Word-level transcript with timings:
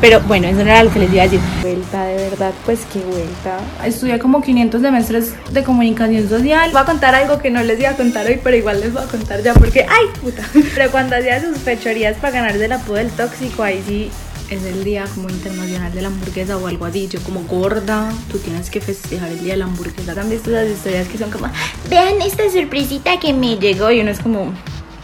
Pero 0.00 0.20
bueno, 0.20 0.46
eso 0.46 0.58
no 0.58 0.70
era 0.70 0.84
lo 0.84 0.92
que 0.92 1.00
les 1.00 1.12
iba 1.12 1.22
a 1.22 1.24
decir. 1.24 1.40
Vuelta, 1.60 2.04
de 2.04 2.16
verdad, 2.16 2.52
pues 2.64 2.80
qué 2.92 3.00
vuelta. 3.00 3.58
Estudié 3.84 4.18
como 4.18 4.40
500 4.40 4.80
semestres 4.80 5.32
de 5.50 5.64
comunicación 5.64 6.28
social. 6.28 6.70
Voy 6.70 6.80
a 6.80 6.84
contar 6.84 7.14
algo 7.16 7.38
que 7.38 7.50
no 7.50 7.62
les 7.64 7.80
iba 7.80 7.90
a 7.90 7.96
contar 7.96 8.26
hoy, 8.26 8.38
pero 8.42 8.56
igual 8.56 8.80
les 8.80 8.92
voy 8.92 9.02
a 9.02 9.06
contar 9.06 9.42
ya 9.42 9.54
porque, 9.54 9.86
¡ay, 9.88 10.06
puta! 10.20 10.42
Pero 10.74 10.90
cuando 10.92 11.16
hacía 11.16 11.40
sus 11.40 11.58
fechorías 11.58 12.16
para 12.16 12.34
ganarse 12.34 12.64
el 12.64 12.72
apodo 12.72 12.96
del 12.96 13.10
tóxico, 13.10 13.62
ahí 13.64 13.82
sí 13.86 14.10
es 14.50 14.62
el 14.64 14.84
día 14.84 15.04
como 15.14 15.28
internacional 15.28 15.92
de 15.92 16.02
la 16.02 16.08
hamburguesa 16.08 16.56
o 16.56 16.66
algo 16.66 16.84
así. 16.84 17.08
Yo 17.08 17.20
como 17.22 17.40
gorda, 17.42 18.12
tú 18.30 18.38
tienes 18.38 18.70
que 18.70 18.80
festejar 18.80 19.30
el 19.30 19.40
día 19.40 19.54
de 19.54 19.58
la 19.58 19.64
hamburguesa. 19.64 20.12
¿Han 20.20 20.30
visto 20.30 20.50
las 20.50 20.68
historias 20.68 21.08
que 21.08 21.18
son 21.18 21.30
como, 21.30 21.48
vean 21.90 22.22
esta 22.22 22.48
sorpresita 22.50 23.18
que 23.18 23.32
me 23.32 23.56
llegó? 23.56 23.90
Y 23.90 24.00
uno 24.00 24.12
es 24.12 24.20
como, 24.20 24.52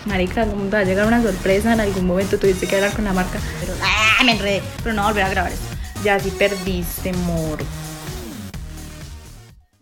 marica, 0.07 0.47
¿cómo 0.47 0.65
te 0.65 0.71
va 0.71 0.79
a 0.79 0.85
llegar 0.85 1.07
una 1.07 1.21
sorpresa? 1.21 1.73
En 1.73 1.81
algún 1.81 2.07
momento 2.07 2.39
tuviste 2.39 2.69
que 2.69 2.77
hablar 2.77 2.93
con 2.93 3.05
la 3.05 3.13
marca. 3.13 3.41
¡ah! 3.83 4.04
Me 4.23 4.33
enredé. 4.33 4.63
Pero 4.83 4.95
no 4.95 5.05
volver 5.05 5.25
a 5.25 5.31
grabar 5.31 5.53
esto. 5.53 5.77
Ya 6.03 6.19
sí 6.19 6.31
perdiste, 6.39 7.13
mor. 7.13 7.59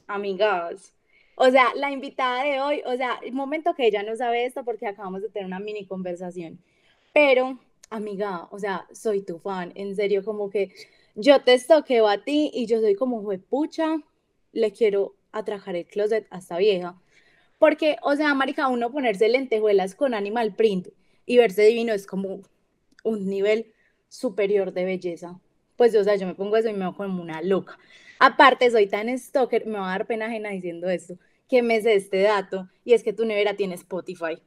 Amigas. 0.07 0.93
O 1.37 1.51
sea, 1.51 1.75
la 1.75 1.91
invitada 1.91 2.45
de 2.45 2.61
hoy, 2.61 2.83
o 2.87 2.97
sea, 2.97 3.19
el 3.23 3.33
momento 3.33 3.75
que 3.75 3.87
ella 3.87 4.03
no 4.03 4.15
sabe 4.17 4.45
esto 4.45 4.65
porque 4.65 4.87
acabamos 4.87 5.23
de 5.23 5.29
tener 5.29 5.47
una 5.47 5.61
mini 5.61 5.87
conversación. 5.87 6.59
Pero 7.13 7.59
amiga, 7.91 8.49
o 8.51 8.59
sea, 8.59 8.87
soy 8.93 9.23
tu 9.23 9.39
fan, 9.39 9.73
en 9.75 9.95
serio, 9.95 10.25
como 10.25 10.51
que 10.51 10.73
yo 11.15 11.43
te 11.43 11.55
estoqueo 11.55 12.09
a 12.09 12.25
ti 12.25 12.51
y 12.53 12.67
yo 12.67 12.81
soy 12.81 12.95
como 12.95 13.23
pucha, 13.39 13.99
le 14.53 14.73
quiero 14.73 15.15
atrajar 15.31 15.77
el 15.77 15.87
closet 15.87 16.27
a 16.31 16.39
esta 16.39 16.59
vieja. 16.59 17.01
Porque, 17.59 17.97
o 18.03 18.17
sea, 18.17 18.35
marica, 18.35 18.69
uno 18.69 18.91
ponerse 18.91 19.29
lentejuelas 19.29 19.95
con 19.95 20.15
animal 20.15 20.55
print 20.55 20.89
y 21.27 21.37
verse 21.37 21.63
divino 21.63 21.93
es 21.93 22.07
como 22.07 22.41
un 23.05 23.29
nivel 23.29 23.72
superior 24.13 24.75
de 24.75 24.85
belleza. 24.85 25.41
Pues, 25.77 25.95
o 25.97 26.05
sea, 26.05 26.17
yo 26.17 26.27
me 26.27 26.35
pongo 26.35 26.57
eso 26.59 26.69
y 26.69 26.75
me 26.75 26.81
veo 26.81 26.95
como 26.95 27.23
una 27.23 27.41
loca. 27.41 27.79
Aparte, 28.19 28.71
soy 28.71 28.87
tan 28.87 29.19
stalker, 29.19 29.67
me 29.67 29.79
va 29.79 29.89
a 29.89 29.99
dar 29.99 30.07
pena 30.07 30.27
ajena 30.27 30.51
diciendo 30.51 30.91
esto, 30.91 31.17
que 31.49 31.63
me 31.63 31.81
sé 31.81 31.95
este 31.95 32.21
dato, 32.21 32.69
y 32.85 32.93
es 32.93 33.03
que 33.03 33.15
tu 33.15 33.25
nevera 33.25 33.57
tiene 33.57 33.75
Spotify. 33.75 34.41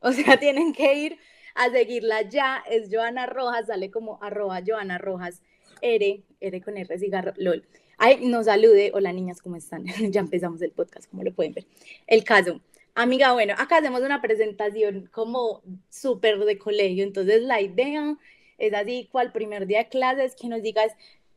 O 0.00 0.12
sea, 0.12 0.36
tienen 0.40 0.72
que 0.72 0.94
ir 0.94 1.18
a 1.54 1.70
seguirla 1.70 2.22
ya, 2.22 2.64
es 2.70 2.88
Joana 2.90 3.26
Rojas, 3.26 3.66
sale 3.66 3.90
como 3.90 4.18
arroba 4.22 4.62
Joana 4.66 4.96
Rojas, 4.96 5.42
R, 5.82 6.24
R 6.40 6.60
con 6.62 6.78
R 6.78 6.98
cigarro, 6.98 7.32
LOL. 7.36 7.66
Ay, 7.98 8.26
nos 8.26 8.46
salude, 8.46 8.92
hola 8.94 9.12
niñas, 9.12 9.42
¿cómo 9.42 9.56
están? 9.56 9.84
ya 10.10 10.20
empezamos 10.20 10.62
el 10.62 10.72
podcast, 10.72 11.10
como 11.10 11.22
lo 11.22 11.34
pueden 11.34 11.52
ver. 11.52 11.66
El 12.06 12.24
caso, 12.24 12.62
amiga, 12.94 13.34
bueno, 13.34 13.54
acá 13.58 13.76
hacemos 13.76 14.00
una 14.00 14.22
presentación 14.22 15.10
como 15.12 15.62
súper 15.90 16.38
de 16.38 16.58
colegio, 16.58 17.04
entonces 17.04 17.42
la 17.42 17.60
idea 17.60 18.16
es 18.58 18.74
así, 18.74 19.08
cual 19.10 19.32
primer 19.32 19.66
día 19.66 19.78
de 19.78 19.88
clases, 19.88 20.34
que 20.34 20.48
nos 20.48 20.62
digas 20.62 20.92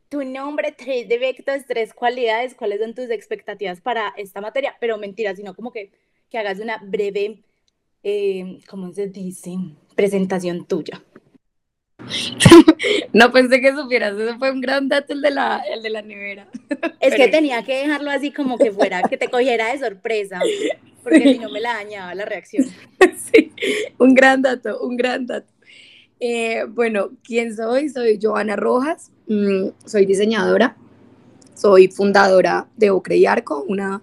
tu 0.08 0.24
nombre, 0.24 0.72
tres 0.72 1.08
defectos, 1.08 1.64
tres 1.66 1.94
cualidades, 1.94 2.54
cuáles 2.54 2.80
son 2.80 2.94
tus 2.94 3.10
expectativas 3.10 3.80
para 3.80 4.12
esta 4.16 4.40
materia, 4.40 4.76
pero 4.80 4.98
mentira, 4.98 5.34
sino 5.36 5.54
como 5.54 5.72
que, 5.72 5.92
que 6.28 6.38
hagas 6.38 6.58
una 6.58 6.78
breve, 6.78 7.42
eh, 8.02 8.58
¿cómo 8.68 8.92
se 8.92 9.06
dice? 9.06 9.56
presentación 9.94 10.64
tuya. 10.64 11.02
no 13.12 13.30
pensé 13.32 13.60
que 13.60 13.74
supieras, 13.74 14.16
eso 14.18 14.38
fue 14.38 14.50
un 14.50 14.60
gran 14.60 14.88
dato 14.88 15.12
el 15.12 15.20
de 15.20 15.30
la, 15.30 15.62
el 15.70 15.82
de 15.82 15.90
la 15.90 16.02
nevera. 16.02 16.48
Es 17.00 17.14
que 17.14 17.28
tenía 17.28 17.62
que 17.62 17.82
dejarlo 17.82 18.10
así 18.10 18.32
como 18.32 18.58
que 18.58 18.72
fuera, 18.72 19.02
que 19.02 19.16
te 19.16 19.28
cogiera 19.28 19.72
de 19.72 19.78
sorpresa, 19.78 20.40
porque 21.02 21.20
si 21.34 21.38
no 21.38 21.50
me 21.50 21.60
la 21.60 21.74
dañaba 21.74 22.14
la 22.14 22.24
reacción. 22.24 22.66
Sí, 23.32 23.52
un 23.98 24.14
gran 24.14 24.42
dato, 24.42 24.80
un 24.80 24.96
gran 24.96 25.24
dato. 25.24 25.49
Eh, 26.22 26.64
bueno, 26.68 27.12
¿quién 27.24 27.56
soy? 27.56 27.88
Soy 27.88 28.18
Joana 28.20 28.54
Rojas, 28.54 29.10
mm, 29.26 29.68
soy 29.86 30.04
diseñadora, 30.04 30.76
soy 31.54 31.88
fundadora 31.88 32.68
de 32.76 32.90
Ocre 32.90 33.16
y 33.16 33.24
Arco, 33.24 33.64
una 33.66 34.02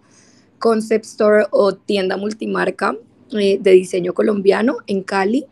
concept 0.57 1.05
store 1.05 1.45
o 1.51 1.75
tienda 1.75 2.17
multimarca 2.17 2.97
eh, 3.33 3.59
de 3.61 3.71
diseño 3.71 4.15
colombiano 4.15 4.77
en 4.87 5.03
Cali. 5.03 5.45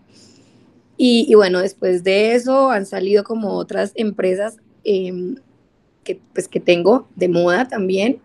Y, 0.98 1.36
bueno, 1.36 1.60
después 1.60 2.04
de 2.04 2.34
eso 2.36 2.72
han 2.72 2.86
salido 2.86 3.24
como 3.24 3.58
otras 3.58 3.92
empresas 3.96 4.58
em, 4.86 5.36
que, 6.04 6.20
pues, 6.34 6.48
que 6.48 6.60
tengo 6.62 7.08
de 7.16 7.28
moda 7.28 7.68
también. 7.68 8.20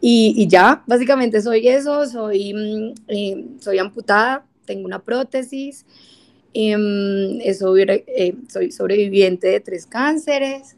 Y, 0.00 0.46
ya, 0.48 0.82
básicamente 0.86 1.40
soy 1.40 1.68
eso, 1.68 2.06
soy, 2.06 2.52
mm, 2.52 2.94
em, 3.08 3.60
soy 3.60 3.78
amputada, 3.78 4.44
tengo 4.66 4.84
una 4.84 4.98
prótesis, 4.98 5.86
em, 6.56 7.54
soy, 7.54 7.84
eh, 7.88 8.34
soy 8.48 8.70
sobreviviente 8.72 9.48
de 9.48 9.60
tres 9.60 9.86
cánceres 9.86 10.76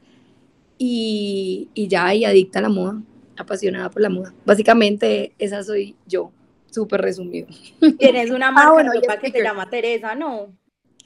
y, 0.77 1.69
y 1.75 1.89
ya, 1.89 2.15
y 2.15 2.25
adicta 2.25 2.59
a 2.59 2.63
la 2.63 2.69
moda, 2.69 3.03
apasionada 3.37 3.91
por 3.91 4.03
la 4.03 4.09
moda. 4.09 4.35
Básicamente 4.45 5.33
esa 5.39 5.63
soy 5.63 5.97
yo, 6.07 6.33
súper 6.71 7.01
resumido. 7.01 7.47
Tienes 7.99 8.31
una 8.31 8.49
ah, 8.49 8.53
marca 8.53 9.19
que 9.21 9.31
te 9.31 9.43
llama 9.43 9.69
Teresa, 9.69 10.15
¿no? 10.15 10.53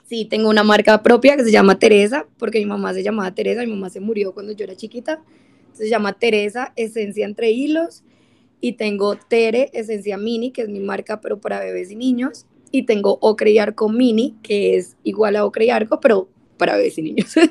Sí, 0.05 0.27
tengo 0.27 0.51
una 0.51 0.63
marca 0.63 1.03
propia 1.03 1.37
que 1.37 1.45
se 1.45 1.51
llama 1.51 1.79
Teresa, 1.79 2.27
porque 2.39 2.59
mi 2.59 2.67
mamá 2.67 2.93
se 2.93 3.03
llamaba 3.03 3.35
Teresa, 3.35 3.63
mi 3.63 3.71
mamá 3.71 3.89
se 3.89 4.01
murió 4.01 4.35
cuando 4.35 4.53
yo 4.53 4.65
era 4.65 4.77
chiquita. 4.77 5.23
Se 5.73 5.89
llama 5.89 6.13
Teresa 6.13 6.73
Esencia 6.77 7.25
Entre 7.25 7.51
Hilos. 7.51 8.05
Y 8.61 8.75
tengo 8.75 9.17
Tere 9.17 9.71
Esencia 9.73 10.17
Mini, 10.19 10.53
que 10.53 10.63
es 10.63 10.69
mi 10.69 10.81
marca, 10.81 11.21
pero 11.21 11.41
para 11.41 11.61
bebés 11.61 11.91
y 11.91 11.97
niños. 11.97 12.47
Y 12.73 12.85
tengo 12.87 13.19
Ocre 13.21 13.53
y 13.53 13.59
Arco 13.59 13.89
Mini, 13.89 14.35
que 14.43 14.77
es 14.77 14.97
igual 15.05 15.37
a 15.37 15.45
Ocre 15.45 15.67
y 15.67 15.71
Arco, 15.71 16.01
pero 16.01 16.29
para 16.57 16.77
bebés 16.77 16.99
y 16.99 17.03
niños. 17.03 17.35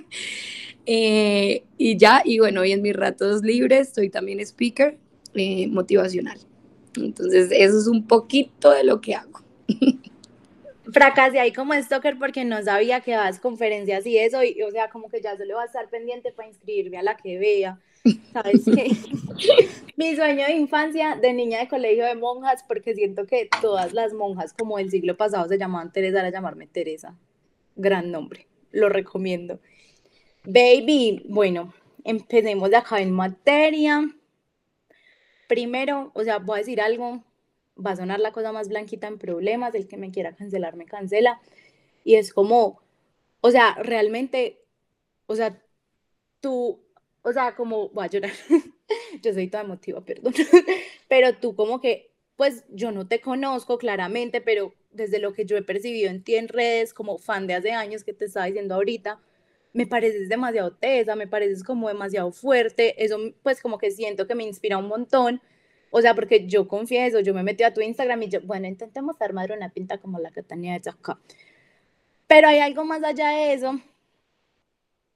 Eh, 0.87 1.63
y 1.77 1.95
ya, 1.95 2.23
y 2.25 2.39
bueno, 2.39 2.65
y 2.65 2.71
en 2.71 2.81
mis 2.81 2.95
ratos 2.95 3.43
libres 3.43 3.91
soy 3.93 4.09
también 4.09 4.39
speaker 4.39 4.97
eh, 5.35 5.67
motivacional. 5.67 6.39
Entonces, 6.97 7.51
eso 7.51 7.77
es 7.77 7.85
un 7.85 8.07
poquito 8.07 8.71
de 8.71 8.83
lo 8.83 8.99
que 8.99 9.13
hago. 9.13 9.41
fracasé 10.91 11.39
ahí 11.39 11.53
como 11.53 11.73
stalker 11.73 12.17
porque 12.17 12.45
no 12.45 12.61
sabía 12.63 13.01
que 13.01 13.11
dabas 13.11 13.39
conferencias 13.39 14.05
y 14.05 14.17
eso, 14.17 14.39
o 14.39 14.71
sea, 14.71 14.89
como 14.89 15.09
que 15.09 15.21
ya 15.21 15.38
solo 15.38 15.55
va 15.55 15.63
a 15.63 15.65
estar 15.65 15.89
pendiente 15.89 16.31
para 16.31 16.49
inscribirme 16.49 16.97
a 16.97 17.03
la 17.03 17.17
que 17.17 17.38
vea. 17.38 17.79
¿Sabes 18.34 18.66
qué? 18.66 18.91
Mi 19.97 20.16
sueño 20.16 20.45
de 20.45 20.53
infancia 20.53 21.16
de 21.16 21.34
niña 21.34 21.59
de 21.59 21.67
colegio 21.67 22.06
de 22.06 22.16
monjas, 22.16 22.63
porque 22.67 22.95
siento 22.95 23.28
que 23.28 23.50
todas 23.62 23.94
las 23.94 24.13
monjas 24.13 24.53
como 24.53 24.79
el 24.79 24.89
siglo 24.89 25.16
pasado 25.17 25.47
se 25.47 25.57
llamaban 25.57 25.91
Teresa, 25.91 26.19
era 26.19 26.31
llamarme 26.31 26.67
Teresa. 26.67 27.16
Gran 27.75 28.12
nombre, 28.12 28.47
lo 28.72 28.89
recomiendo. 28.89 29.59
Baby, 30.44 31.23
bueno, 31.29 31.73
empecemos 32.03 32.69
de 32.69 32.78
acá 32.78 33.01
en 33.01 33.12
materia. 33.12 34.01
Primero, 35.47 36.12
o 36.13 36.23
sea, 36.23 36.39
voy 36.39 36.56
a 36.56 36.59
decir 36.59 36.81
algo 36.81 37.23
va 37.83 37.91
a 37.91 37.95
sonar 37.95 38.19
la 38.19 38.31
cosa 38.31 38.51
más 38.51 38.69
blanquita 38.69 39.07
en 39.07 39.18
problemas, 39.18 39.75
el 39.75 39.88
que 39.88 39.97
me 39.97 40.12
quiera 40.12 40.35
cancelar 40.35 40.75
me 40.75 40.85
cancela. 40.85 41.41
Y 42.03 42.16
es 42.16 42.33
como, 42.33 42.81
o 43.41 43.51
sea, 43.51 43.75
realmente, 43.75 44.63
o 45.28 45.35
sea, 45.35 45.62
tú, 46.39 46.81
o 47.23 47.33
sea, 47.33 47.55
como, 47.55 47.89
voy 47.89 48.05
a 48.05 48.09
llorar, 48.09 48.31
yo 49.21 49.33
soy 49.33 49.47
toda 49.47 49.63
emotiva, 49.63 50.03
perdón, 50.03 50.33
pero 51.07 51.35
tú 51.35 51.55
como 51.55 51.79
que, 51.79 52.11
pues 52.35 52.65
yo 52.69 52.91
no 52.91 53.07
te 53.07 53.21
conozco 53.21 53.77
claramente, 53.77 54.41
pero 54.41 54.73
desde 54.91 55.19
lo 55.19 55.33
que 55.33 55.45
yo 55.45 55.57
he 55.57 55.61
percibido 55.61 56.09
en 56.09 56.23
ti 56.23 56.35
en 56.35 56.47
redes, 56.47 56.93
como 56.93 57.17
fan 57.17 57.47
de 57.47 57.53
hace 57.53 57.71
años 57.71 58.03
que 58.03 58.13
te 58.13 58.25
estaba 58.25 58.47
diciendo 58.47 58.75
ahorita, 58.75 59.19
me 59.73 59.87
pareces 59.87 60.27
demasiado 60.27 60.73
tesa, 60.75 61.15
me 61.15 61.27
pareces 61.27 61.63
como 61.63 61.87
demasiado 61.87 62.31
fuerte, 62.31 63.03
eso 63.03 63.17
pues 63.43 63.61
como 63.61 63.77
que 63.77 63.91
siento 63.91 64.27
que 64.27 64.35
me 64.35 64.43
inspira 64.43 64.77
un 64.77 64.88
montón 64.88 65.41
o 65.91 66.01
sea, 66.01 66.15
porque 66.15 66.47
yo 66.47 66.67
confieso, 66.67 67.19
yo 67.19 67.33
me 67.33 67.43
metí 67.43 67.63
a 67.63 67.73
tu 67.73 67.81
Instagram 67.81 68.23
y 68.23 68.29
yo, 68.29 68.41
bueno, 68.41 68.65
intentemos 68.67 69.21
armar 69.21 69.51
una 69.51 69.69
pinta 69.69 69.97
como 69.97 70.19
la 70.19 70.31
que 70.31 70.41
tenía 70.41 70.77
hecha 70.77 70.91
acá. 70.91 71.19
Pero 72.27 72.47
hay 72.47 72.59
algo 72.59 72.85
más 72.85 73.03
allá 73.03 73.29
de 73.31 73.53
eso. 73.53 73.79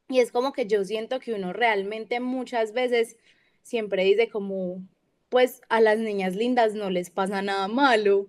Y 0.07 0.19
es 0.19 0.31
como 0.31 0.53
que 0.53 0.67
yo 0.67 0.83
siento 0.85 1.19
que 1.19 1.33
uno 1.33 1.51
realmente 1.53 2.19
muchas 2.19 2.73
veces 2.73 3.17
siempre 3.63 4.03
dice 4.03 4.29
como, 4.29 4.83
pues 5.29 5.61
a 5.69 5.81
las 5.81 5.97
niñas 5.97 6.35
lindas 6.35 6.75
no 6.75 6.89
les 6.89 7.09
pasa 7.09 7.41
nada 7.41 7.67
malo. 7.67 8.27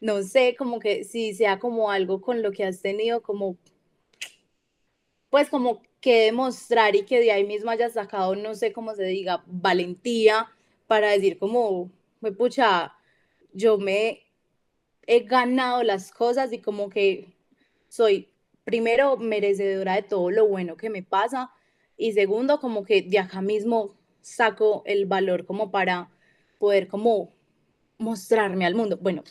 No 0.00 0.22
sé, 0.22 0.54
como 0.58 0.78
que 0.78 1.04
si 1.04 1.34
sea 1.34 1.58
como 1.58 1.90
algo 1.90 2.20
con 2.20 2.42
lo 2.42 2.52
que 2.52 2.64
has 2.64 2.82
tenido 2.82 3.22
como, 3.22 3.56
pues 5.30 5.48
como 5.48 5.82
que 6.00 6.26
demostrar 6.26 6.94
y 6.94 7.04
que 7.04 7.18
de 7.20 7.32
ahí 7.32 7.44
mismo 7.44 7.70
hayas 7.70 7.94
sacado, 7.94 8.36
no 8.36 8.54
sé 8.54 8.72
cómo 8.72 8.94
se 8.94 9.04
diga, 9.04 9.42
valentía 9.46 10.48
para 10.86 11.10
decir 11.10 11.38
como, 11.38 11.90
me 12.20 12.32
pucha, 12.32 12.94
yo 13.52 13.78
me 13.78 14.22
he 15.06 15.20
ganado 15.20 15.82
las 15.82 16.12
cosas 16.12 16.52
y 16.52 16.60
como 16.60 16.90
que 16.90 17.32
soy 17.88 18.28
primero 18.66 19.16
merecedora 19.16 19.94
de 19.94 20.02
todo 20.02 20.30
lo 20.30 20.46
bueno 20.46 20.76
que 20.76 20.90
me 20.90 21.04
pasa 21.04 21.52
y 21.96 22.12
segundo 22.12 22.58
como 22.58 22.84
que 22.84 23.00
de 23.00 23.20
acá 23.20 23.40
mismo 23.40 23.94
saco 24.20 24.82
el 24.86 25.06
valor 25.06 25.46
como 25.46 25.70
para 25.70 26.10
poder 26.58 26.88
como 26.88 27.32
mostrarme 27.96 28.66
al 28.66 28.74
mundo. 28.74 28.98
Bueno, 29.00 29.22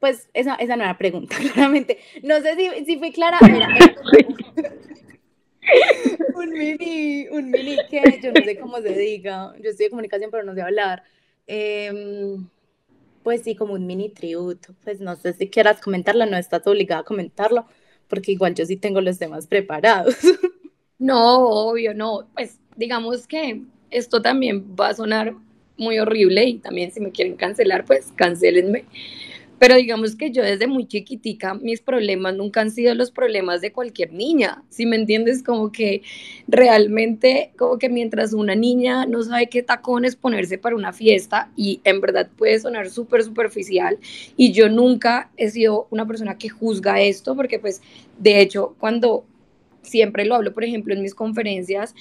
pues 0.00 0.28
esa, 0.34 0.56
esa 0.56 0.74
no 0.74 0.82
era 0.82 0.98
pregunta, 0.98 1.36
claramente. 1.52 1.98
No 2.24 2.40
sé 2.40 2.56
si, 2.56 2.84
si 2.84 2.98
fui 2.98 3.12
clara. 3.12 3.38
un 6.34 6.50
mini, 6.50 7.28
un 7.28 7.48
mini 7.50 7.76
que 7.88 8.20
yo 8.20 8.32
no 8.32 8.44
sé 8.44 8.58
cómo 8.58 8.80
se 8.80 8.92
diga, 8.92 9.54
yo 9.62 9.70
estoy 9.70 9.86
de 9.86 9.90
comunicación 9.90 10.32
pero 10.32 10.42
no 10.42 10.54
sé 10.54 10.62
hablar. 10.62 11.04
Em, 11.46 12.48
pues 13.22 13.42
sí, 13.42 13.54
como 13.54 13.74
un 13.74 13.86
mini 13.86 14.08
tributo. 14.08 14.74
Pues 14.82 15.00
no 15.00 15.14
sé 15.14 15.32
si 15.34 15.48
quieras 15.48 15.80
comentarlo, 15.80 16.26
no 16.26 16.36
estás 16.36 16.66
obligada 16.66 17.02
a 17.02 17.04
comentarlo, 17.04 17.66
porque 18.10 18.32
igual 18.32 18.54
yo 18.54 18.66
sí 18.66 18.76
tengo 18.76 19.00
los 19.00 19.18
temas 19.18 19.46
preparados. 19.46 20.16
No, 21.02 21.48
obvio, 21.48 21.94
no. 21.94 22.28
Pues 22.34 22.58
digamos 22.76 23.26
que 23.26 23.62
esto 23.90 24.20
también 24.20 24.76
va 24.78 24.88
a 24.88 24.94
sonar 24.94 25.34
muy 25.78 25.98
horrible 25.98 26.44
y 26.44 26.58
también 26.58 26.92
si 26.92 27.00
me 27.00 27.10
quieren 27.10 27.36
cancelar, 27.36 27.86
pues 27.86 28.12
cancelenme. 28.16 28.84
Pero 29.60 29.74
digamos 29.74 30.16
que 30.16 30.30
yo 30.30 30.42
desde 30.42 30.66
muy 30.66 30.86
chiquitica, 30.88 31.52
mis 31.52 31.82
problemas 31.82 32.34
nunca 32.34 32.62
han 32.62 32.70
sido 32.70 32.94
los 32.94 33.10
problemas 33.10 33.60
de 33.60 33.72
cualquier 33.72 34.10
niña, 34.10 34.64
si 34.70 34.86
me 34.86 34.96
entiendes, 34.96 35.42
como 35.42 35.70
que 35.70 36.00
realmente, 36.48 37.52
como 37.58 37.76
que 37.76 37.90
mientras 37.90 38.32
una 38.32 38.54
niña 38.54 39.04
no 39.04 39.22
sabe 39.22 39.50
qué 39.50 39.62
tacones 39.62 40.16
ponerse 40.16 40.56
para 40.56 40.76
una 40.76 40.94
fiesta 40.94 41.50
y 41.56 41.82
en 41.84 42.00
verdad 42.00 42.30
puede 42.38 42.58
sonar 42.58 42.88
súper 42.88 43.22
superficial 43.22 43.98
y 44.34 44.52
yo 44.52 44.70
nunca 44.70 45.30
he 45.36 45.50
sido 45.50 45.88
una 45.90 46.06
persona 46.06 46.38
que 46.38 46.48
juzga 46.48 47.02
esto 47.02 47.36
porque 47.36 47.58
pues 47.58 47.82
de 48.18 48.40
hecho 48.40 48.74
cuando 48.78 49.26
siempre 49.82 50.24
lo 50.24 50.36
hablo, 50.36 50.54
por 50.54 50.64
ejemplo, 50.64 50.94
en 50.94 51.02
mis 51.02 51.14
conferencias, 51.14 51.94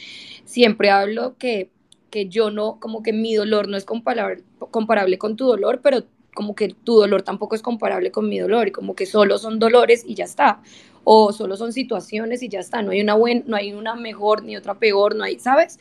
siempre 0.46 0.92
hablo 0.92 1.36
que 1.38 1.70
que 2.10 2.28
yo 2.28 2.52
no, 2.52 2.80
como 2.80 3.04
que 3.04 3.14
mi 3.14 3.36
dolor 3.36 3.68
no 3.68 3.78
es 3.78 3.86
comparable, 3.86 4.44
comparable 4.72 5.18
con 5.18 5.36
tu 5.36 5.46
dolor, 5.46 5.82
pero 5.84 6.06
como 6.34 6.56
que 6.56 6.70
tu 6.70 6.96
dolor 6.96 7.22
tampoco 7.22 7.56
es 7.56 7.62
comparable 7.62 8.12
con 8.12 8.30
mi 8.30 8.40
dolor 8.40 8.68
y 8.68 8.72
como 8.72 8.96
que 8.96 9.06
solo 9.06 9.38
son 9.38 9.60
dolores 9.60 10.04
y 10.06 10.16
ya 10.16 10.26
está. 10.26 10.62
O 11.04 11.32
solo 11.34 11.58
son 11.58 11.74
situaciones 11.74 12.44
y 12.44 12.50
ya 12.50 12.60
está. 12.60 12.82
No 12.82 12.92
hay 12.92 13.02
una 13.02 13.16
buena 13.16 13.44
no 13.46 13.56
hay 13.56 13.74
una 13.74 13.96
mejor 13.96 14.44
ni 14.44 14.56
otra 14.58 14.76
peor 14.76 15.16
no 15.16 15.24
hay 15.24 15.40
sabes 15.40 15.80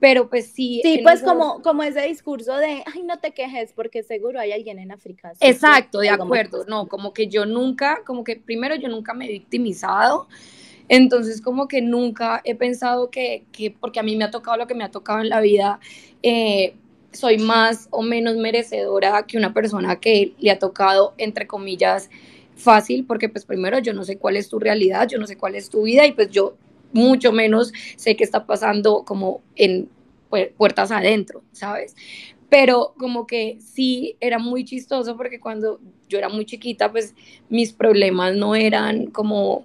pero 0.00 0.28
pues 0.28 0.46
sí 0.46 0.80
sí 0.82 1.00
pues 1.02 1.22
como 1.22 1.60
como 1.62 1.82
ese 1.82 2.02
discurso 2.02 2.56
de 2.56 2.84
ay 2.86 3.02
no 3.02 3.18
te 3.18 3.32
quejes 3.32 3.72
porque 3.72 4.02
seguro 4.02 4.38
hay 4.38 4.52
alguien 4.52 4.78
en 4.78 4.92
África 4.92 5.32
exacto 5.40 5.98
de 6.00 6.10
acuerdo 6.10 6.64
no 6.66 6.88
como 6.88 7.12
que 7.12 7.28
yo 7.28 7.46
nunca 7.46 8.02
como 8.04 8.24
que 8.24 8.36
primero 8.36 8.76
yo 8.76 8.88
nunca 8.88 9.14
me 9.14 9.26
he 9.26 9.28
victimizado 9.28 10.28
entonces 10.88 11.42
como 11.42 11.68
que 11.68 11.82
nunca 11.82 12.40
he 12.44 12.54
pensado 12.54 13.10
que, 13.10 13.44
que 13.52 13.70
porque 13.70 14.00
a 14.00 14.02
mí 14.02 14.16
me 14.16 14.24
ha 14.24 14.30
tocado 14.30 14.56
lo 14.56 14.66
que 14.66 14.74
me 14.74 14.84
ha 14.84 14.90
tocado 14.90 15.20
en 15.20 15.28
la 15.28 15.40
vida 15.40 15.80
eh, 16.22 16.74
soy 17.12 17.38
más 17.38 17.88
o 17.90 18.02
menos 18.02 18.36
merecedora 18.36 19.24
que 19.26 19.38
una 19.38 19.54
persona 19.54 20.00
que 20.00 20.34
le 20.38 20.50
ha 20.50 20.58
tocado, 20.58 21.14
entre 21.18 21.46
comillas, 21.46 22.10
fácil, 22.56 23.04
porque 23.06 23.28
pues 23.28 23.44
primero 23.44 23.78
yo 23.78 23.94
no 23.94 24.04
sé 24.04 24.18
cuál 24.18 24.36
es 24.36 24.48
tu 24.48 24.58
realidad, 24.58 25.08
yo 25.08 25.18
no 25.18 25.26
sé 25.26 25.36
cuál 25.36 25.54
es 25.54 25.70
tu 25.70 25.82
vida 25.82 26.06
y 26.06 26.12
pues 26.12 26.30
yo 26.30 26.56
mucho 26.92 27.32
menos 27.32 27.72
sé 27.96 28.16
qué 28.16 28.24
está 28.24 28.46
pasando 28.46 29.04
como 29.04 29.42
en 29.54 29.88
puertas 30.56 30.90
adentro, 30.90 31.42
¿sabes? 31.52 31.94
Pero 32.50 32.94
como 32.98 33.26
que 33.26 33.58
sí 33.60 34.16
era 34.20 34.38
muy 34.38 34.64
chistoso 34.64 35.16
porque 35.16 35.40
cuando 35.40 35.80
yo 36.08 36.18
era 36.18 36.28
muy 36.28 36.44
chiquita, 36.44 36.90
pues 36.90 37.14
mis 37.48 37.72
problemas 37.72 38.34
no 38.34 38.54
eran 38.54 39.08
como, 39.08 39.64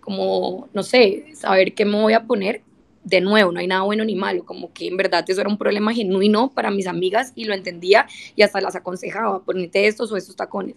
como, 0.00 0.68
no 0.72 0.82
sé, 0.82 1.26
saber 1.34 1.74
qué 1.74 1.84
me 1.84 2.00
voy 2.00 2.14
a 2.14 2.24
poner, 2.24 2.62
de 3.04 3.20
nuevo, 3.20 3.52
no 3.52 3.60
hay 3.60 3.66
nada 3.66 3.82
bueno 3.82 4.04
ni 4.04 4.14
malo, 4.14 4.44
como 4.44 4.72
que 4.72 4.86
en 4.88 4.96
verdad 4.96 5.24
eso 5.26 5.40
era 5.40 5.50
un 5.50 5.58
problema 5.58 5.92
genuino 5.92 6.50
para 6.52 6.70
mis 6.70 6.86
amigas 6.86 7.32
y 7.34 7.44
lo 7.44 7.54
entendía 7.54 8.06
y 8.36 8.42
hasta 8.42 8.60
las 8.60 8.76
aconsejaba, 8.76 9.42
ponete 9.42 9.86
estos 9.86 10.12
o 10.12 10.16
estos 10.16 10.36
tacones. 10.36 10.76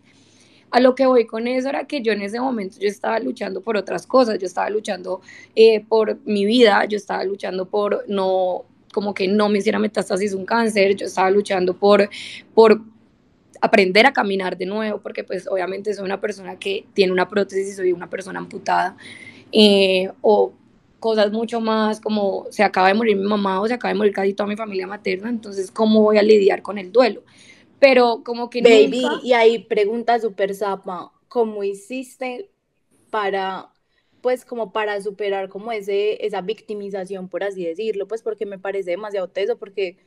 A 0.72 0.80
lo 0.80 0.96
que 0.96 1.06
voy 1.06 1.26
con 1.26 1.48
eso 1.48 1.70
era 1.70 1.86
que 1.86 2.02
yo 2.02 2.12
en 2.12 2.22
ese 2.22 2.40
momento 2.40 2.78
yo 2.80 2.88
estaba 2.88 3.20
luchando 3.20 3.62
por 3.62 3.78
otras 3.78 4.08
cosas, 4.08 4.40
yo 4.40 4.48
estaba 4.48 4.70
luchando 4.70 5.22
eh, 5.56 5.86
por 5.86 6.18
mi 6.26 6.46
vida, 6.46 6.86
yo 6.86 6.98
estaba 6.98 7.24
luchando 7.24 7.68
por 7.70 8.04
no, 8.08 8.66
como 8.92 9.14
que 9.14 9.28
no 9.28 9.48
me 9.48 9.60
hiciera 9.60 9.78
metástasis 9.78 10.34
un 10.34 10.46
cáncer, 10.46 10.96
yo 10.96 11.06
estaba 11.06 11.30
luchando 11.30 11.76
por, 11.78 12.10
por 12.54 12.82
aprender 13.62 14.06
a 14.06 14.14
caminar 14.14 14.58
de 14.58 14.66
nuevo, 14.66 15.00
porque 15.00 15.24
pues 15.24 15.48
obviamente 15.48 15.94
soy 15.94 16.06
una 16.06 16.20
persona 16.20 16.58
que 16.58 16.86
tiene 16.94 17.14
una 17.14 17.30
prótesis, 17.30 17.76
soy 17.76 17.92
una 17.92 18.10
persona 18.10 18.40
amputada, 18.40 18.98
eh, 19.52 20.10
o 20.22 20.52
cosas 21.06 21.32
mucho 21.32 21.62
más 21.62 22.02
como 22.02 22.48
se 22.50 22.64
acaba 22.64 22.88
de 22.88 22.96
morir 22.96 23.16
mi 23.16 23.28
mamá 23.28 23.62
o 23.62 23.68
se 23.68 23.76
acaba 23.76 23.94
de 23.94 23.98
morir 24.00 24.12
casi 24.12 24.34
toda 24.34 24.50
mi 24.50 24.56
familia 24.56 24.88
materna, 24.88 25.30
entonces 25.30 25.70
cómo 25.70 26.02
voy 26.02 26.18
a 26.18 26.24
lidiar 26.24 26.64
con 26.64 26.80
el 26.80 26.92
duelo. 26.92 27.22
Pero 27.78 28.24
como 28.26 28.50
que 28.50 28.64
Baby, 28.64 29.06
y 29.22 29.34
ahí 29.34 29.60
pregunta 29.60 30.20
super 30.20 30.56
zapa, 30.56 31.12
¿cómo 31.28 31.64
hiciste 31.64 32.50
para 33.12 33.70
pues 34.22 34.46
como 34.46 34.74
para 34.74 35.00
superar 35.00 35.48
como 35.48 35.72
ese 35.72 36.26
esa 36.26 36.42
victimización 36.42 37.30
por 37.30 37.44
así 37.44 37.64
decirlo, 37.64 38.08
pues 38.08 38.24
porque 38.24 38.48
me 38.48 38.58
parece 38.58 38.90
demasiado 38.90 39.28
teso 39.28 39.60
porque 39.60 39.98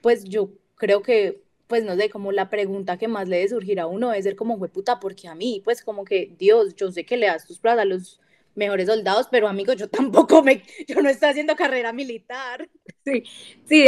pues 0.00 0.22
yo 0.22 0.50
creo 0.76 1.02
que 1.02 1.42
pues 1.66 1.82
no 1.82 1.96
sé, 1.96 2.08
como 2.08 2.30
la 2.30 2.50
pregunta 2.50 2.98
que 2.98 3.08
más 3.08 3.28
le 3.28 3.38
debe 3.38 3.48
surgir 3.48 3.80
a 3.80 3.88
uno 3.88 4.12
es 4.12 4.22
ser 4.22 4.36
como, 4.36 4.58
fue 4.58 4.68
puta, 4.68 5.00
porque 5.00 5.26
a 5.26 5.34
mí, 5.34 5.60
pues 5.64 5.82
como 5.82 6.04
que, 6.04 6.32
Dios, 6.38 6.76
yo 6.76 6.92
sé 6.92 7.04
que 7.04 7.16
le 7.16 7.26
das 7.26 7.44
tus 7.44 7.58
plata 7.58 7.82
a 7.82 7.84
los 7.84 8.20
mejores 8.56 8.86
soldados, 8.86 9.28
pero 9.30 9.48
amigo, 9.48 9.72
yo 9.74 9.88
tampoco 9.88 10.42
me, 10.42 10.62
yo 10.88 11.00
no 11.02 11.08
estoy 11.08 11.30
haciendo 11.30 11.54
carrera 11.56 11.92
militar. 11.92 12.68
Sí, 13.04 13.22
sí, 13.66 13.86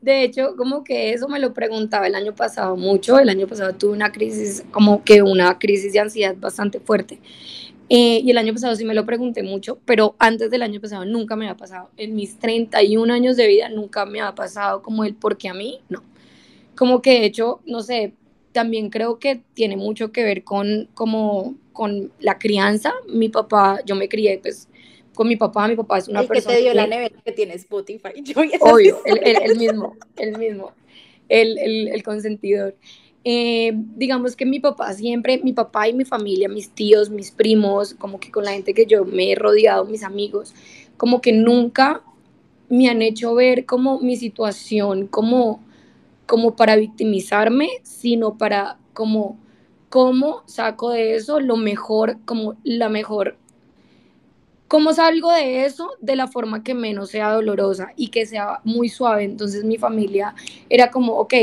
de 0.00 0.24
hecho, 0.24 0.56
como 0.56 0.84
que 0.84 1.12
eso 1.12 1.28
me 1.28 1.38
lo 1.38 1.54
preguntaba 1.54 2.06
el 2.06 2.14
año 2.14 2.34
pasado 2.34 2.76
mucho, 2.76 3.18
el 3.18 3.28
año 3.28 3.46
pasado 3.46 3.72
tuve 3.74 3.92
una 3.92 4.12
crisis, 4.12 4.64
como 4.70 5.04
que 5.04 5.22
una 5.22 5.58
crisis 5.58 5.92
de 5.92 6.00
ansiedad 6.00 6.36
bastante 6.36 6.80
fuerte. 6.80 7.20
Eh, 7.88 8.20
y 8.24 8.30
el 8.30 8.38
año 8.38 8.52
pasado 8.54 8.74
sí 8.74 8.84
me 8.84 8.94
lo 8.94 9.04
pregunté 9.04 9.42
mucho, 9.42 9.78
pero 9.84 10.16
antes 10.18 10.50
del 10.50 10.62
año 10.62 10.80
pasado 10.80 11.04
nunca 11.04 11.36
me 11.36 11.46
había 11.46 11.56
pasado. 11.56 11.90
En 11.96 12.14
mis 12.14 12.38
31 12.38 13.12
años 13.12 13.36
de 13.36 13.46
vida 13.46 13.68
nunca 13.68 14.06
me 14.06 14.20
ha 14.20 14.34
pasado 14.34 14.82
como 14.82 15.04
el 15.04 15.14
porque 15.14 15.48
a 15.48 15.54
mí, 15.54 15.80
no. 15.88 16.02
Como 16.74 17.02
que 17.02 17.20
de 17.20 17.26
hecho, 17.26 17.60
no 17.66 17.82
sé, 17.82 18.14
también 18.52 18.90
creo 18.90 19.18
que 19.18 19.42
tiene 19.54 19.76
mucho 19.76 20.12
que 20.12 20.24
ver 20.24 20.44
con 20.44 20.88
como 20.94 21.54
con 21.72 22.12
la 22.20 22.38
crianza. 22.38 22.92
Mi 23.08 23.28
papá, 23.28 23.80
yo 23.84 23.94
me 23.94 24.08
crié 24.08 24.38
pues 24.42 24.68
con 25.14 25.28
mi 25.28 25.36
papá, 25.36 25.68
mi 25.68 25.76
papá 25.76 25.98
es 25.98 26.08
una 26.08 26.22
persona... 26.22 26.54
que 26.54 26.60
te 26.60 26.64
dio 26.64 26.74
la 26.74 26.86
nevera 26.86 27.14
que 27.24 27.32
tiene 27.32 27.54
Spotify. 27.54 28.10
obvio, 28.60 29.00
el, 29.04 29.58
mismo, 29.58 29.96
el 30.16 30.38
mismo, 30.38 30.72
el, 31.28 31.58
el 31.58 32.02
consentidor. 32.02 32.74
Eh, 33.24 33.72
digamos 33.74 34.34
que 34.34 34.44
mi 34.44 34.58
papá 34.58 34.92
siempre, 34.94 35.38
mi 35.38 35.52
papá 35.52 35.88
y 35.88 35.92
mi 35.92 36.04
familia, 36.04 36.48
mis 36.48 36.70
tíos, 36.70 37.08
mis 37.08 37.30
primos, 37.30 37.94
como 37.94 38.18
que 38.18 38.32
con 38.32 38.44
la 38.44 38.52
gente 38.52 38.74
que 38.74 38.86
yo 38.86 39.04
me 39.04 39.30
he 39.30 39.34
rodeado, 39.36 39.84
mis 39.84 40.02
amigos, 40.02 40.54
como 40.96 41.20
que 41.20 41.32
nunca 41.32 42.02
me 42.68 42.88
han 42.88 43.00
hecho 43.00 43.34
ver 43.34 43.64
como 43.64 44.00
mi 44.00 44.16
situación 44.16 45.06
como, 45.06 45.62
como 46.26 46.56
para 46.56 46.74
victimizarme, 46.74 47.68
sino 47.84 48.38
para 48.38 48.78
como 48.92 49.38
cómo 49.92 50.42
saco 50.46 50.88
de 50.88 51.16
eso 51.16 51.38
lo 51.38 51.58
mejor, 51.58 52.16
como 52.24 52.56
la 52.64 52.88
mejor, 52.88 53.36
cómo 54.66 54.94
salgo 54.94 55.30
de 55.30 55.66
eso 55.66 55.90
de 56.00 56.16
la 56.16 56.28
forma 56.28 56.64
que 56.64 56.72
menos 56.72 57.10
sea 57.10 57.30
dolorosa 57.30 57.92
y 57.94 58.08
que 58.08 58.24
sea 58.24 58.62
muy 58.64 58.88
suave. 58.88 59.24
Entonces 59.24 59.64
mi 59.64 59.76
familia 59.76 60.34
era 60.70 60.90
como, 60.90 61.18
ok, 61.18 61.34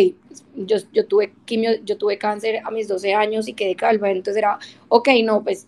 yo, 0.55 0.77
yo 0.91 1.05
tuve 1.05 1.31
quimio, 1.45 1.73
yo 1.85 1.99
tuve 1.99 2.17
cáncer 2.17 2.61
a 2.65 2.71
mis 2.71 2.87
12 2.87 3.13
años 3.13 3.47
y 3.47 3.53
quedé 3.53 3.75
calva, 3.75 4.09
entonces 4.09 4.37
era, 4.37 4.57
ok, 4.87 5.09
no, 5.23 5.43
pues 5.43 5.67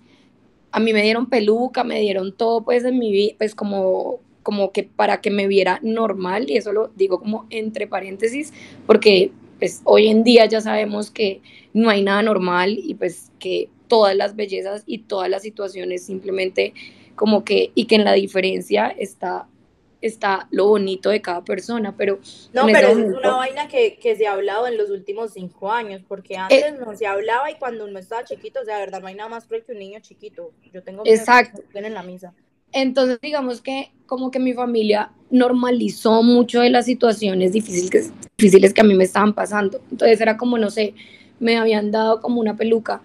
a 0.72 0.80
mí 0.80 0.92
me 0.92 1.04
dieron 1.04 1.28
peluca, 1.28 1.84
me 1.84 2.00
dieron 2.00 2.36
todo 2.36 2.64
pues 2.64 2.84
en 2.84 2.98
mi 2.98 3.12
vida, 3.12 3.36
pues 3.38 3.54
como 3.54 4.22
como 4.42 4.72
que 4.72 4.82
para 4.82 5.22
que 5.22 5.30
me 5.30 5.46
viera 5.46 5.78
normal, 5.84 6.50
y 6.50 6.58
eso 6.58 6.74
lo 6.74 6.88
digo 6.96 7.20
como 7.20 7.46
entre 7.52 7.86
paréntesis, 7.86 8.52
porque 8.88 9.32
pues 9.62 9.82
hoy 9.84 10.08
en 10.08 10.24
día 10.24 10.48
ya 10.48 10.60
sabemos 10.60 11.12
que 11.12 11.40
no 11.72 11.92
hay 11.92 12.02
nada 12.02 12.24
normal 12.24 12.80
y 12.80 12.96
pues 12.96 13.32
que 13.38 13.70
todas 13.88 14.16
las 14.16 14.36
bellezas 14.36 14.82
y 14.88 15.04
todas 15.04 15.30
las 15.30 15.44
situaciones 15.44 16.04
simplemente 16.04 16.74
como 17.14 17.44
que, 17.44 17.72
y 17.76 17.86
que 17.86 17.94
en 17.94 18.04
la 18.04 18.14
diferencia 18.14 18.88
está 18.88 19.48
está 20.02 20.48
lo 20.50 20.68
bonito 20.68 21.12
de 21.12 21.22
cada 21.22 21.44
persona, 21.44 21.96
pero... 21.96 22.18
No, 22.54 22.66
pero 22.66 22.88
es 22.88 22.96
una 22.96 23.36
vaina 23.36 23.68
que, 23.68 24.00
que, 24.00 24.16
se 24.16 24.26
ha 24.26 24.34
hablado 24.34 24.66
en 24.66 24.76
los 24.76 24.90
últimos 24.90 25.34
cinco 25.34 25.72
años, 25.72 26.02
porque 26.08 26.38
antes 26.38 26.64
eh, 26.64 26.76
no 26.84 26.96
se 26.96 27.06
hablaba 27.06 27.52
y 27.52 27.56
cuando 27.60 27.86
uno 27.86 28.00
estaba 28.00 28.24
chiquito, 28.24 28.62
o 28.62 28.66
sea, 28.66 28.78
de 28.78 28.86
verdad 28.86 29.00
no 29.00 29.06
hay 29.06 29.14
nada 29.14 29.30
más 29.30 29.46
cruel 29.46 29.64
que 29.64 29.74
un 29.74 29.78
niño 29.78 30.00
chiquito. 30.00 30.54
Yo 30.74 30.82
tengo 30.82 31.04
exacto. 31.06 31.62
en 31.76 31.94
la 31.94 32.02
misa. 32.02 32.34
Entonces, 32.74 33.20
digamos 33.22 33.62
que 33.62 33.92
como 34.06 34.30
que 34.30 34.40
mi 34.40 34.54
familia 34.54 35.12
normalizó 35.30 36.22
mucho 36.22 36.60
de 36.60 36.70
las 36.70 36.86
situaciones 36.86 37.54
difíciles 37.54 37.90
que, 37.90 38.04
difíciles 38.38 38.74
que 38.74 38.82
a 38.82 38.84
mí 38.84 38.94
me 38.94 39.06
estaban 39.06 39.34
pasando. 39.34 39.82
Entonces 39.90 40.20
era 40.20 40.36
como, 40.36 40.58
no 40.58 40.70
sé, 40.70 40.94
me 41.40 41.58
habían 41.58 41.92
dado 41.92 42.22
como 42.22 42.42
una 42.42 42.58
peluca. 42.58 43.02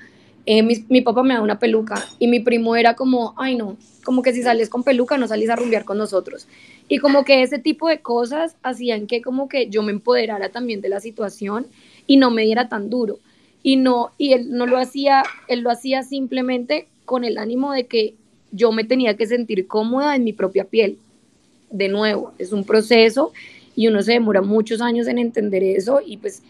Eh, 0.47 0.63
mi, 0.63 0.85
mi, 0.89 1.01
papá 1.01 1.23
me 1.23 1.35
da 1.35 1.41
una 1.41 1.59
peluca 1.59 2.05
y 2.19 2.27
mi 2.27 2.41
primo 2.41 2.77
era 2.77 2.95
como, 2.95 3.35
ay 3.37 3.57
no, 3.57 3.77
como 4.05 4.23
que 4.23 4.33
si 4.33 4.43
sales 4.43 4.69
con 4.69 4.85
peluca 4.85 5.19
no 5.19 5.27
salís 5.27 5.51
a 5.51 5.57
rumbear 5.57 5.85
con 5.85 5.99
nosotros. 5.99 6.47
Y 6.89 6.99
como 6.99 7.25
que 7.25 7.43
ese 7.43 7.59
tipo 7.59 7.89
de 7.89 8.01
cosas 8.01 8.57
hacían 8.63 9.07
que 9.07 9.23
como 9.23 9.49
que 9.49 9.69
yo 9.69 9.83
me 9.83 9.93
empoderara 9.93 10.51
también 10.51 10.81
de 10.81 10.89
la 10.89 11.01
situación 11.01 11.67
y 12.07 12.17
no 12.17 12.31
me 12.31 12.43
diera 12.43 12.69
tan 12.69 12.91
duro. 12.91 13.19
Y 13.63 13.77
no, 13.77 14.13
y 14.19 14.33
él 14.33 14.51
no 14.51 14.67
lo 14.67 14.79
hacía, 14.79 15.25
él 15.49 15.61
lo 15.61 15.71
hacía 15.71 16.05
simplemente 16.05 16.87
con 17.05 17.25
el 17.25 17.39
ánimo 17.39 17.73
de 17.73 17.87
que 17.87 18.15
yo 18.53 18.73
me 18.73 18.85
tenía 18.85 19.17
que 19.17 19.27
sentir 19.27 19.67
cómoda 19.67 20.17
en 20.17 20.25
mi 20.25 20.33
propia 20.33 20.65
piel. 20.65 20.99
de 21.71 21.89
nuevo, 21.89 22.33
es 22.39 22.53
un 22.53 22.65
proceso 22.65 23.33
y 23.75 23.89
uno 23.89 24.01
se 24.01 24.13
demora 24.13 24.41
muchos 24.41 24.81
años 24.81 25.09
en 25.09 25.19
entender 25.19 25.65
eso 25.65 26.01
y 26.05 26.17
pues 26.17 26.43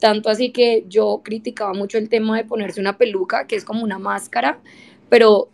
tanto 0.00 0.28
así 0.28 0.50
que 0.50 0.84
yo 0.88 1.20
criticaba 1.22 1.72
mucho 1.72 1.98
el 1.98 2.08
tema 2.08 2.36
de 2.36 2.44
ponerse 2.44 2.80
una 2.80 2.98
peluca, 2.98 3.46
que 3.46 3.54
es 3.54 3.64
como 3.64 3.84
una 3.84 3.98
máscara, 3.98 4.58
pero 5.08 5.50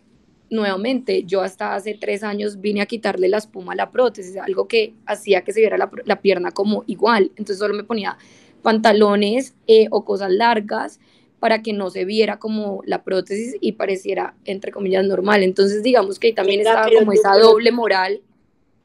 nuevamente, 0.49 1.23
yo 1.23 1.41
hasta 1.41 1.75
hace 1.75 1.93
tres 1.99 2.23
años 2.23 2.61
vine 2.61 2.81
a 2.81 2.85
quitarle 2.85 3.27
la 3.27 3.37
espuma 3.37 3.73
a 3.73 3.75
la 3.75 3.91
prótesis, 3.91 4.37
algo 4.37 4.67
que 4.67 4.93
hacía 5.05 5.41
que 5.43 5.53
se 5.53 5.59
viera 5.59 5.77
la, 5.77 6.21
pierna 6.21 6.51
como 6.51 6.83
igual. 6.87 7.31
Entonces 7.35 7.59
solo 7.59 7.73
me 7.73 7.83
ponía 7.83 8.17
pantalones 8.61 9.53
eh, 9.67 9.87
o 9.91 10.05
cosas 10.05 10.31
largas 10.31 10.99
para 11.39 11.61
que 11.61 11.73
no 11.73 11.89
se 11.89 12.05
viera 12.05 12.39
como 12.39 12.81
la 12.85 13.03
prótesis 13.03 13.55
y 13.61 13.73
pareciera, 13.73 14.35
entre 14.45 14.71
comillas, 14.71 15.05
normal. 15.05 15.43
Entonces 15.43 15.83
digamos 15.83 16.19
que 16.19 16.33
también 16.33 16.61
estaba 16.61 16.89
como 16.91 17.11
esa 17.13 17.37
doble 17.37 17.71
moral. 17.71 18.21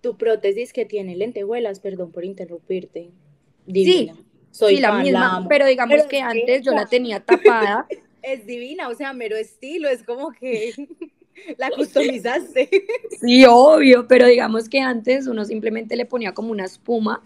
Tu 0.01 0.17
prótesis 0.17 0.73
que 0.73 0.85
tiene 0.85 1.17
lentejuelas, 1.17 1.81
perdón 1.81 2.13
por 2.13 2.25
interrumpirte. 2.25 3.11
Divina. 3.67 4.15
Sí, 4.15 4.25
Soy 4.51 4.81
la 4.81 4.93
misma, 4.93 5.47
pero 5.49 5.67
digamos 5.67 6.03
que 6.05 6.21
antes 6.21 6.63
yo 6.63 6.73
la 6.73 6.87
tenía 6.87 7.21
tapada. 7.21 7.87
es 8.23 8.47
divina, 8.47 8.89
o 8.89 8.95
sea, 8.95 9.13
mero 9.13 9.37
estilo, 9.37 9.89
es 9.89 10.03
como 10.03 10.31
que 10.33 10.73
la 11.59 11.71
customizaste. 11.71 12.69
Sí, 13.21 13.45
obvio, 13.49 14.07
pero 14.07 14.27
digamos 14.27 14.69
que 14.69 14.81
antes 14.81 15.27
uno 15.27 15.45
simplemente 15.45 15.97
le 15.97 16.05
ponía 16.05 16.33
como 16.33 16.51
una 16.51 16.65
espuma 16.65 17.23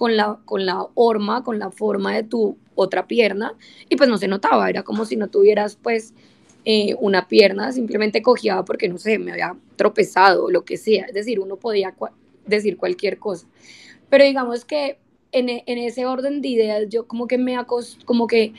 con 0.00 0.16
la, 0.16 0.38
con 0.46 0.64
la 0.64 0.86
horma, 0.94 1.44
con 1.44 1.58
la 1.58 1.70
forma 1.70 2.14
de 2.14 2.22
tu 2.22 2.56
otra 2.74 3.06
pierna, 3.06 3.52
y 3.90 3.96
pues 3.96 4.08
no 4.08 4.16
se 4.16 4.28
notaba, 4.28 4.70
era 4.70 4.82
como 4.82 5.04
si 5.04 5.14
no 5.14 5.28
tuvieras 5.28 5.76
pues 5.76 6.14
eh, 6.64 6.96
una 7.00 7.28
pierna, 7.28 7.70
simplemente 7.70 8.22
cogía 8.22 8.62
porque 8.64 8.88
no 8.88 8.96
sé, 8.96 9.18
me 9.18 9.32
había 9.32 9.54
tropezado 9.76 10.46
o 10.46 10.50
lo 10.50 10.64
que 10.64 10.78
sea, 10.78 11.04
es 11.04 11.12
decir, 11.12 11.38
uno 11.38 11.56
podía 11.56 11.94
decir 12.46 12.78
cualquier 12.78 13.18
cosa. 13.18 13.46
Pero 14.08 14.24
digamos 14.24 14.64
que 14.64 14.98
en, 15.32 15.50
en, 15.50 15.76
ese 15.76 16.06
orden 16.06 16.40
de 16.40 16.48
ideas 16.48 16.88
yo 16.88 17.06
como 17.06 17.26
que 17.26 17.36
me 17.36 17.54
como 18.06 18.26
que 18.26 18.54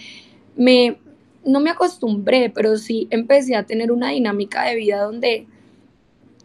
me 0.55 0.99
no 1.43 1.59
me 1.59 1.71
acostumbré, 1.71 2.51
pero 2.53 2.77
sí 2.77 3.07
empecé 3.09 3.55
a 3.55 3.65
tener 3.65 3.91
una 3.91 4.09
dinámica 4.09 4.63
de 4.65 4.75
vida 4.75 5.01
donde, 5.01 5.47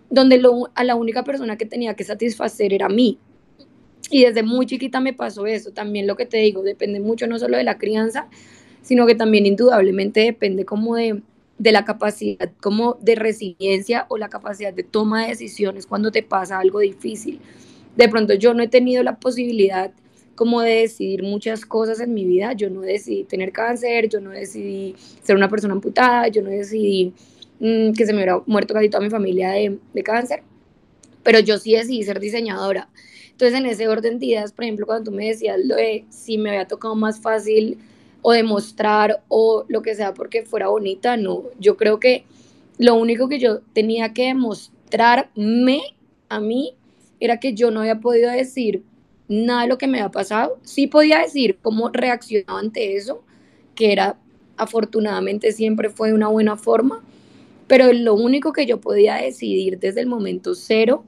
donde 0.08 0.38
lo, 0.38 0.70
a 0.74 0.84
la 0.84 0.94
única 0.94 1.22
persona 1.22 1.58
que 1.58 1.66
tenía 1.66 1.92
que 1.92 2.04
satisfacer 2.04 2.72
era 2.72 2.88
mí. 2.88 3.18
Y 4.10 4.24
desde 4.24 4.42
muy 4.42 4.66
chiquita 4.66 5.00
me 5.00 5.12
pasó 5.12 5.46
eso. 5.46 5.72
También 5.72 6.06
lo 6.06 6.16
que 6.16 6.26
te 6.26 6.38
digo, 6.38 6.62
depende 6.62 7.00
mucho 7.00 7.26
no 7.26 7.38
solo 7.38 7.56
de 7.56 7.64
la 7.64 7.78
crianza, 7.78 8.28
sino 8.82 9.06
que 9.06 9.14
también 9.14 9.46
indudablemente 9.46 10.20
depende 10.20 10.64
como 10.64 10.96
de, 10.96 11.22
de 11.58 11.72
la 11.72 11.84
capacidad 11.84 12.50
como 12.60 12.94
de 13.00 13.16
resiliencia 13.16 14.06
o 14.08 14.16
la 14.18 14.28
capacidad 14.28 14.72
de 14.72 14.84
toma 14.84 15.22
de 15.22 15.30
decisiones 15.30 15.86
cuando 15.86 16.12
te 16.12 16.22
pasa 16.22 16.58
algo 16.58 16.80
difícil. 16.80 17.40
De 17.96 18.08
pronto 18.08 18.34
yo 18.34 18.54
no 18.54 18.62
he 18.62 18.68
tenido 18.68 19.02
la 19.02 19.18
posibilidad 19.18 19.90
como 20.36 20.60
de 20.60 20.82
decidir 20.82 21.22
muchas 21.22 21.64
cosas 21.64 21.98
en 21.98 22.14
mi 22.14 22.24
vida. 22.24 22.52
Yo 22.52 22.70
no 22.70 22.82
decidí 22.82 23.24
tener 23.24 23.50
cáncer, 23.50 24.08
yo 24.08 24.20
no 24.20 24.30
decidí 24.30 24.94
ser 25.22 25.34
una 25.34 25.48
persona 25.48 25.72
amputada, 25.72 26.28
yo 26.28 26.42
no 26.42 26.50
decidí 26.50 27.12
mm, 27.58 27.92
que 27.92 28.06
se 28.06 28.12
me 28.12 28.18
hubiera 28.18 28.40
muerto 28.46 28.74
casi 28.74 28.88
toda 28.88 29.02
mi 29.02 29.10
familia 29.10 29.50
de, 29.50 29.78
de, 29.92 30.02
cáncer, 30.02 30.42
pero 31.24 31.40
yo 31.40 31.58
sí 31.58 31.72
decidí 31.72 32.04
ser 32.04 32.20
diseñadora. 32.20 32.88
Entonces, 33.36 33.58
en 33.58 33.66
ese 33.66 33.86
orden 33.86 34.18
de 34.18 34.24
ideas, 34.24 34.50
por 34.52 34.64
ejemplo, 34.64 34.86
cuando 34.86 35.10
tú 35.10 35.14
me 35.14 35.26
decías 35.26 35.58
lo 35.62 35.76
de 35.76 36.06
si 36.08 36.38
me 36.38 36.48
había 36.48 36.66
tocado 36.66 36.94
más 36.94 37.20
fácil 37.20 37.76
o 38.22 38.32
demostrar 38.32 39.22
o 39.28 39.66
lo 39.68 39.82
que 39.82 39.94
sea 39.94 40.14
porque 40.14 40.46
fuera 40.46 40.68
bonita, 40.68 41.18
no. 41.18 41.42
Yo 41.60 41.76
creo 41.76 42.00
que 42.00 42.24
lo 42.78 42.94
único 42.94 43.28
que 43.28 43.38
yo 43.38 43.60
tenía 43.74 44.14
que 44.14 44.28
demostrarme 44.28 45.82
a 46.30 46.40
mí 46.40 46.76
era 47.20 47.38
que 47.38 47.52
yo 47.52 47.70
no 47.70 47.80
había 47.80 48.00
podido 48.00 48.30
decir 48.30 48.84
nada 49.28 49.64
de 49.64 49.68
lo 49.68 49.76
que 49.76 49.86
me 49.86 49.98
había 50.00 50.10
pasado. 50.10 50.58
Sí 50.62 50.86
podía 50.86 51.18
decir 51.18 51.58
cómo 51.60 51.90
reaccionaba 51.90 52.58
ante 52.58 52.96
eso, 52.96 53.22
que 53.74 53.92
era 53.92 54.18
afortunadamente 54.56 55.52
siempre 55.52 55.90
fue 55.90 56.08
de 56.08 56.14
una 56.14 56.28
buena 56.28 56.56
forma, 56.56 57.02
pero 57.66 57.92
lo 57.92 58.14
único 58.14 58.54
que 58.54 58.64
yo 58.64 58.80
podía 58.80 59.16
decidir 59.16 59.78
desde 59.78 60.00
el 60.00 60.06
momento 60.06 60.54
cero 60.54 61.04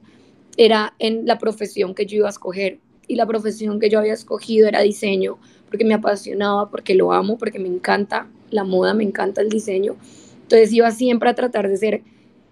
era 0.59 0.93
en 0.99 1.25
la 1.25 1.37
profesión 1.37 1.95
que 1.95 2.05
yo 2.05 2.17
iba 2.17 2.27
a 2.27 2.31
escoger. 2.31 2.79
Y 3.07 3.15
la 3.15 3.25
profesión 3.25 3.79
que 3.79 3.89
yo 3.89 3.97
había 3.97 4.13
escogido 4.13 4.67
era 4.67 4.81
diseño, 4.81 5.39
porque 5.69 5.85
me 5.85 5.93
apasionaba, 5.93 6.69
porque 6.69 6.95
lo 6.95 7.13
amo, 7.13 7.37
porque 7.37 7.59
me 7.59 7.69
encanta 7.69 8.27
la 8.51 8.65
moda, 8.65 8.93
me 8.93 9.05
encanta 9.05 9.39
el 9.39 9.47
diseño. 9.47 9.95
Entonces 10.41 10.73
iba 10.73 10.91
siempre 10.91 11.29
a 11.29 11.33
tratar 11.33 11.69
de 11.69 11.77
ser 11.77 12.01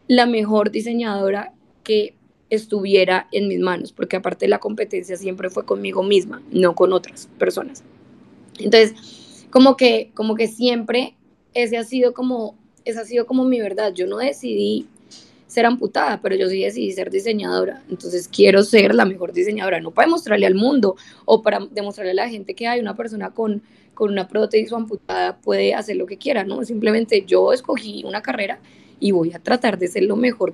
la 0.07 0.25
mejor 0.25 0.71
diseñadora 0.71 1.51
que 1.83 2.15
estuviera 2.49 3.27
en 3.33 3.49
mis 3.49 3.59
manos, 3.59 3.91
porque 3.91 4.15
aparte 4.15 4.47
la 4.47 4.59
competencia 4.59 5.17
siempre 5.17 5.49
fue 5.49 5.65
conmigo 5.65 6.01
misma, 6.01 6.41
no 6.49 6.75
con 6.75 6.93
otras 6.93 7.27
personas. 7.37 7.83
Entonces, 8.57 8.93
como 9.51 9.75
que, 9.75 10.11
como 10.13 10.35
que 10.35 10.47
siempre 10.47 11.17
ese 11.53 11.75
ha 11.75 11.83
sido 11.83 12.13
como, 12.13 12.55
esa 12.85 13.01
ha 13.01 13.05
sido 13.05 13.25
como 13.25 13.43
mi 13.43 13.59
verdad. 13.59 13.91
Yo 13.93 14.07
no 14.07 14.17
decidí 14.17 14.87
ser 15.47 15.65
amputada, 15.65 16.21
pero 16.21 16.35
yo 16.35 16.49
sí 16.49 16.63
decidí 16.63 16.91
ser 16.91 17.09
diseñadora. 17.09 17.83
Entonces 17.89 18.27
quiero 18.27 18.63
ser 18.63 18.93
la 18.93 19.05
mejor 19.05 19.33
diseñadora, 19.33 19.79
no 19.79 19.91
para 19.91 20.07
demostrarle 20.07 20.45
al 20.45 20.55
mundo 20.55 20.95
o 21.25 21.41
para 21.41 21.65
demostrarle 21.71 22.11
a 22.11 22.25
la 22.25 22.29
gente 22.29 22.53
que 22.53 22.67
hay 22.67 22.79
una 22.79 22.95
persona 22.95 23.31
con, 23.31 23.63
con 23.93 24.11
una 24.11 24.27
prótesis 24.27 24.71
o 24.71 24.75
amputada 24.75 25.37
puede 25.37 25.73
hacer 25.73 25.95
lo 25.95 26.05
que 26.05 26.17
quiera, 26.17 26.43
¿no? 26.43 26.63
Simplemente 26.63 27.23
yo 27.25 27.53
escogí 27.53 28.03
una 28.05 28.21
carrera 28.21 28.59
y 28.99 29.11
voy 29.11 29.33
a 29.33 29.39
tratar 29.39 29.77
de 29.77 29.87
ser 29.87 30.03
lo 30.03 30.15
mejor 30.15 30.53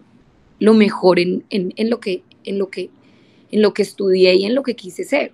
lo 0.63 0.73
mejor 0.73 1.19
en, 1.19 1.43
lo 1.77 1.99
que, 1.99 2.23
en, 2.45 2.57
lo 2.57 2.69
que, 2.69 2.89
en 3.51 3.61
lo 3.61 3.73
que 3.73 3.81
estudié 3.81 4.35
y 4.35 4.45
en 4.45 4.55
lo 4.55 4.63
que 4.63 4.77
quise 4.77 5.03
ser. 5.03 5.33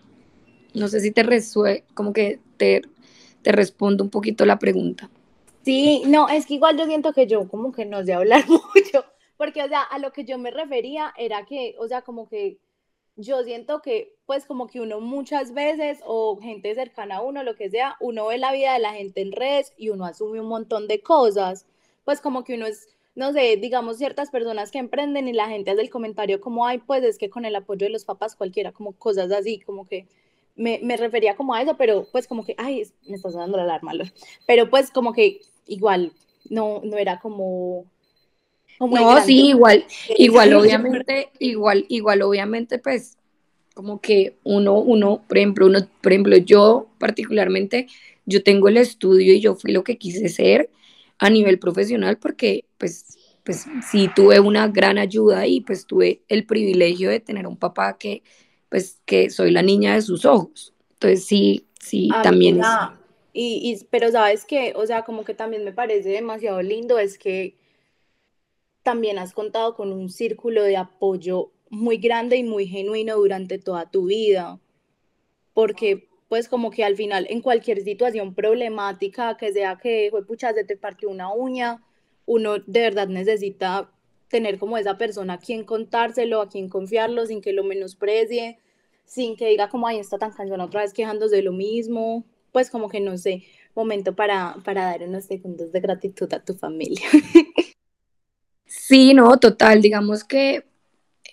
No 0.74 0.88
sé 0.88 1.02
si 1.02 1.12
te 1.12 1.22
resuelve, 1.22 1.84
como 1.94 2.14
que 2.14 2.40
te, 2.58 2.82
te 3.44 3.52
respondo 3.52 4.04
un 4.04 4.10
poquito 4.10 4.46
la 4.48 4.58
pregunta. 4.58 5.10
Sí, 5.64 6.02
no, 6.08 6.30
es 6.30 6.48
que 6.48 6.56
igual 6.56 6.80
yo 6.80 6.88
siento 6.88 7.14
que 7.14 7.28
yo 7.28 7.48
como 7.48 7.72
que 7.72 7.86
no 7.86 8.04
sé 8.04 8.14
hablar 8.14 8.46
mucho, 8.50 9.06
porque, 9.60 9.66
o 9.66 9.70
sea, 9.70 9.82
a 9.82 10.00
lo 10.00 10.12
que 10.12 10.26
yo 10.26 10.38
me 10.38 10.52
refería 10.52 11.14
era 11.18 11.46
que, 11.46 11.76
o 11.80 11.88
sea, 11.88 12.02
como 12.02 12.28
que 12.28 12.58
yo 13.16 13.44
siento 13.44 13.82
que, 13.82 14.16
pues, 14.26 14.46
como 14.46 14.68
que 14.68 14.80
uno 14.80 15.02
muchas 15.02 15.54
veces, 15.54 16.00
o 16.06 16.38
gente 16.42 16.74
cercana 16.76 17.18
a 17.18 17.22
uno, 17.22 17.44
lo 17.44 17.56
que 17.56 17.70
sea, 17.70 17.98
uno 18.00 18.28
ve 18.28 18.38
la 18.38 18.54
vida 18.54 18.74
de 18.74 18.80
la 18.80 18.94
gente 18.94 19.22
en 19.22 19.32
redes 19.32 19.74
y 19.78 19.90
uno 19.90 20.06
asume 20.06 20.40
un 20.40 20.48
montón 20.48 20.88
de 20.88 21.02
cosas, 21.02 21.66
pues 22.06 22.22
como 22.22 22.44
que 22.44 22.56
uno 22.56 22.68
es 22.68 22.88
no 23.16 23.34
sé, 23.34 23.58
digamos, 23.58 23.98
ciertas 23.98 24.30
personas 24.30 24.72
que 24.72 24.78
emprenden 24.78 25.28
y 25.28 25.34
la 25.34 25.50
gente 25.50 25.72
hace 25.72 25.82
el 25.82 25.90
comentario 25.90 26.40
como, 26.40 26.66
ay, 26.66 26.78
pues 26.78 27.04
es 27.04 27.18
que 27.18 27.30
con 27.30 27.44
el 27.44 27.54
apoyo 27.56 27.86
de 27.86 27.92
los 27.92 28.06
papás 28.06 28.36
cualquiera, 28.36 28.72
como 28.72 28.94
cosas 28.94 29.30
así, 29.32 29.60
como 29.60 29.86
que 29.86 30.08
me, 30.56 30.80
me 30.84 30.96
refería 30.96 31.36
como 31.36 31.54
a 31.54 31.62
eso, 31.62 31.76
pero 31.76 32.08
pues 32.14 32.28
como 32.28 32.46
que, 32.46 32.56
ay, 32.58 32.84
me 33.08 33.18
estás 33.18 33.34
dando 33.34 33.58
la 33.58 33.64
alarma, 33.64 33.92
pero 34.48 34.70
pues 34.70 34.90
como 34.92 35.12
que 35.12 35.42
igual, 35.68 36.14
no, 36.50 36.82
no 36.84 36.98
era 36.98 37.20
como... 37.20 37.86
no, 38.80 39.22
sí, 39.24 39.50
igual, 39.50 39.86
igual, 40.18 40.54
obviamente, 40.54 41.30
igual, 41.40 41.86
igual, 41.90 42.22
obviamente, 42.22 42.80
pues, 42.80 43.18
como 43.74 44.02
que 44.02 44.38
uno, 44.44 44.76
uno, 44.80 45.24
por 45.28 45.38
ejemplo, 45.38 45.66
uno, 45.66 45.80
por 46.02 46.12
ejemplo, 46.12 46.38
yo 46.38 46.90
particularmente, 46.98 47.88
yo 48.26 48.44
tengo 48.44 48.68
el 48.68 48.78
estudio 48.78 49.34
y 49.34 49.40
yo 49.40 49.56
fui 49.56 49.72
lo 49.72 49.84
que 49.84 49.98
quise 49.98 50.30
ser, 50.30 50.70
a 51.20 51.30
nivel 51.30 51.60
profesional 51.60 52.18
porque 52.18 52.66
pues, 52.78 53.18
pues 53.44 53.66
sí 53.90 54.10
tuve 54.16 54.40
una 54.40 54.68
gran 54.70 54.98
ayuda 54.98 55.46
y 55.46 55.62
pues 55.62 55.86
tuve 55.86 56.22
el 56.30 56.46
privilegio 56.46 57.10
de 57.10 57.20
tener 57.20 57.46
un 57.46 57.58
papá 57.58 57.98
que 57.98 58.24
pues 58.70 59.02
que 59.06 59.30
soy 59.30 59.52
la 59.52 59.62
niña 59.62 59.96
de 59.96 60.02
sus 60.02 60.26
ojos. 60.26 60.74
Entonces 60.94 61.26
sí, 61.26 61.66
sí, 61.80 62.10
también 62.24 62.62
es... 62.62 62.68
Y, 63.32 63.72
y, 63.72 63.86
pero 63.90 64.12
sabes 64.12 64.44
que, 64.44 64.74
o 64.76 64.86
sea, 64.86 65.04
como 65.04 65.24
que 65.24 65.34
también 65.34 65.64
me 65.64 65.72
parece 65.72 66.10
demasiado 66.10 66.62
lindo 66.62 66.98
es 66.98 67.18
que 67.18 67.56
también 68.90 69.20
has 69.20 69.34
contado 69.34 69.76
con 69.76 69.94
un 69.94 70.10
círculo 70.10 70.64
de 70.64 70.76
apoyo 70.76 71.52
muy 71.70 71.98
grande 71.98 72.38
y 72.38 72.44
muy 72.44 72.66
genuino 72.66 73.18
durante 73.18 73.60
toda 73.60 73.92
tu 73.92 74.08
vida, 74.08 74.60
porque 75.54 76.10
pues 76.28 76.50
como 76.50 76.72
que 76.72 76.84
al 76.84 76.96
final 76.96 77.28
en 77.30 77.44
cualquier 77.44 77.84
situación 77.84 78.34
problemática, 78.34 79.38
que 79.38 79.54
sea 79.54 79.78
que, 79.78 80.10
pucha, 80.28 80.56
se 80.56 80.64
te 80.64 80.76
partió 80.76 81.08
una 81.08 81.32
uña, 81.32 81.84
uno 82.26 82.58
de 82.58 82.80
verdad 82.80 83.10
necesita 83.10 83.92
tener 84.28 84.58
como 84.58 84.76
esa 84.76 84.98
persona 84.98 85.34
a 85.34 85.38
quien 85.38 85.66
contárselo, 85.66 86.42
a 86.42 86.50
quien 86.50 86.68
confiarlo, 86.68 87.28
sin 87.28 87.42
que 87.42 87.54
lo 87.54 87.64
menosprecie, 87.64 88.58
sin 89.06 89.36
que 89.36 89.50
diga 89.50 89.70
como, 89.70 89.86
ay, 89.86 90.00
está 90.00 90.18
tan 90.18 90.32
cansada 90.32 90.66
otra 90.66 90.82
vez 90.82 90.94
quejándose 90.94 91.36
de 91.36 91.44
lo 91.44 91.54
mismo, 91.54 92.26
pues 92.52 92.72
como 92.72 92.90
que 92.90 93.02
no 93.02 93.20
sé, 93.20 93.44
momento 93.76 94.16
para, 94.16 94.56
para 94.66 94.86
dar 94.86 95.04
unos 95.04 95.26
segundos 95.26 95.72
de 95.72 95.80
gratitud 95.80 96.34
a 96.34 96.44
tu 96.44 96.56
familia. 96.56 97.06
Sí, 98.90 99.14
no, 99.14 99.38
total, 99.38 99.84
digamos 99.84 100.24
que, 100.24 100.66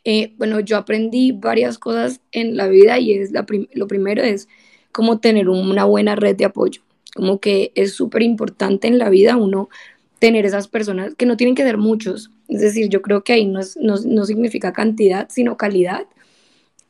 eh, 0.05 0.35
bueno, 0.37 0.61
yo 0.61 0.77
aprendí 0.77 1.33
varias 1.33 1.79
cosas 1.79 2.21
en 2.31 2.55
la 2.55 2.69
vida 2.69 2.99
y 2.99 3.15
es 3.15 3.33
lo 3.33 3.87
primero 3.89 4.23
es 4.23 4.47
como 4.93 5.21
tener 5.21 5.49
una 5.49 5.85
buena 5.87 6.17
red 6.17 6.37
de 6.37 6.45
apoyo, 6.45 6.83
como 7.15 7.41
que 7.41 7.73
es 7.75 7.95
súper 7.95 8.21
importante 8.23 8.89
en 8.89 8.99
la 8.99 9.09
vida 9.09 9.37
uno 9.39 9.71
tener 10.19 10.45
esas 10.45 10.69
personas 10.69 11.15
que 11.15 11.25
no 11.25 11.39
tienen 11.39 11.55
que 11.55 11.63
ser 11.63 11.79
muchos, 11.79 12.31
es 12.49 12.61
decir, 12.61 12.91
yo 12.91 13.01
creo 13.01 13.25
que 13.25 13.33
ahí 13.33 13.47
no, 13.47 13.61
no, 13.81 14.27
significa 14.27 14.75
cantidad, 14.75 15.29
sino 15.31 15.57
calidad, 15.57 16.07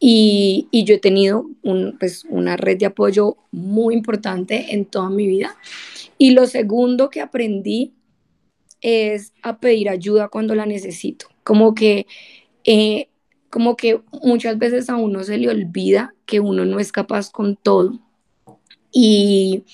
Y, 0.00 0.68
y, 0.73 0.85
yo 0.85 0.96
he 0.96 0.99
tenido 0.99 1.46
un, 1.62 1.96
pues, 1.99 2.25
una 2.28 2.56
red 2.56 2.78
de 2.78 2.87
apoyo 2.87 3.37
muy 3.52 3.94
importante 3.94 4.75
en 4.75 4.85
toda 4.87 5.11
mi 5.11 5.26
vida. 5.26 5.56
Y 6.18 6.32
lo 6.32 6.46
segundo 6.46 7.08
que 7.11 7.23
aprendí 7.23 7.95
es 8.80 9.33
a 9.42 9.59
pedir 9.59 9.88
ayuda 9.88 10.28
cuando 10.28 10.54
la 10.54 10.66
necesito. 10.66 11.28
Como 11.45 11.75
que, 11.75 12.06
eh, 12.64 13.09
como 13.50 13.76
que 13.76 14.00
muchas 14.23 14.59
veces 14.59 14.90
a 14.90 14.97
uno 14.97 15.23
se 15.25 15.38
le 15.38 15.49
olvida 15.49 16.14
que 16.26 16.40
uno 16.40 16.64
no 16.64 16.78
es 16.78 16.92
capaz 16.92 17.30
con 17.30 17.56
todo. 17.56 17.99
Y, 18.92 19.64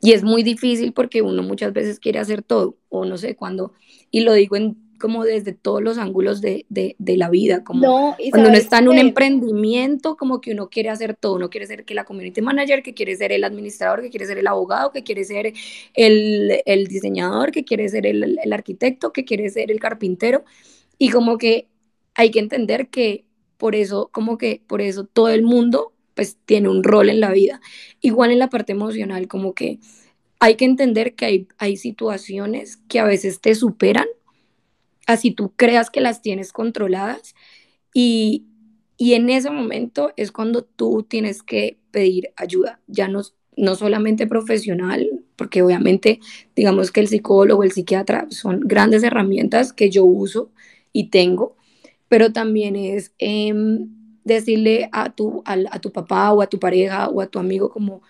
y 0.00 0.12
es 0.12 0.22
muy 0.22 0.42
difícil 0.42 0.92
porque 0.92 1.22
uno 1.22 1.42
muchas 1.42 1.72
veces 1.72 1.98
quiere 2.00 2.18
hacer 2.18 2.42
todo, 2.42 2.76
o 2.88 3.04
no 3.04 3.18
sé, 3.18 3.36
cuando, 3.36 3.72
y 4.10 4.20
lo 4.20 4.32
digo 4.32 4.56
en 4.56 4.76
como 4.98 5.24
desde 5.24 5.52
todos 5.52 5.82
los 5.82 5.98
ángulos 5.98 6.40
de, 6.40 6.66
de, 6.68 6.96
de 6.98 7.16
la 7.16 7.30
vida, 7.30 7.64
como 7.64 8.16
cuando 8.30 8.48
uno 8.48 8.58
está 8.58 8.78
en 8.78 8.88
un 8.88 8.98
emprendimiento, 8.98 10.16
como 10.16 10.40
que 10.40 10.52
uno 10.52 10.68
quiere 10.68 10.90
hacer 10.90 11.14
todo, 11.14 11.36
uno 11.36 11.50
quiere 11.50 11.66
ser 11.66 11.84
que 11.84 11.94
la 11.94 12.04
community 12.04 12.40
manager, 12.40 12.82
que 12.82 12.94
quiere 12.94 13.16
ser 13.16 13.32
el 13.32 13.44
administrador, 13.44 14.02
que 14.02 14.10
quiere 14.10 14.26
ser 14.26 14.38
el 14.38 14.46
abogado, 14.46 14.92
que 14.92 15.02
quiere 15.02 15.24
ser 15.24 15.52
el, 15.94 16.62
el 16.66 16.86
diseñador, 16.86 17.52
que 17.52 17.64
quiere 17.64 17.88
ser 17.88 18.06
el, 18.06 18.38
el 18.42 18.52
arquitecto, 18.52 19.12
que 19.12 19.24
quiere 19.24 19.48
ser 19.50 19.70
el 19.70 19.80
carpintero, 19.80 20.44
y 20.98 21.10
como 21.10 21.38
que 21.38 21.68
hay 22.14 22.30
que 22.30 22.40
entender 22.40 22.88
que 22.88 23.24
por 23.56 23.74
eso, 23.74 24.08
como 24.12 24.38
que 24.38 24.62
por 24.66 24.80
eso 24.80 25.04
todo 25.04 25.28
el 25.28 25.42
mundo 25.42 25.92
pues 26.14 26.36
tiene 26.46 26.68
un 26.68 26.82
rol 26.82 27.10
en 27.10 27.20
la 27.20 27.30
vida. 27.30 27.60
Igual 28.00 28.32
en 28.32 28.40
la 28.40 28.48
parte 28.48 28.72
emocional, 28.72 29.28
como 29.28 29.54
que 29.54 29.78
hay 30.40 30.56
que 30.56 30.64
entender 30.64 31.14
que 31.14 31.24
hay, 31.24 31.48
hay 31.58 31.76
situaciones 31.76 32.76
que 32.88 32.98
a 32.98 33.04
veces 33.04 33.40
te 33.40 33.54
superan 33.54 34.06
así 35.08 35.32
tú 35.32 35.52
creas 35.56 35.90
que 35.90 36.00
las 36.00 36.22
tienes 36.22 36.52
controladas 36.52 37.34
y, 37.92 38.44
en 38.98 39.30
ese 39.30 39.50
momento 39.50 40.12
es 40.16 40.32
cuando 40.32 40.62
tú 40.64 41.04
tienes 41.08 41.42
que 41.42 41.78
pedir 41.92 42.32
ayuda, 42.36 42.80
ya 42.88 43.08
no, 43.08 43.22
no 43.56 43.74
solamente 43.74 44.26
profesional, 44.26 45.24
porque 45.36 45.62
obviamente 45.62 46.20
digamos 46.54 46.90
que 46.90 47.00
el 47.00 47.08
psicólogo, 47.08 47.62
el 47.62 47.72
psiquiatra 47.72 48.26
son 48.30 48.60
grandes 48.60 49.02
herramientas 49.04 49.72
que 49.72 49.88
yo 49.88 50.04
uso 50.04 50.50
y 50.92 51.10
tengo, 51.10 51.56
pero 52.08 52.32
también 52.32 52.76
es 52.76 53.14
em, 53.18 53.88
decirle 54.24 54.88
a 54.92 55.14
tu, 55.14 55.42
a, 55.46 55.56
a 55.70 55.80
tu 55.80 55.90
papá 55.92 56.32
o 56.32 56.42
a 56.42 56.48
tu 56.48 56.58
pareja 56.58 57.08
o 57.08 57.20
a 57.20 57.28
tu 57.28 57.38
amigo 57.38 57.70
como, 57.70 58.02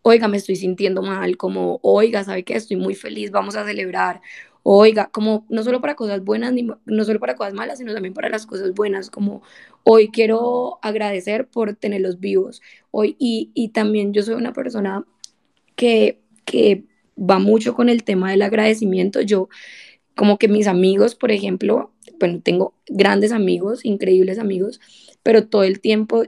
oiga, 0.00 0.28
me 0.28 0.38
estoy 0.38 0.56
sintiendo 0.56 1.02
mal, 1.02 1.36
como, 1.36 1.78
oiga, 1.82 2.24
¿sabe 2.24 2.42
qué? 2.42 2.54
Estoy 2.54 2.78
muy 2.78 2.94
feliz, 2.94 3.30
vamos 3.30 3.54
a 3.54 3.66
celebrar, 3.66 4.22
oiga, 4.62 5.10
como 5.12 5.46
no 5.48 5.62
solo 5.62 5.80
para 5.80 5.96
cosas 5.96 6.24
buenas, 6.24 6.52
ni, 6.52 6.62
no 6.84 7.04
solo 7.04 7.20
para 7.20 7.34
cosas 7.34 7.54
malas, 7.54 7.78
sino 7.78 7.94
también 7.94 8.14
para 8.14 8.28
las 8.28 8.46
cosas 8.46 8.74
buenas, 8.74 9.10
como 9.10 9.42
hoy 9.84 10.08
quiero 10.08 10.78
agradecer 10.82 11.48
por 11.48 11.74
tenerlos 11.74 12.20
vivos, 12.20 12.62
hoy, 12.90 13.16
y, 13.18 13.50
y 13.54 13.70
también 13.70 14.12
yo 14.12 14.22
soy 14.22 14.34
una 14.34 14.52
persona 14.52 15.04
que, 15.76 16.20
que 16.44 16.84
va 17.18 17.38
mucho 17.38 17.74
con 17.74 17.88
el 17.88 18.04
tema 18.04 18.30
del 18.30 18.42
agradecimiento, 18.42 19.20
yo 19.20 19.48
como 20.14 20.38
que 20.38 20.48
mis 20.48 20.66
amigos, 20.66 21.14
por 21.14 21.32
ejemplo, 21.32 21.92
bueno, 22.18 22.40
tengo 22.42 22.74
grandes 22.88 23.32
amigos, 23.32 23.84
increíbles 23.84 24.38
amigos, 24.38 24.80
pero 25.22 25.46
todo 25.46 25.64
el 25.64 25.80
tiempo 25.80 26.24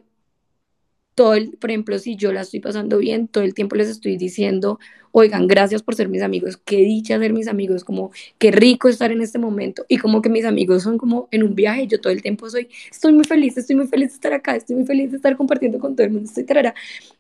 todo 1.14 1.34
el, 1.34 1.52
por 1.52 1.70
ejemplo, 1.70 1.98
si 1.98 2.16
yo 2.16 2.32
la 2.32 2.42
estoy 2.42 2.60
pasando 2.60 2.98
bien, 2.98 3.28
todo 3.28 3.44
el 3.44 3.54
tiempo 3.54 3.76
les 3.76 3.88
estoy 3.88 4.16
diciendo, 4.16 4.78
oigan, 5.12 5.46
gracias 5.46 5.82
por 5.82 5.94
ser 5.94 6.08
mis 6.08 6.22
amigos, 6.22 6.56
qué 6.56 6.78
dicha 6.78 7.18
ser 7.20 7.32
mis 7.32 7.46
amigos, 7.46 7.84
como 7.84 8.10
qué 8.38 8.50
rico 8.50 8.88
estar 8.88 9.12
en 9.12 9.22
este 9.22 9.38
momento. 9.38 9.84
Y 9.88 9.98
como 9.98 10.20
que 10.22 10.28
mis 10.28 10.44
amigos 10.44 10.82
son 10.82 10.98
como 10.98 11.28
en 11.30 11.44
un 11.44 11.54
viaje, 11.54 11.86
yo 11.86 12.00
todo 12.00 12.12
el 12.12 12.20
tiempo 12.20 12.50
soy, 12.50 12.68
estoy 12.90 13.12
muy 13.12 13.24
feliz, 13.24 13.56
estoy 13.56 13.76
muy 13.76 13.86
feliz 13.86 14.08
de 14.08 14.14
estar 14.14 14.32
acá, 14.32 14.56
estoy 14.56 14.74
muy 14.76 14.86
feliz 14.86 15.12
de 15.12 15.18
estar 15.18 15.36
compartiendo 15.36 15.78
con 15.78 15.94
todo 15.94 16.04
el 16.04 16.12
mundo, 16.12 16.28
estoy 16.28 16.44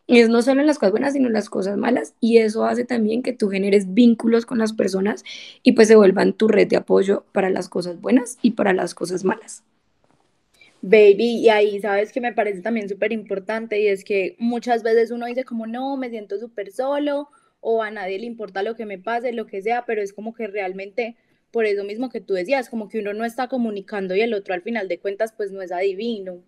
Y 0.08 0.18
es 0.18 0.28
no 0.28 0.42
solo 0.42 0.60
en 0.60 0.66
las 0.66 0.78
cosas 0.78 0.90
buenas, 0.90 1.12
sino 1.12 1.28
en 1.28 1.32
las 1.34 1.48
cosas 1.48 1.76
malas. 1.76 2.14
Y 2.20 2.38
eso 2.38 2.64
hace 2.64 2.84
también 2.84 3.22
que 3.22 3.32
tú 3.32 3.48
generes 3.48 3.94
vínculos 3.94 4.44
con 4.44 4.58
las 4.58 4.72
personas 4.72 5.22
y 5.62 5.72
pues 5.72 5.86
se 5.88 5.96
vuelvan 5.96 6.32
tu 6.32 6.48
red 6.48 6.66
de 6.68 6.76
apoyo 6.76 7.24
para 7.32 7.48
las 7.48 7.68
cosas 7.68 8.00
buenas 8.00 8.38
y 8.42 8.52
para 8.52 8.72
las 8.72 8.94
cosas 8.94 9.24
malas. 9.24 9.62
Baby, 10.86 11.38
y 11.38 11.48
ahí 11.48 11.80
sabes 11.80 12.12
que 12.12 12.20
me 12.20 12.34
parece 12.34 12.60
también 12.60 12.90
súper 12.90 13.10
importante 13.10 13.80
y 13.80 13.86
es 13.86 14.04
que 14.04 14.36
muchas 14.38 14.82
veces 14.82 15.10
uno 15.10 15.24
dice 15.24 15.44
como 15.44 15.66
no, 15.66 15.96
me 15.96 16.10
siento 16.10 16.38
súper 16.38 16.72
solo 16.72 17.30
o 17.60 17.82
a 17.82 17.90
nadie 17.90 18.18
le 18.18 18.26
importa 18.26 18.62
lo 18.62 18.74
que 18.76 18.84
me 18.84 18.98
pase, 18.98 19.32
lo 19.32 19.46
que 19.46 19.62
sea, 19.62 19.86
pero 19.86 20.02
es 20.02 20.12
como 20.12 20.34
que 20.34 20.46
realmente 20.46 21.16
por 21.50 21.64
eso 21.64 21.84
mismo 21.84 22.10
que 22.10 22.20
tú 22.20 22.34
decías, 22.34 22.68
como 22.68 22.90
que 22.90 22.98
uno 22.98 23.14
no 23.14 23.24
está 23.24 23.48
comunicando 23.48 24.14
y 24.14 24.20
el 24.20 24.34
otro 24.34 24.52
al 24.52 24.60
final 24.60 24.86
de 24.88 24.98
cuentas 24.98 25.32
pues 25.34 25.50
no 25.52 25.62
es 25.62 25.72
adivino. 25.72 26.42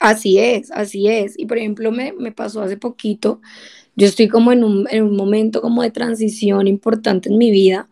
Así 0.00 0.38
es, 0.38 0.70
así 0.70 1.08
es. 1.08 1.38
Y 1.38 1.44
por 1.44 1.58
ejemplo 1.58 1.92
me, 1.92 2.14
me 2.14 2.32
pasó 2.32 2.62
hace 2.62 2.78
poquito, 2.78 3.42
yo 3.94 4.06
estoy 4.06 4.28
como 4.28 4.52
en 4.52 4.64
un, 4.64 4.88
en 4.90 5.02
un 5.02 5.16
momento 5.16 5.60
como 5.60 5.82
de 5.82 5.90
transición 5.90 6.66
importante 6.66 7.28
en 7.28 7.36
mi 7.36 7.50
vida 7.50 7.90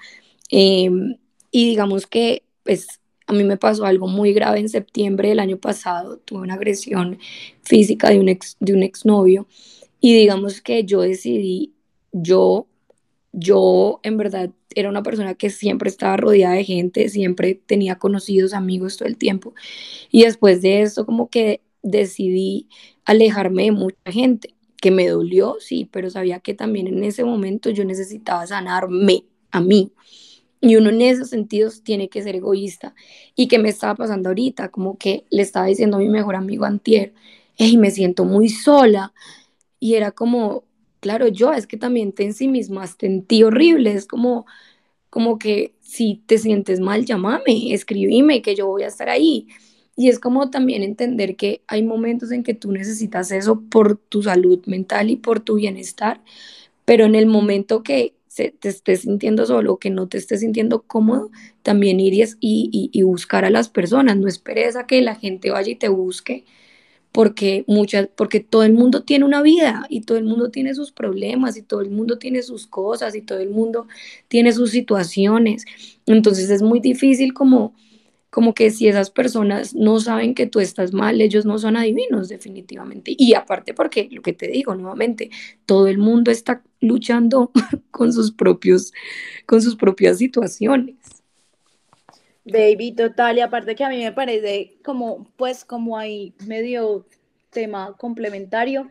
em, 0.51 1.19
y 1.51 1.69
digamos 1.69 2.07
que 2.07 2.45
pues 2.65 3.02
a 3.33 3.37
mí 3.37 3.45
me 3.45 3.57
pasó 3.57 3.85
algo 3.85 4.07
muy 4.09 4.33
grave 4.33 4.61
en 4.61 4.69
septiembre 4.69 5.31
del 5.31 5.41
año 5.41 5.59
pasado, 5.59 6.19
tuve 6.19 6.41
una 6.41 6.55
agresión 6.55 7.19
física 7.63 8.11
de 8.11 8.21
un 8.21 8.29
ex 8.29 8.57
de 8.61 8.75
un 8.75 8.83
exnovio 8.83 9.47
y 10.01 10.15
digamos 10.15 10.61
que 10.61 10.85
yo 10.85 11.01
decidí 11.03 11.73
yo 12.13 12.67
yo 13.33 14.01
en 14.03 14.17
verdad 14.19 14.51
era 14.75 14.89
una 14.89 15.03
persona 15.03 15.35
que 15.35 15.51
siempre 15.51 15.89
estaba 15.89 16.17
rodeada 16.17 16.55
de 16.55 16.65
gente, 16.65 17.09
siempre 17.09 17.55
tenía 17.67 17.97
conocidos, 17.99 18.53
amigos 18.55 18.97
todo 18.97 19.09
el 19.09 19.17
tiempo 19.17 19.55
y 20.11 20.25
después 20.25 20.63
de 20.63 20.83
esto 20.83 21.07
como 21.07 21.29
que 21.31 21.61
decidí 21.83 22.69
alejarme 23.05 23.65
de 23.65 23.73
mucha 23.73 23.97
gente, 24.13 24.55
que 24.81 24.91
me 24.91 25.09
dolió, 25.09 25.57
sí, 25.61 25.89
pero 25.91 26.11
sabía 26.11 26.41
que 26.41 26.55
también 26.55 26.89
en 26.89 27.05
ese 27.05 27.25
momento 27.25 27.71
yo 27.71 27.85
necesitaba 27.85 28.47
sanarme 28.47 29.25
a 29.53 29.61
mí. 29.61 29.93
Y 30.63 30.77
uno 30.77 30.91
en 30.91 31.03
esos 31.03 31.29
sentidos 31.29 31.83
tiene 31.83 32.09
que 32.09 32.23
ser 32.23 32.37
egoísta. 32.37 32.95
¿Y 33.35 33.49
qué 33.49 33.59
me 33.59 33.69
estaba 33.69 33.97
pasando 33.97 34.29
ahorita? 34.29 34.69
Como 34.71 34.97
que 34.97 35.27
le 35.29 35.43
estaba 35.43 35.67
diciendo 35.67 35.97
a 35.97 36.01
mi 36.01 36.09
mejor 36.09 36.37
amigo 36.37 36.65
Antier, 36.65 37.13
hey, 37.57 37.77
me 37.77 37.91
siento 37.91 38.25
muy 38.25 38.49
sola. 38.49 39.13
Y 39.81 39.95
era 39.95 40.13
como, 40.13 40.63
claro, 41.01 41.27
yo 41.27 41.53
es 41.53 41.67
que 41.67 41.77
también 41.77 42.13
te 42.13 42.23
en 42.23 42.33
sí 42.33 42.47
misma 42.47 42.87
sentí 42.87 43.43
horrible. 43.43 43.93
Es 43.93 44.07
como, 44.07 44.47
como 45.11 45.37
que 45.37 45.75
si 45.81 46.23
te 46.27 46.39
sientes 46.39 46.79
mal, 46.79 47.05
llámame, 47.05 47.75
escribime, 47.75 48.41
que 48.41 48.55
yo 48.55 48.69
voy 48.69 48.85
a 48.85 48.89
estar 48.89 49.09
ahí. 49.09 49.49
Y 49.97 50.09
es 50.11 50.21
como 50.21 50.49
también 50.51 50.85
entender 50.85 51.35
que 51.37 51.63
hay 51.67 51.83
momentos 51.83 52.31
en 52.31 52.45
que 52.45 52.55
tú 52.55 52.71
necesitas 52.71 53.33
eso 53.33 53.61
por 53.69 53.97
tu 53.97 54.23
salud 54.23 54.65
mental 54.67 55.11
y 55.11 55.17
por 55.17 55.41
tu 55.41 55.57
bienestar, 55.57 56.23
pero 56.85 57.05
en 57.05 57.15
el 57.17 57.27
momento 57.27 57.83
que 57.83 58.15
te 58.35 58.69
estés 58.69 59.03
sintiendo 59.03 59.47
solo, 59.47 59.79
que 59.79 59.91
no 59.91 60.09
te 60.09 60.19
estés 60.19 60.41
sintiendo 60.41 60.83
cómodo, 60.83 61.31
también 61.63 62.01
irías 62.01 62.37
y, 62.41 62.91
y, 62.93 63.03
buscar 63.03 63.45
a 63.45 63.51
las 63.51 63.69
personas. 63.69 64.17
No 64.17 64.29
esperes 64.29 64.77
a 64.77 64.87
que 64.87 65.03
la 65.03 65.17
gente 65.17 65.51
vaya 65.51 65.73
y 65.73 65.77
te 65.77 65.89
busque, 65.89 66.45
porque, 67.13 67.65
muchas, 67.67 68.09
porque 68.17 68.41
todo 68.41 68.65
el 68.65 68.73
mundo 68.73 69.03
tiene 69.03 69.25
una 69.25 69.43
vida 69.43 69.87
y 69.91 70.03
todo 70.03 70.19
el 70.19 70.25
mundo 70.25 70.51
tiene 70.51 70.75
sus 70.75 70.93
problemas 70.93 71.57
y 71.57 71.63
todo 71.63 71.83
el 71.83 71.91
mundo 71.91 72.19
tiene 72.19 72.43
sus 72.43 72.67
cosas 72.67 73.15
y 73.15 73.23
todo 73.23 73.39
el 73.41 73.51
mundo 73.51 73.87
tiene 74.29 74.53
sus 74.53 74.71
situaciones. 74.71 75.65
Entonces 76.07 76.51
es 76.51 76.63
muy 76.63 76.81
difícil 76.81 77.35
como 77.35 77.75
como 78.33 78.55
que 78.55 78.71
si 78.71 78.89
esas 78.89 79.11
personas 79.11 79.75
no 79.75 80.01
saben 80.01 80.35
que 80.35 80.47
tú 80.47 80.59
estás 80.59 80.95
mal, 80.95 81.21
ellos 81.21 81.45
no 81.45 81.59
son 81.59 81.77
adivinos 81.77 82.31
definitivamente. 82.31 83.15
Y 83.15 83.35
aparte 83.35 83.75
porque, 83.75 84.09
lo 84.11 84.23
que 84.23 84.33
te 84.33 84.49
digo 84.49 84.75
nuevamente, 84.75 85.29
todo 85.67 85.87
el 85.87 85.99
mundo 85.99 86.31
está 86.31 86.63
luchando 86.81 87.53
con 87.91 88.11
sus, 88.11 88.33
propios, 88.33 88.95
con 89.45 89.61
sus 89.61 89.77
propias 89.77 90.17
situaciones. 90.17 90.97
Baby, 92.47 92.93
total, 92.93 93.37
y 93.37 93.43
aparte 93.43 93.75
que 93.75 93.85
a 93.85 93.91
mí 93.91 93.99
me 93.99 94.13
parece 94.13 94.79
como, 94.83 95.31
pues 95.37 95.67
como 95.67 95.99
hay 95.99 96.33
medio 96.47 97.05
tema 97.51 97.95
complementario, 97.99 98.89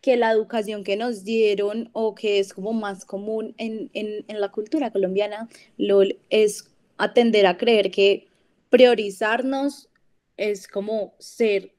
que 0.00 0.16
la 0.16 0.30
educación 0.30 0.84
que 0.84 0.96
nos 0.96 1.24
dieron 1.24 1.90
o 1.92 2.14
que 2.14 2.38
es 2.38 2.54
como 2.54 2.72
más 2.72 3.04
común 3.04 3.52
en, 3.58 3.90
en, 3.94 4.24
en 4.28 4.40
la 4.40 4.52
cultura 4.52 4.92
colombiana, 4.92 5.48
lo, 5.76 6.02
es 6.30 6.70
atender 6.98 7.46
a 7.46 7.56
creer 7.56 7.90
que 7.90 8.25
priorizarnos 8.76 9.88
es 10.36 10.68
como 10.68 11.14
ser 11.18 11.72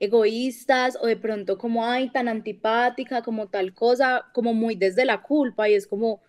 egoístas 0.00 0.98
o 1.00 1.06
de 1.06 1.16
pronto 1.16 1.58
como, 1.58 1.86
ay, 1.86 2.10
tan 2.10 2.26
antipática, 2.26 3.22
como 3.22 3.48
tal 3.50 3.72
cosa, 3.72 4.24
como 4.34 4.52
muy 4.52 4.74
desde 4.74 5.04
la 5.04 5.22
culpa 5.22 5.68
y 5.68 5.74
es 5.74 5.86
como, 5.86 6.22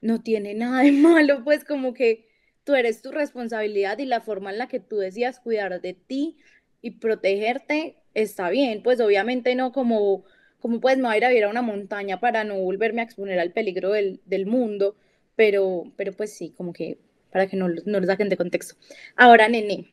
no 0.00 0.20
tiene 0.20 0.54
nada 0.54 0.82
de 0.82 0.90
malo, 0.90 1.44
pues 1.44 1.64
como 1.64 1.94
que 1.94 2.26
tú 2.64 2.74
eres 2.74 3.00
tu 3.00 3.12
responsabilidad 3.12 3.98
y 3.98 4.06
la 4.06 4.20
forma 4.20 4.50
en 4.50 4.58
la 4.58 4.66
que 4.66 4.80
tú 4.80 4.96
decías 4.96 5.38
cuidar 5.38 5.80
de 5.80 5.94
ti 5.94 6.36
y 6.82 6.92
protegerte 6.92 7.96
está 8.12 8.50
bien, 8.50 8.82
pues 8.82 9.00
obviamente 9.00 9.54
no 9.54 9.70
como, 9.70 10.24
como 10.58 10.80
pues 10.80 10.98
a 11.04 11.16
ir 11.16 11.24
a 11.24 11.32
ir 11.32 11.44
a 11.44 11.48
una 11.48 11.62
montaña 11.62 12.18
para 12.18 12.42
no 12.42 12.56
volverme 12.58 13.02
a 13.02 13.04
exponer 13.04 13.38
al 13.38 13.52
peligro 13.52 13.92
del, 13.92 14.20
del 14.24 14.46
mundo, 14.46 14.96
pero, 15.36 15.92
pero 15.96 16.12
pues 16.12 16.36
sí, 16.36 16.50
como 16.56 16.72
que 16.72 16.98
para 17.34 17.48
que 17.48 17.56
no, 17.56 17.68
no 17.68 17.98
lo 17.98 18.06
saquen 18.06 18.28
de 18.28 18.36
contexto. 18.36 18.76
Ahora, 19.16 19.48
nene, 19.48 19.92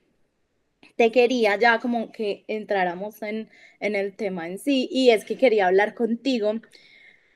te 0.95 1.11
quería 1.11 1.57
ya 1.57 1.79
como 1.79 2.11
que 2.11 2.45
entráramos 2.47 3.19
en, 3.23 3.49
en 3.79 3.95
el 3.95 4.15
tema 4.15 4.47
en 4.47 4.59
sí 4.59 4.87
y 4.91 5.09
es 5.09 5.25
que 5.25 5.39
quería 5.39 5.65
hablar 5.65 5.95
contigo. 5.95 6.61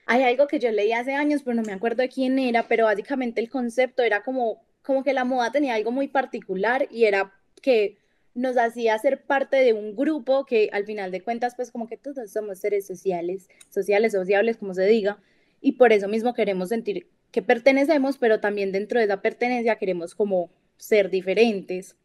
Hay 0.06 0.22
algo 0.22 0.48
que 0.48 0.60
yo 0.60 0.72
leí 0.72 0.92
hace 0.92 1.16
años, 1.16 1.42
pero 1.42 1.56
no 1.56 1.64
me 1.64 1.74
acuerdo 1.74 2.04
de 2.04 2.10
quién 2.10 2.38
era, 2.38 2.68
pero 2.68 2.86
básicamente 2.86 3.42
el 3.42 3.50
concepto 3.50 4.04
era 4.04 4.22
como, 4.22 4.64
como 4.84 5.04
que 5.04 5.14
la 5.14 5.26
moda 5.26 5.52
tenía 5.52 5.74
algo 5.74 5.92
muy 5.92 6.08
particular 6.08 6.88
y 6.92 7.06
era 7.06 7.34
que 7.64 7.98
nos 8.36 8.58
hacía 8.58 9.00
ser 9.00 9.24
parte 9.24 9.58
de 9.58 9.74
un 9.74 9.96
grupo 9.96 10.46
que 10.46 10.70
al 10.72 10.86
final 10.86 11.10
de 11.10 11.22
cuentas, 11.24 11.56
pues 11.56 11.72
como 11.72 11.88
que 11.88 11.98
todos 11.98 12.32
somos 12.32 12.60
seres 12.60 12.86
sociales, 12.86 13.50
sociales, 13.72 14.12
sociables, 14.12 14.58
como 14.58 14.76
se 14.76 14.86
diga, 14.86 15.18
y 15.62 15.72
por 15.72 15.94
eso 15.94 16.08
mismo 16.08 16.36
queremos 16.36 16.70
sentir 16.70 17.08
que 17.36 17.42
pertenecemos, 17.42 18.18
pero 18.18 18.40
también 18.40 18.72
dentro 18.72 18.98
de 18.98 19.06
esa 19.06 19.22
pertenencia 19.22 19.76
queremos 19.76 20.16
como 20.16 20.50
ser 20.78 21.10
diferentes. 21.10 21.98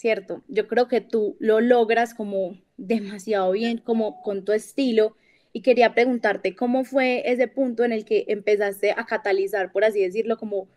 ¿cierto? 0.00 0.42
Yo 0.48 0.66
creo 0.66 0.88
que 0.88 1.02
tú 1.02 1.36
lo 1.40 1.60
logras 1.60 2.14
como 2.14 2.56
demasiado 2.78 3.52
bien, 3.52 3.78
como 3.78 4.22
con 4.22 4.44
tu 4.44 4.52
estilo. 4.52 5.14
Y 5.52 5.60
quería 5.62 5.92
preguntarte 5.92 6.54
cómo 6.54 6.84
fue 6.84 7.22
ese 7.30 7.48
punto 7.48 7.84
en 7.84 7.92
el 7.92 8.04
que 8.04 8.24
empezaste 8.28 8.92
a 8.92 9.04
catalizar, 9.04 9.72
por 9.72 9.84
así 9.84 10.00
decirlo, 10.00 10.38
como 10.38 10.68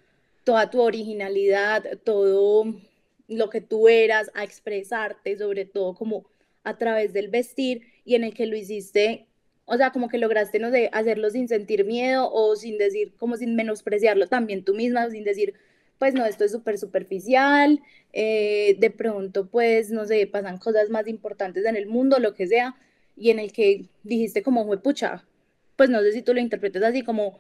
toda 0.43 0.69
tu 0.69 0.81
originalidad, 0.81 1.83
todo 2.03 2.65
lo 3.27 3.49
que 3.49 3.61
tú 3.61 3.87
eras, 3.87 4.29
a 4.33 4.43
expresarte, 4.43 5.37
sobre 5.37 5.65
todo 5.65 5.93
como 5.93 6.25
a 6.63 6.77
través 6.77 7.13
del 7.13 7.29
vestir 7.29 7.83
y 8.03 8.15
en 8.15 8.23
el 8.23 8.33
que 8.33 8.47
lo 8.47 8.57
hiciste, 8.57 9.27
o 9.65 9.77
sea, 9.77 9.91
como 9.91 10.09
que 10.09 10.17
lograste, 10.17 10.59
no 10.59 10.71
sé, 10.71 10.89
hacerlo 10.93 11.29
sin 11.29 11.47
sentir 11.47 11.85
miedo 11.85 12.29
o 12.31 12.55
sin 12.55 12.77
decir, 12.77 13.13
como 13.17 13.37
sin 13.37 13.55
menospreciarlo 13.55 14.27
también 14.27 14.63
tú 14.63 14.73
misma, 14.75 15.09
sin 15.09 15.23
decir, 15.23 15.53
pues 15.99 16.13
no, 16.13 16.25
esto 16.25 16.43
es 16.45 16.51
súper 16.51 16.77
superficial, 16.77 17.81
eh, 18.11 18.75
de 18.79 18.91
pronto 18.91 19.47
pues, 19.47 19.91
no 19.91 20.05
sé, 20.05 20.27
pasan 20.27 20.57
cosas 20.57 20.89
más 20.89 21.07
importantes 21.07 21.65
en 21.65 21.75
el 21.75 21.87
mundo, 21.87 22.19
lo 22.19 22.33
que 22.33 22.47
sea, 22.47 22.75
y 23.15 23.29
en 23.29 23.39
el 23.39 23.53
que 23.53 23.85
dijiste 24.03 24.43
como, 24.43 24.69
pucha, 24.81 25.25
pues 25.75 25.89
no 25.89 26.01
sé 26.01 26.11
si 26.11 26.21
tú 26.21 26.33
lo 26.33 26.41
interpretes 26.41 26.83
así 26.83 27.03
como, 27.03 27.39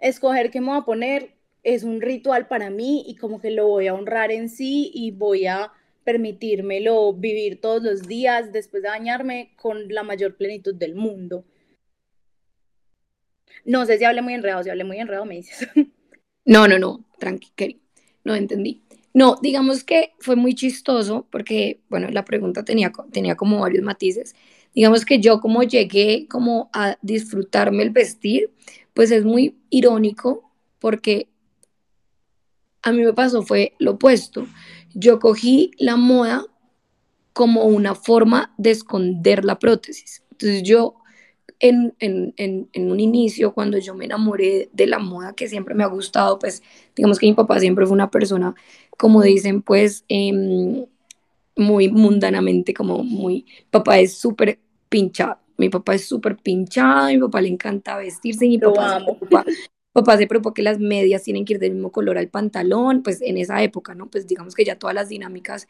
escoger 0.00 0.50
qué 0.50 0.60
me 0.60 0.68
voy 0.68 0.78
a 0.78 0.82
poner 0.82 1.38
es 1.62 1.82
un 1.84 2.00
ritual 2.00 2.48
para 2.48 2.70
mí 2.70 3.04
y 3.06 3.16
como 3.16 3.40
que 3.40 3.50
lo 3.50 3.66
voy 3.66 3.88
a 3.88 3.94
honrar 3.94 4.30
en 4.32 4.48
sí 4.48 4.90
y 4.94 5.10
voy 5.10 5.46
a 5.46 5.72
permitírmelo 6.04 7.12
vivir 7.12 7.60
todos 7.60 7.82
los 7.82 8.02
días 8.08 8.52
después 8.52 8.82
de 8.82 8.88
bañarme 8.88 9.52
con 9.56 9.88
la 9.92 10.02
mayor 10.02 10.36
plenitud 10.36 10.74
del 10.74 10.94
mundo. 10.94 11.44
No 13.64 13.86
sé 13.86 13.98
si 13.98 14.04
hablé 14.04 14.22
muy 14.22 14.34
enredado, 14.34 14.62
si 14.62 14.70
hablé 14.70 14.84
muy 14.84 14.98
enredado 14.98 15.24
me 15.24 15.36
dices. 15.36 15.68
No, 16.44 16.66
no, 16.66 16.78
no, 16.78 17.04
tranqui, 17.18 17.78
no 18.24 18.34
entendí. 18.34 18.82
No, 19.12 19.36
digamos 19.42 19.84
que 19.84 20.12
fue 20.18 20.34
muy 20.34 20.54
chistoso 20.54 21.26
porque, 21.30 21.80
bueno, 21.90 22.08
la 22.08 22.24
pregunta 22.24 22.64
tenía, 22.64 22.90
tenía 23.12 23.36
como 23.36 23.60
varios 23.60 23.84
matices. 23.84 24.34
Digamos 24.74 25.04
que 25.04 25.20
yo 25.20 25.40
como 25.40 25.62
llegué 25.62 26.26
como 26.26 26.70
a 26.72 26.96
disfrutarme 27.02 27.82
el 27.82 27.90
vestir, 27.90 28.50
pues 28.94 29.10
es 29.10 29.26
muy 29.26 29.58
irónico 29.68 30.50
porque 30.78 31.28
a 32.82 32.92
mí 32.92 33.02
me 33.02 33.12
pasó 33.12 33.42
fue 33.42 33.74
lo 33.78 33.92
opuesto. 33.92 34.46
Yo 34.94 35.18
cogí 35.18 35.72
la 35.78 35.96
moda 35.96 36.46
como 37.32 37.64
una 37.64 37.94
forma 37.94 38.54
de 38.56 38.70
esconder 38.70 39.44
la 39.44 39.58
prótesis. 39.58 40.22
Entonces 40.30 40.62
yo 40.62 40.97
en, 41.60 41.94
en, 41.98 42.34
en, 42.36 42.90
un 42.90 43.00
inicio, 43.00 43.52
cuando 43.52 43.78
yo 43.78 43.94
me 43.94 44.04
enamoré 44.04 44.68
de 44.72 44.86
la 44.86 44.98
moda 44.98 45.34
que 45.34 45.48
siempre 45.48 45.74
me 45.74 45.84
ha 45.84 45.88
gustado, 45.88 46.38
pues 46.38 46.62
digamos 46.94 47.18
que 47.18 47.26
mi 47.26 47.34
papá 47.34 47.58
siempre 47.58 47.86
fue 47.86 47.94
una 47.94 48.10
persona, 48.10 48.54
como 48.96 49.22
dicen, 49.22 49.62
pues 49.62 50.04
em, 50.08 50.86
muy 51.56 51.90
mundanamente, 51.90 52.74
como 52.74 53.02
muy, 53.02 53.46
papá 53.70 53.98
es 53.98 54.16
súper 54.18 54.58
pinchado. 54.88 55.38
Mi 55.56 55.68
papá 55.68 55.96
es 55.96 56.06
súper 56.06 56.36
pinchado, 56.36 57.08
mi 57.08 57.18
papá 57.18 57.40
le 57.40 57.48
encanta 57.48 57.96
vestirse, 57.96 58.46
mi 58.46 58.58
papá, 58.58 59.04
papá 59.04 59.44
se 60.04 60.26
preocupa 60.26 60.54
que 60.54 60.62
las 60.62 60.78
medias 60.78 61.22
tienen 61.22 61.44
que 61.44 61.54
ir 61.54 61.58
del 61.58 61.72
mismo 61.72 61.92
color 61.92 62.18
al 62.18 62.28
pantalón, 62.28 63.02
pues 63.02 63.20
en 63.22 63.38
esa 63.38 63.62
época, 63.62 63.94
¿no? 63.94 64.10
Pues 64.10 64.26
digamos 64.26 64.54
que 64.54 64.64
ya 64.64 64.78
todas 64.78 64.94
las 64.94 65.08
dinámicas 65.08 65.68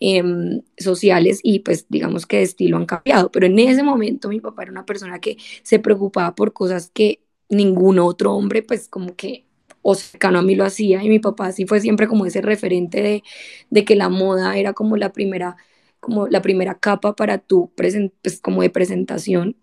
em, 0.00 0.62
sociales 0.76 1.40
y 1.42 1.60
pues 1.60 1.86
digamos 1.88 2.26
que 2.26 2.38
de 2.38 2.42
estilo 2.44 2.76
han 2.76 2.86
cambiado, 2.86 3.30
pero 3.30 3.46
en 3.46 3.58
ese 3.58 3.82
momento 3.82 4.28
mi 4.28 4.40
papá 4.40 4.62
era 4.62 4.72
una 4.72 4.86
persona 4.86 5.20
que 5.20 5.36
se 5.62 5.78
preocupaba 5.78 6.34
por 6.34 6.52
cosas 6.52 6.90
que 6.92 7.20
ningún 7.48 7.98
otro 7.98 8.34
hombre 8.34 8.62
pues 8.62 8.88
como 8.88 9.16
que 9.16 9.46
o 9.82 9.94
cercano 9.94 10.38
a 10.38 10.42
mí 10.42 10.54
lo 10.54 10.64
hacía 10.64 11.02
y 11.02 11.08
mi 11.08 11.18
papá 11.18 11.52
sí 11.52 11.66
fue 11.66 11.80
siempre 11.80 12.08
como 12.08 12.26
ese 12.26 12.42
referente 12.42 13.02
de, 13.02 13.22
de 13.70 13.84
que 13.84 13.96
la 13.96 14.08
moda 14.08 14.56
era 14.58 14.72
como 14.74 14.96
la 14.96 15.12
primera 15.12 15.56
como 16.00 16.28
la 16.28 16.42
primera 16.42 16.78
capa 16.78 17.16
para 17.16 17.38
tu 17.38 17.72
present, 17.74 18.12
pues 18.22 18.40
como 18.40 18.62
de 18.62 18.70
presentación 18.70 19.56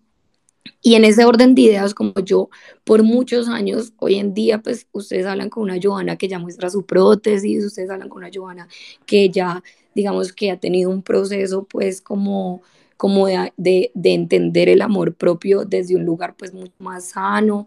y 0.82 0.94
en 0.94 1.04
ese 1.04 1.24
orden 1.24 1.54
de 1.54 1.62
ideas, 1.62 1.94
como 1.94 2.14
yo 2.24 2.48
por 2.84 3.02
muchos 3.02 3.48
años, 3.48 3.92
hoy 3.98 4.16
en 4.16 4.34
día, 4.34 4.62
pues 4.62 4.86
ustedes 4.92 5.26
hablan 5.26 5.50
con 5.50 5.64
una 5.64 5.78
Joana 5.82 6.16
que 6.16 6.28
ya 6.28 6.38
muestra 6.38 6.70
su 6.70 6.84
prótesis, 6.86 7.64
ustedes 7.64 7.90
hablan 7.90 8.08
con 8.08 8.22
una 8.22 8.30
Joana 8.34 8.68
que 9.06 9.30
ya, 9.30 9.62
digamos, 9.94 10.32
que 10.32 10.50
ha 10.50 10.58
tenido 10.60 10.90
un 10.90 11.02
proceso, 11.02 11.64
pues, 11.64 12.00
como, 12.00 12.62
como 12.96 13.26
de, 13.26 13.52
de, 13.56 13.90
de 13.94 14.14
entender 14.14 14.68
el 14.68 14.82
amor 14.82 15.14
propio 15.14 15.64
desde 15.64 15.96
un 15.96 16.04
lugar, 16.04 16.36
pues, 16.36 16.54
mucho 16.54 16.72
más 16.78 17.06
sano. 17.06 17.66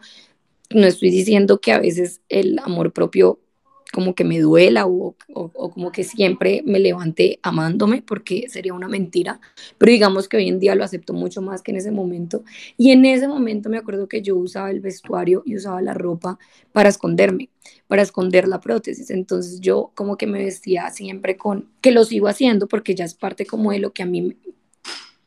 No 0.71 0.87
estoy 0.87 1.09
diciendo 1.09 1.59
que 1.61 1.71
a 1.71 1.79
veces 1.79 2.21
el 2.29 2.59
amor 2.59 2.93
propio 2.93 3.39
como 3.91 4.13
que 4.13 4.23
me 4.23 4.39
duela 4.39 4.85
o, 4.85 5.15
o, 5.33 5.71
como 5.71 5.91
que 5.91 6.03
siempre 6.03 6.61
me 6.65 6.79
levante 6.79 7.39
amándome, 7.41 8.01
porque 8.01 8.45
sería 8.47 8.73
una 8.73 8.87
mentira, 8.87 9.39
pero 9.77 9.91
digamos 9.91 10.27
que 10.27 10.37
hoy 10.37 10.47
en 10.47 10.59
día 10.59 10.75
lo 10.75 10.83
acepto 10.83 11.13
mucho 11.13 11.41
más 11.41 11.61
que 11.61 11.71
en 11.71 11.77
ese 11.77 11.91
momento. 11.91 12.43
Y 12.77 12.91
en 12.91 13.05
ese 13.05 13.27
momento 13.27 13.69
me 13.69 13.77
acuerdo 13.77 14.07
que 14.07 14.21
yo 14.21 14.35
usaba 14.35 14.69
el 14.71 14.79
vestuario 14.79 15.43
y 15.45 15.55
usaba 15.55 15.81
la 15.81 15.93
ropa 15.93 16.37
para 16.71 16.89
esconderme, 16.89 17.49
para 17.87 18.01
esconder 18.01 18.47
la 18.47 18.59
prótesis. 18.59 19.09
Entonces 19.09 19.59
yo 19.59 19.91
como 19.95 20.17
que 20.17 20.27
me 20.27 20.43
vestía 20.43 20.89
siempre 20.91 21.37
con, 21.37 21.69
que 21.81 21.91
lo 21.91 22.03
sigo 22.03 22.27
haciendo 22.27 22.67
porque 22.67 22.95
ya 22.95 23.05
es 23.05 23.15
parte 23.15 23.45
como 23.45 23.71
de 23.71 23.79
lo 23.79 23.91
que 23.91 24.03
a 24.03 24.05
mí 24.05 24.35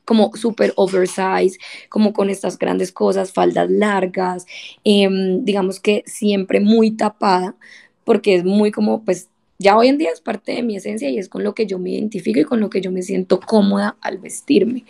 como 0.05 0.33
súper 0.35 0.73
oversize, 0.77 1.59
como 1.89 2.13
con 2.13 2.31
estas 2.31 2.59
grandes 2.59 2.93
cosas, 2.93 3.33
faldas 3.33 3.71
largas, 3.71 4.47
em, 4.85 5.45
digamos 5.45 5.81
que 5.81 6.03
siempre 6.07 6.61
muy 6.61 6.91
tapada, 6.91 7.57
porque 8.05 8.35
es 8.35 8.45
muy 8.45 8.71
como, 8.71 9.05
pues 9.05 9.29
ya 9.59 9.77
hoy 9.77 9.89
en 9.89 9.99
día 9.99 10.11
es 10.13 10.21
parte 10.21 10.53
de 10.53 10.63
mi 10.63 10.77
esencia 10.77 11.09
y 11.09 11.19
es 11.19 11.29
con 11.29 11.45
lo 11.45 11.55
que 11.55 11.67
yo 11.67 11.79
me 11.79 11.91
identifico 11.91 12.41
y 12.41 12.45
con 12.45 12.61
lo 12.61 12.69
que 12.69 12.81
yo 12.81 12.91
me 12.91 13.03
siento 13.03 13.41
cómoda 13.41 13.97
al 14.01 14.19
vestirme. 14.19 14.85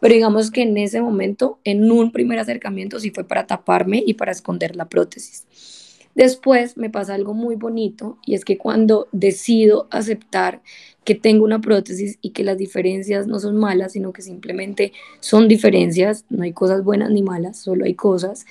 Pero 0.00 0.14
digamos 0.14 0.50
que 0.50 0.62
en 0.62 0.76
ese 0.78 1.00
momento, 1.00 1.58
en 1.64 1.90
un 1.90 2.10
primer 2.10 2.38
acercamiento, 2.38 2.98
sí 3.00 3.10
fue 3.10 3.24
para 3.24 3.46
taparme 3.46 4.02
y 4.04 4.14
para 4.14 4.32
esconder 4.32 4.76
la 4.76 4.88
prótesis. 4.88 5.46
Después 6.14 6.76
me 6.76 6.90
pasa 6.90 7.14
algo 7.14 7.34
muy 7.34 7.56
bonito 7.56 8.18
y 8.24 8.34
es 8.34 8.44
que 8.44 8.56
cuando 8.56 9.08
decido 9.12 9.88
aceptar 9.90 10.62
que 11.04 11.14
tengo 11.14 11.44
una 11.44 11.60
prótesis 11.60 12.18
y 12.22 12.30
que 12.30 12.44
las 12.44 12.56
diferencias 12.56 13.26
no 13.26 13.40
son 13.40 13.56
malas, 13.56 13.92
sino 13.92 14.12
que 14.12 14.22
simplemente 14.22 14.92
son 15.20 15.48
diferencias, 15.48 16.24
no 16.30 16.44
hay 16.44 16.52
cosas 16.52 16.84
buenas 16.84 17.10
ni 17.10 17.22
malas, 17.22 17.58
solo 17.58 17.84
hay 17.84 17.94
cosas, 17.94 18.46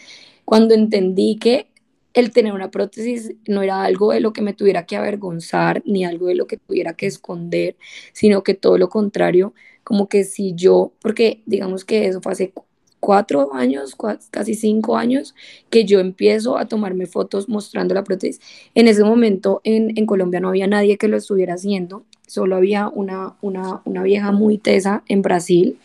cuando 0.45 0.75
entendí 0.75 1.37
que 1.37 1.67
el 2.13 2.31
tener 2.31 2.53
una 2.53 2.71
prótesis 2.71 3.33
no 3.47 3.61
era 3.61 3.83
algo 3.83 4.11
de 4.11 4.19
lo 4.19 4.33
que 4.33 4.41
me 4.41 4.53
tuviera 4.53 4.85
que 4.85 4.95
avergonzar 4.95 5.81
ni 5.85 6.05
algo 6.05 6.27
de 6.27 6.35
lo 6.35 6.47
que 6.47 6.57
tuviera 6.57 6.93
que 6.93 7.07
esconder, 7.07 7.75
sino 8.13 8.43
que 8.43 8.53
todo 8.53 8.77
lo 8.77 8.89
contrario, 8.89 9.53
como 9.83 10.07
que 10.07 10.23
si 10.23 10.53
yo, 10.53 10.93
porque 11.01 11.41
digamos 11.45 11.85
que 11.85 12.07
eso 12.07 12.21
fue 12.21 12.31
hace 12.31 12.53
cuatro 12.99 13.53
años, 13.53 13.97
casi 14.31 14.55
cinco 14.55 14.95
años, 14.95 15.35
que 15.69 15.83
yo 15.83 15.99
empiezo 15.99 16.57
a 16.57 16.67
tomarme 16.69 17.05
fotos 17.05 17.49
mostrando 17.49 17.93
la 17.93 18.05
prótesis. 18.05 18.39
En 18.75 18.87
ese 18.87 19.03
momento 19.03 19.59
en, 19.65 20.05
Colombia 20.05 20.39
no 20.39 20.49
había 20.49 20.67
nadie 20.67 20.97
que 20.97 21.09
lo 21.09 21.17
estuviera 21.17 21.55
haciendo, 21.55 22.05
solo 22.27 22.55
había 22.55 22.87
una, 22.87 23.35
una, 23.41 24.03
vieja 24.03 24.31
muy 24.31 24.57
tesa 24.57 25.03
en 25.07 25.21
Brasil, 25.21 25.77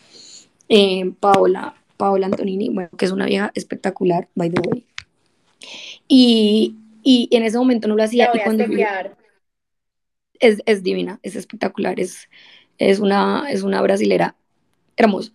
eh, 0.69 1.11
Paola, 1.19 1.75
Paola 1.97 2.27
Antonini, 2.27 2.69
bueno, 2.69 2.89
que 2.97 3.03
es 3.05 3.11
una 3.11 3.25
vieja 3.25 3.51
espectacular, 3.53 4.29
by 4.35 4.49
the 4.51 4.61
way. 4.61 4.85
Y, 6.09 6.75
y 7.03 7.29
en 7.31 7.43
ese 7.43 7.57
momento 7.57 7.87
no 7.87 7.95
lo 7.95 8.03
hacía. 8.03 8.29
y 8.33 8.39
cuando 8.39 8.65
es, 10.39 10.61
es, 10.65 10.83
divina, 10.83 11.19
es 11.23 11.35
espectacular, 11.35 11.99
es, 11.99 12.27
es, 12.77 12.99
una, 12.99 13.49
es 13.49 13.63
una 13.63 13.81
brasilera 13.81 14.35
hermosa. 14.97 15.31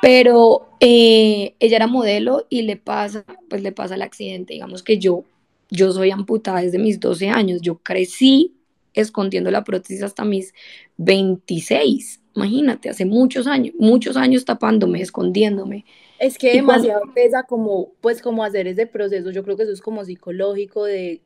Pero 0.00 0.68
eh, 0.78 1.54
ella 1.58 1.76
era 1.76 1.86
modelo 1.86 2.46
y 2.48 2.62
le 2.62 2.76
pasa, 2.76 3.24
pues 3.48 3.62
le 3.62 3.72
pasa 3.72 3.96
el 3.96 4.02
accidente. 4.02 4.54
Digamos 4.54 4.82
que 4.82 4.98
yo, 4.98 5.24
yo 5.70 5.90
soy 5.92 6.10
amputada 6.12 6.60
desde 6.60 6.78
mis 6.78 7.00
12 7.00 7.30
años. 7.30 7.60
Yo 7.62 7.78
crecí 7.78 8.54
escondiendo 8.94 9.50
la 9.50 9.64
prótesis 9.64 10.02
hasta 10.02 10.24
mis 10.24 10.54
26. 10.98 12.20
Imagínate, 12.36 12.90
hace 12.90 13.04
muchos 13.04 13.46
años, 13.46 13.74
muchos 13.78 14.16
años 14.16 14.44
tapándome, 14.44 15.00
escondiéndome. 15.00 15.84
Es 16.18 16.36
que 16.38 16.52
demasiado 16.52 17.02
pesa 17.14 17.44
como, 17.44 17.92
pues 18.00 18.22
como 18.22 18.44
hacer 18.44 18.66
ese 18.66 18.86
proceso, 18.86 19.30
yo 19.30 19.42
creo 19.44 19.56
que 19.56 19.62
eso 19.64 19.72
es 19.72 19.80
como 19.80 20.04
psicológico 20.04 20.84
de, 20.84 21.20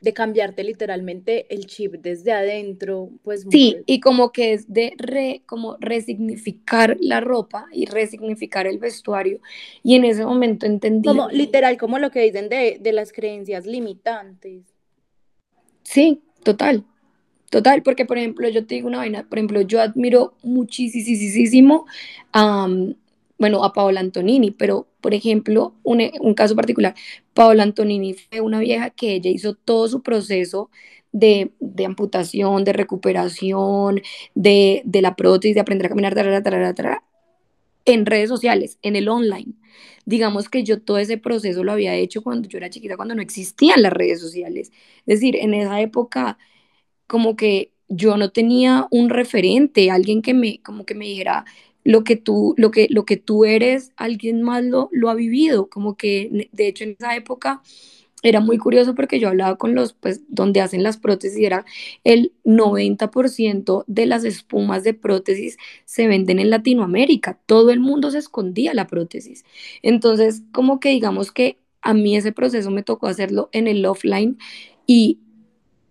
de 0.00 0.12
cambiarte 0.12 0.64
literalmente 0.64 1.46
el 1.54 1.66
chip 1.66 1.94
desde 1.94 2.32
adentro, 2.32 3.10
pues 3.22 3.46
sí, 3.48 3.76
y 3.86 4.00
como 4.00 4.32
que 4.32 4.52
es 4.52 4.72
de 4.72 4.94
re, 4.98 5.42
como 5.46 5.76
resignificar 5.78 6.96
la 7.00 7.20
ropa 7.20 7.66
y 7.72 7.86
resignificar 7.86 8.66
el 8.66 8.78
vestuario 8.78 9.40
y 9.84 9.94
en 9.94 10.04
ese 10.04 10.24
momento 10.24 10.66
entendí 10.66 11.08
como 11.08 11.28
literal 11.28 11.76
como 11.76 11.98
lo 11.98 12.10
que 12.10 12.20
dicen 12.20 12.48
de, 12.48 12.78
de 12.80 12.92
las 12.92 13.12
creencias 13.12 13.64
limitantes. 13.64 14.64
Sí, 15.84 16.20
total. 16.42 16.84
Total, 17.50 17.82
porque 17.82 18.06
por 18.06 18.16
ejemplo, 18.16 18.48
yo 18.48 18.64
te 18.64 18.76
digo 18.76 18.88
una 18.88 18.96
vaina, 18.96 19.28
por 19.28 19.36
ejemplo, 19.38 19.60
yo 19.60 19.82
admiro 19.82 20.32
muchísimo 20.42 21.84
a, 22.32 22.66
bueno, 23.42 23.64
a 23.64 23.72
Paola 23.72 23.98
Antonini, 23.98 24.52
pero 24.52 24.86
por 25.00 25.14
ejemplo, 25.14 25.74
un, 25.82 26.00
un, 26.20 26.34
caso 26.34 26.54
particular, 26.54 26.94
Paola 27.34 27.64
Antonini 27.64 28.14
fue 28.14 28.40
una 28.40 28.60
vieja 28.60 28.90
que 28.90 29.14
ella 29.14 29.30
hizo 29.30 29.54
todo 29.54 29.88
su 29.88 30.00
proceso 30.00 30.70
de, 31.10 31.50
de 31.58 31.84
amputación, 31.84 32.62
de 32.62 32.72
recuperación, 32.72 34.00
de, 34.36 34.82
de, 34.84 35.02
la 35.02 35.16
prótesis, 35.16 35.56
de 35.56 35.60
aprender 35.60 35.86
a 35.86 35.88
caminar, 35.88 36.14
en 37.84 38.06
redes 38.06 38.28
sociales, 38.28 38.78
en 38.80 38.94
el 38.94 39.08
online. 39.08 39.54
Digamos 40.04 40.48
que 40.48 40.62
yo 40.62 40.80
todo 40.80 40.98
ese 40.98 41.18
proceso 41.18 41.64
lo 41.64 41.72
había 41.72 41.96
hecho 41.96 42.22
cuando 42.22 42.48
yo 42.48 42.58
era 42.58 42.70
chiquita, 42.70 42.96
cuando 42.96 43.16
no 43.16 43.22
existían 43.22 43.82
las 43.82 43.92
redes 43.92 44.20
sociales. 44.20 44.70
Es 45.04 45.18
decir, 45.18 45.34
en 45.34 45.54
esa 45.54 45.80
época 45.80 46.38
como 47.08 47.34
que 47.34 47.72
yo 47.88 48.16
no 48.16 48.30
tenía 48.30 48.86
un 48.92 49.10
referente, 49.10 49.90
alguien 49.90 50.22
que 50.22 50.32
me, 50.32 50.62
como 50.62 50.86
que 50.86 50.94
me 50.94 51.06
dijera, 51.06 51.44
lo 51.84 52.04
que 52.04 52.16
tú, 52.16 52.54
lo 52.56 52.70
que, 52.70 52.86
lo 52.90 53.04
que 53.04 53.16
tú 53.16 53.44
eres, 53.44 53.92
alguien 53.96 54.42
más 54.42 54.64
lo, 54.64 54.88
lo 54.92 55.10
ha 55.10 55.14
vivido, 55.14 55.68
como 55.68 55.96
que 55.96 56.48
de 56.52 56.68
hecho 56.68 56.84
en 56.84 56.96
esa 56.98 57.16
época 57.16 57.62
era 58.22 58.40
muy 58.40 58.56
curioso 58.56 58.94
porque 58.94 59.18
yo 59.18 59.28
hablaba 59.28 59.56
con 59.56 59.74
los, 59.74 59.92
pues, 59.94 60.22
donde 60.28 60.60
hacen 60.60 60.82
las 60.82 60.96
prótesis, 60.96 61.44
era 61.44 61.64
el 62.04 62.32
90% 62.44 63.84
de 63.88 64.06
las 64.06 64.24
espumas 64.24 64.84
de 64.84 64.94
prótesis 64.94 65.58
se 65.84 66.06
venden 66.06 66.38
en 66.38 66.50
Latinoamérica, 66.50 67.38
todo 67.46 67.70
el 67.70 67.80
mundo 67.80 68.10
se 68.10 68.18
escondía 68.18 68.74
la 68.74 68.86
prótesis. 68.86 69.44
Entonces, 69.82 70.42
como 70.52 70.78
que 70.78 70.90
digamos 70.90 71.32
que 71.32 71.58
a 71.82 71.94
mí 71.94 72.16
ese 72.16 72.30
proceso 72.32 72.70
me 72.70 72.84
tocó 72.84 73.08
hacerlo 73.08 73.48
en 73.52 73.66
el 73.66 73.84
offline 73.84 74.38
y, 74.86 75.18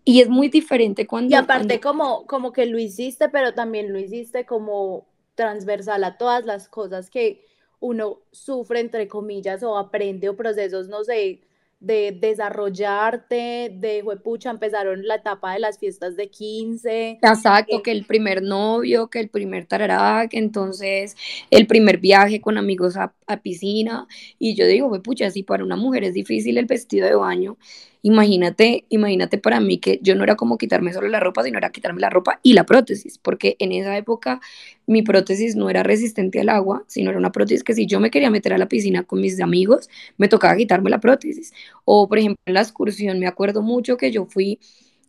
y 0.06 0.22
es 0.22 0.30
muy 0.30 0.48
diferente 0.48 1.06
cuando... 1.06 1.32
Y 1.32 1.36
aparte 1.36 1.82
como, 1.82 2.26
como 2.28 2.54
que 2.54 2.66
lo 2.66 2.80
hiciste, 2.80 3.28
pero 3.28 3.54
también 3.54 3.92
lo 3.92 4.00
hiciste 4.00 4.46
como 4.46 5.11
transversal 5.36 6.04
a 6.04 6.17
todas 6.17 6.46
las 6.46 6.67
cosas 6.67 7.10
que 7.10 7.46
uno 7.80 8.20
sufre, 8.32 8.80
entre 8.80 9.08
comillas, 9.08 9.63
o 9.63 9.78
aprende 9.78 10.30
o 10.30 10.36
procesos, 10.36 10.88
no 10.88 11.04
sé, 11.04 11.41
de 11.82 12.12
desarrollarte, 12.12 13.72
de 13.74 14.04
pucha, 14.24 14.52
empezaron 14.52 15.08
la 15.08 15.15
etapa 15.15 15.54
de 15.54 15.60
las 15.60 15.80
fiestas 15.80 16.15
de 16.15 16.30
15. 16.30 17.17
Exacto, 17.24 17.78
eh, 17.78 17.82
que 17.84 17.91
el 17.91 18.06
primer 18.06 18.44
novio, 18.44 19.10
que 19.10 19.20
el 19.20 19.30
primer 19.30 19.65
tarará, 19.65 20.28
que 20.30 20.38
entonces 20.38 21.17
el 21.50 21.65
primer 21.65 21.98
viaje 21.98 22.39
con 22.39 22.60
amigos 22.60 22.98
a, 22.98 23.15
a 23.26 23.41
piscina. 23.41 24.08
Y 24.38 24.54
yo 24.54 24.67
digo, 24.67 24.91
pucha, 25.02 25.32
si 25.32 25.41
para 25.41 25.63
una 25.63 25.76
mujer 25.76 26.04
es 26.04 26.13
difícil 26.13 26.60
el 26.60 26.67
vestido 26.67 27.08
de 27.08 27.15
baño, 27.15 27.58
Imagínate, 28.04 28.86
imagínate 28.90 29.38
para 29.38 29.60
mí 29.60 29.78
que 29.78 30.00
yo 30.02 30.16
no 30.16 30.24
era 30.24 30.36
como 30.36 30.58
quitarme 30.58 30.92
solo 30.92 31.08
la 31.08 31.20
ropa, 31.20 31.44
sino 31.44 31.60
era 31.60 31.72
quitarme 31.72 32.02
la 32.02 32.10
ropa 32.10 32.40
y 32.42 32.54
la 32.54 32.66
prótesis, 32.66 33.20
porque 33.20 33.56
en 33.60 33.72
esa 33.72 33.96
época 33.96 34.42
mi 34.88 35.04
prótesis 35.04 35.56
no 35.56 35.70
era 35.70 35.84
resistente 35.84 36.40
al 36.40 36.50
agua, 36.50 36.84
sino 36.88 37.12
era 37.12 37.20
una 37.20 37.32
prótesis 37.32 37.64
que 37.64 37.76
si 37.76 37.86
yo 37.86 38.00
me 38.00 38.10
quería 38.10 38.32
meter 38.32 38.54
a 38.54 38.58
la 38.58 38.68
piscina 38.68 39.04
con 39.04 39.22
mis 39.22 39.40
amigos, 39.40 39.88
me 40.18 40.28
tocaba 40.28 40.58
quitarme 40.58 40.90
la 40.90 41.00
prótesis. 41.00 41.54
O 41.86 42.08
por 42.08 42.18
ejemplo 42.18 42.42
en 42.48 42.56
la 42.56 42.62
excursión, 42.62 43.20
me 43.20 43.28
acuerdo 43.28 43.62
mucho 43.62 43.98
que 43.98 44.12
yo 44.12 44.26
fui 44.26 44.60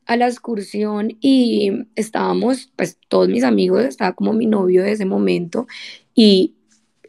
a 0.06 0.16
la 0.16 0.26
excursión 0.28 1.16
y 1.20 1.86
estábamos, 1.94 2.72
pues 2.76 2.98
todos 3.08 3.28
mis 3.28 3.44
amigos, 3.44 3.84
estaba 3.84 4.12
como 4.14 4.32
mi 4.32 4.46
novio 4.46 4.82
de 4.82 4.92
ese 4.92 5.04
momento 5.06 5.66
y, 6.14 6.54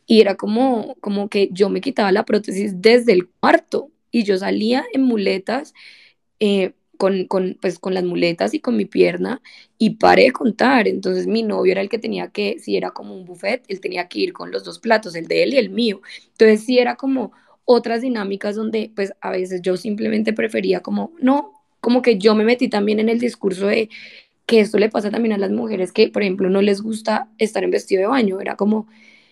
era 0.08 0.36
como, 0.36 0.96
como 1.02 1.30
que 1.30 1.50
yo 1.52 1.70
me 1.70 1.82
quitaba 1.82 2.12
la 2.12 2.26
prótesis 2.26 2.82
desde 2.82 3.14
el 3.14 3.30
cuarto 3.30 3.90
y 4.14 4.24
yo 4.24 4.38
salía 4.38 4.86
en 4.94 5.02
muletas, 5.04 5.74
eh, 6.40 6.74
con, 6.98 7.26
con, 7.26 7.58
pues, 7.60 7.80
con 7.80 7.94
las 7.96 8.04
muletas 8.06 8.54
y 8.54 8.60
con 8.62 8.78
mi 8.78 8.86
pierna 8.86 9.42
y 9.78 9.92
paré 9.98 10.26
de 10.26 10.32
contar. 10.32 10.88
Entonces 10.88 11.28
mi 11.28 11.44
novio 11.44 11.74
era 11.74 11.82
el 11.82 11.90
que 11.90 11.98
tenía 12.00 12.30
que, 12.30 12.60
si 12.60 12.78
era 12.78 12.92
como 12.92 13.16
un 13.16 13.26
buffet, 13.26 13.64
él 13.68 13.82
tenía 13.82 14.08
que 14.08 14.20
ir 14.20 14.34
con 14.34 14.52
los 14.52 14.64
dos 14.64 14.80
platos, 14.80 15.16
el 15.16 15.28
de 15.28 15.44
él 15.44 15.54
y 15.56 15.58
el 15.58 15.72
mío. 15.72 16.02
Entonces 16.32 16.64
sí 16.64 16.78
era 16.80 16.96
como 16.96 17.34
otras 17.66 18.02
dinámicas 18.02 18.56
donde 18.56 18.92
pues 18.96 19.14
a 19.20 19.32
veces 19.32 19.62
yo 19.62 19.78
simplemente 19.78 20.32
prefería 20.34 20.82
como, 20.82 21.12
no, 21.20 21.52
como 21.82 22.02
que 22.04 22.18
yo 22.20 22.36
me 22.36 22.46
metí 22.46 22.70
también 22.70 23.00
en 23.00 23.10
el 23.10 23.20
discurso 23.20 23.68
de 23.68 23.90
que 24.46 24.60
esto 24.60 24.78
le 24.80 24.90
pasa 24.90 25.12
también 25.12 25.34
a 25.34 25.38
las 25.40 25.52
mujeres 25.52 25.92
que, 25.94 26.10
por 26.10 26.22
ejemplo, 26.24 26.50
no 26.50 26.62
les 26.62 26.82
gusta 26.82 27.30
estar 27.40 27.64
en 27.64 27.72
vestido 27.72 28.02
de 28.02 28.08
baño. 28.08 28.42
Era 28.42 28.56
como, 28.58 28.88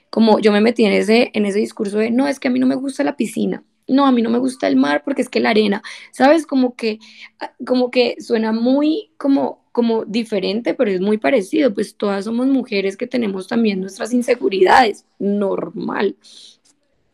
como 0.09 0.39
yo 0.39 0.51
me 0.53 0.61
metí 0.61 0.85
en 0.85 0.93
ese, 0.93 1.31
en 1.33 1.45
ese 1.45 1.59
discurso 1.59 1.97
de, 1.99 2.11
no, 2.11 2.27
es 2.27 2.39
que 2.39 2.47
a 2.49 2.51
mí 2.51 2.59
no 2.59 2.67
me 2.67 2.75
gusta 2.75 3.03
la 3.03 3.17
piscina 3.17 3.63
no, 3.91 4.05
a 4.05 4.11
mí 4.11 4.21
no 4.21 4.29
me 4.29 4.39
gusta 4.39 4.67
el 4.67 4.75
mar 4.75 5.03
porque 5.03 5.21
es 5.21 5.29
que 5.29 5.39
la 5.39 5.51
arena, 5.51 5.83
¿sabes? 6.11 6.45
Como 6.47 6.75
que, 6.75 6.99
ah, 7.39 7.53
como 7.65 7.91
que 7.91 8.15
suena 8.19 8.51
muy 8.51 9.11
como, 9.17 9.65
como 9.71 10.05
diferente, 10.05 10.73
pero 10.73 10.91
es 10.91 11.01
muy 11.01 11.17
parecido, 11.17 11.73
pues 11.73 11.95
todas 11.95 12.25
somos 12.25 12.47
mujeres 12.47 12.97
que 12.97 13.07
tenemos 13.07 13.47
también 13.47 13.81
nuestras 13.81 14.13
inseguridades, 14.13 15.05
normal. 15.19 16.15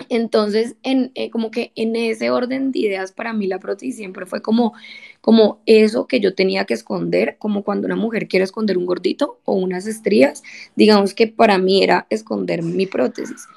Entonces, 0.10 0.76
en, 0.84 1.12
eh, 1.16 1.30
como 1.32 1.52
que 1.52 1.72
en 1.76 1.96
ese 1.96 2.30
orden 2.30 2.72
de 2.72 2.80
ideas, 2.80 3.12
para 3.12 3.34
mí 3.34 3.48
la 3.48 3.60
prótesis 3.60 3.96
siempre 3.96 4.26
fue 4.26 4.42
como, 4.42 4.74
como 5.22 5.62
eso 5.66 6.08
que 6.08 6.20
yo 6.20 6.36
tenía 6.36 6.66
que 6.66 6.76
esconder, 6.76 7.38
como 7.40 7.64
cuando 7.64 7.88
una 7.88 7.96
mujer 7.96 8.28
quiere 8.28 8.44
esconder 8.46 8.78
un 8.78 8.86
gordito 8.86 9.40
o 9.44 9.54
unas 9.56 9.88
estrías, 9.88 10.44
digamos 10.76 11.14
que 11.14 11.28
para 11.28 11.58
mí 11.58 11.84
era 11.84 12.06
esconder 12.10 12.62
mi 12.64 12.86
prótesis. 12.86 13.48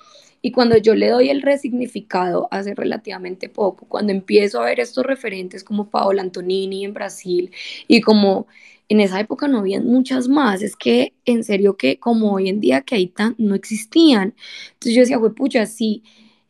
Y 0.42 0.52
cuando 0.52 0.76
yo 0.76 0.94
le 0.94 1.08
doy 1.08 1.30
el 1.30 1.42
resignificado 1.42 2.48
hace 2.50 2.74
relativamente 2.74 3.48
poco, 3.48 3.86
cuando 3.86 4.12
empiezo 4.12 4.60
a 4.60 4.66
ver 4.66 4.80
estos 4.80 5.04
referentes 5.04 5.64
como 5.64 5.90
Paola 5.90 6.22
Antonini 6.22 6.84
en 6.84 6.94
Brasil 6.94 7.50
y 7.88 8.00
como 8.00 8.46
en 8.88 9.00
esa 9.00 9.20
época 9.20 9.46
no 9.48 9.58
habían 9.58 9.86
muchas 9.86 10.28
más, 10.28 10.62
es 10.62 10.76
que 10.76 11.14
en 11.24 11.44
serio 11.44 11.76
que 11.76 11.98
como 12.00 12.32
hoy 12.32 12.48
en 12.48 12.60
día 12.60 12.82
que 12.82 12.96
hay 12.96 13.06
tan, 13.06 13.36
no 13.38 13.54
existían. 13.54 14.34
Entonces 14.72 14.94
yo 14.94 15.00
decía, 15.02 15.16
güey, 15.18 15.32
pucha, 15.32 15.66
sí, 15.66 16.02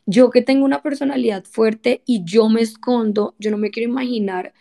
yo 0.05 0.29
que 0.31 0.41
tengo 0.41 0.65
una 0.65 0.81
personalidad 0.81 1.43
fuerte 1.45 2.01
y 2.05 2.23
yo 2.25 2.49
me 2.49 2.61
escondo, 2.61 3.35
yo 3.39 3.51
no 3.51 3.57
me 3.57 3.71
quiero 3.71 3.89
imaginar 3.91 4.53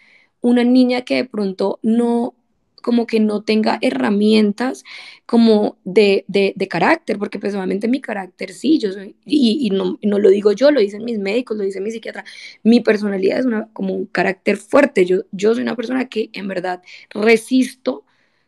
una 0.42 0.64
niña 0.64 1.02
que 1.02 1.16
de 1.16 1.24
pronto 1.24 1.78
no 1.82 2.34
como 2.80 3.06
que 3.06 3.20
no 3.20 3.42
tenga 3.42 3.78
herramientas 3.80 4.84
como 5.26 5.76
de, 5.84 6.24
de, 6.28 6.68
carácter, 6.68 7.18
porque 7.18 7.38
personalmente 7.38 7.88
mi 7.88 8.00
carácter 8.00 8.52
sí, 8.52 8.78
yo 8.78 8.90
y, 9.24 9.70
no, 9.70 9.98
no, 10.02 10.18
lo 10.18 10.30
digo 10.30 10.52
yo, 10.52 10.70
lo 10.70 10.80
dicen 10.80 11.04
mis 11.04 11.18
médicos, 11.18 11.56
lo 11.56 11.64
dice 11.64 11.80
mi 11.80 11.90
psiquiatra, 11.90 12.24
mi 12.62 12.80
personalidad 12.80 13.38
es 13.40 13.46
una, 13.46 13.68
como 13.72 13.94
un 13.94 14.06
carácter 14.06 14.56
fuerte, 14.56 15.06
yo, 15.06 15.22
yo 15.32 15.54
soy 15.54 15.62
una 15.62 15.76
persona 15.76 16.08
que 16.08 16.30
en 16.32 16.48
verdad 16.48 16.82
resisto 17.10 18.04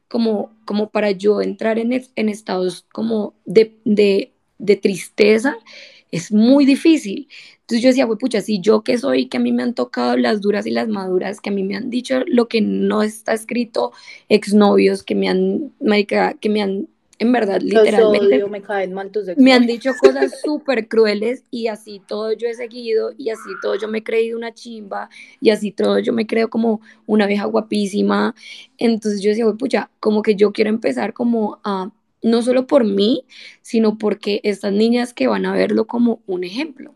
como, 0.08 0.52
como 0.64 0.90
para 0.90 1.10
yo 1.12 1.40
entrar 1.40 1.78
en, 1.78 1.92
en 1.92 2.28
estados 2.28 2.86
como 2.92 3.34
de, 3.44 3.78
de 3.84 4.76
tristeza, 4.76 5.56
es 6.12 6.30
muy 6.30 6.64
difícil. 6.66 7.28
Entonces 7.72 7.84
yo 7.84 7.88
decía, 7.88 8.06
pues 8.06 8.18
pucha, 8.18 8.42
si 8.42 8.60
yo 8.60 8.82
que 8.82 8.98
soy, 8.98 9.28
que 9.28 9.38
a 9.38 9.40
mí 9.40 9.50
me 9.50 9.62
han 9.62 9.72
tocado 9.72 10.18
las 10.18 10.42
duras 10.42 10.66
y 10.66 10.70
las 10.70 10.88
maduras, 10.88 11.40
que 11.40 11.48
a 11.48 11.54
mí 11.54 11.62
me 11.62 11.74
han 11.74 11.88
dicho 11.88 12.22
lo 12.26 12.46
que 12.46 12.60
no 12.60 13.02
está 13.02 13.32
escrito, 13.32 13.92
exnovios, 14.28 15.02
que 15.02 15.14
me 15.14 15.30
han, 15.30 15.72
que 16.38 16.48
me 16.50 16.60
han, 16.60 16.88
en 17.18 17.32
verdad, 17.32 17.62
literalmente, 17.62 18.44
me, 19.38 19.54
han 19.54 19.66
dicho 19.66 19.92
cosas 19.98 20.38
súper 20.44 20.86
crueles 20.86 21.44
y 21.50 21.68
así 21.68 22.02
todo 22.06 22.34
yo 22.34 22.46
he 22.46 22.52
seguido 22.52 23.14
y 23.16 23.30
así 23.30 23.48
todo 23.62 23.74
yo 23.76 23.88
me 23.88 23.98
he 23.98 24.02
creído 24.04 24.36
una 24.36 24.52
chimba 24.52 25.08
y 25.40 25.48
así 25.48 25.70
todo 25.70 25.98
yo 25.98 26.12
me 26.12 26.26
creo 26.26 26.50
como 26.50 26.82
una 27.06 27.26
vieja 27.26 27.46
guapísima. 27.46 28.34
Entonces 28.76 29.22
yo 29.22 29.30
decía, 29.30 29.46
pues 29.46 29.56
pucha, 29.56 29.90
como 29.98 30.20
que 30.20 30.34
yo 30.34 30.52
quiero 30.52 30.68
empezar 30.68 31.14
como 31.14 31.58
a 31.64 31.90
no 32.20 32.42
solo 32.42 32.66
por 32.66 32.84
mí, 32.84 33.24
sino 33.62 33.96
porque 33.96 34.42
estas 34.44 34.74
niñas 34.74 35.14
que 35.14 35.26
van 35.26 35.46
a 35.46 35.54
verlo 35.54 35.86
como 35.86 36.20
un 36.26 36.44
ejemplo. 36.44 36.94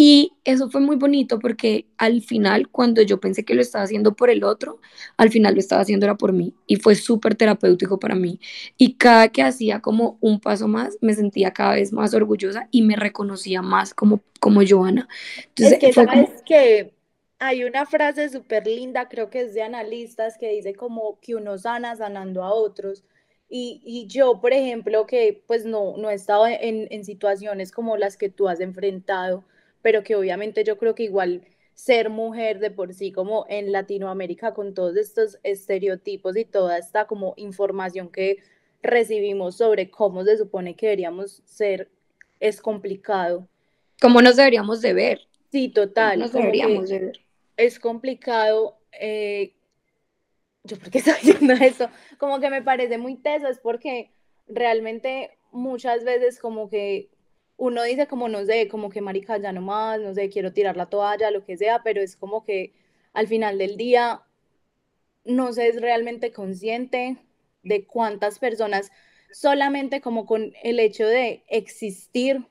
Y 0.00 0.34
eso 0.44 0.70
fue 0.70 0.80
muy 0.80 0.94
bonito 0.94 1.40
porque 1.40 1.86
al 1.96 2.22
final, 2.22 2.68
cuando 2.68 3.02
yo 3.02 3.18
pensé 3.18 3.44
que 3.44 3.56
lo 3.56 3.60
estaba 3.60 3.82
haciendo 3.82 4.14
por 4.14 4.30
el 4.30 4.44
otro, 4.44 4.78
al 5.16 5.28
final 5.28 5.54
lo 5.54 5.60
estaba 5.60 5.82
haciendo 5.82 6.06
era 6.06 6.16
por 6.16 6.32
mí. 6.32 6.54
Y 6.68 6.76
fue 6.76 6.94
súper 6.94 7.34
terapéutico 7.34 7.98
para 7.98 8.14
mí. 8.14 8.38
Y 8.76 8.94
cada 8.94 9.26
que 9.30 9.42
hacía 9.42 9.80
como 9.80 10.16
un 10.20 10.38
paso 10.38 10.68
más, 10.68 10.96
me 11.00 11.14
sentía 11.14 11.52
cada 11.52 11.74
vez 11.74 11.92
más 11.92 12.14
orgullosa 12.14 12.68
y 12.70 12.82
me 12.82 12.94
reconocía 12.94 13.60
más 13.60 13.92
como, 13.92 14.20
como 14.38 14.60
Joana. 14.64 15.08
Entonces, 15.48 15.72
es 15.72 15.78
que 15.80 15.92
sabes 15.92 16.42
que 16.46 16.94
hay 17.40 17.64
una 17.64 17.84
frase 17.84 18.28
súper 18.28 18.68
linda, 18.68 19.08
creo 19.08 19.30
que 19.30 19.40
es 19.40 19.52
de 19.52 19.62
analistas, 19.62 20.38
que 20.38 20.52
dice 20.52 20.76
como 20.76 21.18
que 21.20 21.34
uno 21.34 21.58
sana 21.58 21.96
sanando 21.96 22.44
a 22.44 22.54
otros. 22.54 23.02
Y, 23.48 23.82
y, 23.84 24.06
yo, 24.06 24.40
por 24.40 24.52
ejemplo, 24.52 25.08
que 25.08 25.42
pues 25.48 25.64
no, 25.64 25.96
no 25.96 26.08
he 26.08 26.14
estado 26.14 26.46
en, 26.46 26.86
en 26.88 27.04
situaciones 27.04 27.72
como 27.72 27.96
las 27.96 28.16
que 28.16 28.28
tú 28.28 28.48
has 28.48 28.60
enfrentado, 28.60 29.42
pero 29.88 30.04
que 30.04 30.16
obviamente 30.16 30.64
yo 30.64 30.76
creo 30.76 30.94
que 30.94 31.04
igual 31.04 31.46
ser 31.72 32.10
mujer 32.10 32.58
de 32.58 32.70
por 32.70 32.92
sí, 32.92 33.10
como 33.10 33.46
en 33.48 33.72
Latinoamérica, 33.72 34.52
con 34.52 34.74
todos 34.74 34.98
estos 34.98 35.38
estereotipos 35.44 36.36
y 36.36 36.44
toda 36.44 36.76
esta 36.76 37.06
como 37.06 37.32
información 37.38 38.10
que 38.10 38.36
recibimos 38.82 39.56
sobre 39.56 39.90
cómo 39.90 40.24
se 40.24 40.36
supone 40.36 40.76
que 40.76 40.88
deberíamos 40.88 41.40
ser, 41.46 41.90
es 42.38 42.60
complicado. 42.60 43.48
¿Cómo 43.98 44.20
nos 44.20 44.36
deberíamos 44.36 44.82
de 44.82 44.92
ver? 44.92 45.20
Sí, 45.50 45.70
total. 45.70 46.18
Nos 46.18 46.34
deberíamos 46.34 46.90
de 46.90 46.98
ver. 46.98 47.20
Es 47.56 47.80
complicado. 47.80 48.76
Eh, 48.92 49.54
yo, 50.64 50.78
¿por 50.78 50.90
qué 50.90 50.98
estoy 50.98 51.14
diciendo 51.22 51.54
eso? 51.54 51.88
Como 52.18 52.40
que 52.40 52.50
me 52.50 52.60
parece 52.60 52.98
muy 52.98 53.16
teso, 53.16 53.48
es 53.48 53.58
porque 53.58 54.10
realmente 54.48 55.38
muchas 55.50 56.04
veces 56.04 56.38
como 56.38 56.68
que 56.68 57.08
uno 57.58 57.82
dice 57.82 58.06
como 58.06 58.28
no 58.28 58.44
sé, 58.46 58.68
como 58.68 58.88
que 58.88 59.02
marica 59.02 59.36
ya 59.38 59.52
no 59.52 59.60
más, 59.60 60.00
no 60.00 60.14
sé, 60.14 60.30
quiero 60.30 60.52
tirar 60.52 60.76
la 60.76 60.86
toalla, 60.86 61.30
lo 61.30 61.44
que 61.44 61.58
sea, 61.58 61.82
pero 61.82 62.00
es 62.00 62.16
como 62.16 62.44
que 62.44 62.72
al 63.12 63.26
final 63.26 63.58
del 63.58 63.76
día 63.76 64.22
no 65.24 65.52
se 65.52 65.68
es 65.68 65.80
realmente 65.80 66.32
consciente 66.32 67.18
de 67.64 67.84
cuántas 67.84 68.38
personas 68.38 68.90
solamente 69.32 70.00
como 70.00 70.24
con 70.24 70.54
el 70.62 70.80
hecho 70.80 71.06
de 71.06 71.44
existir, 71.48 72.46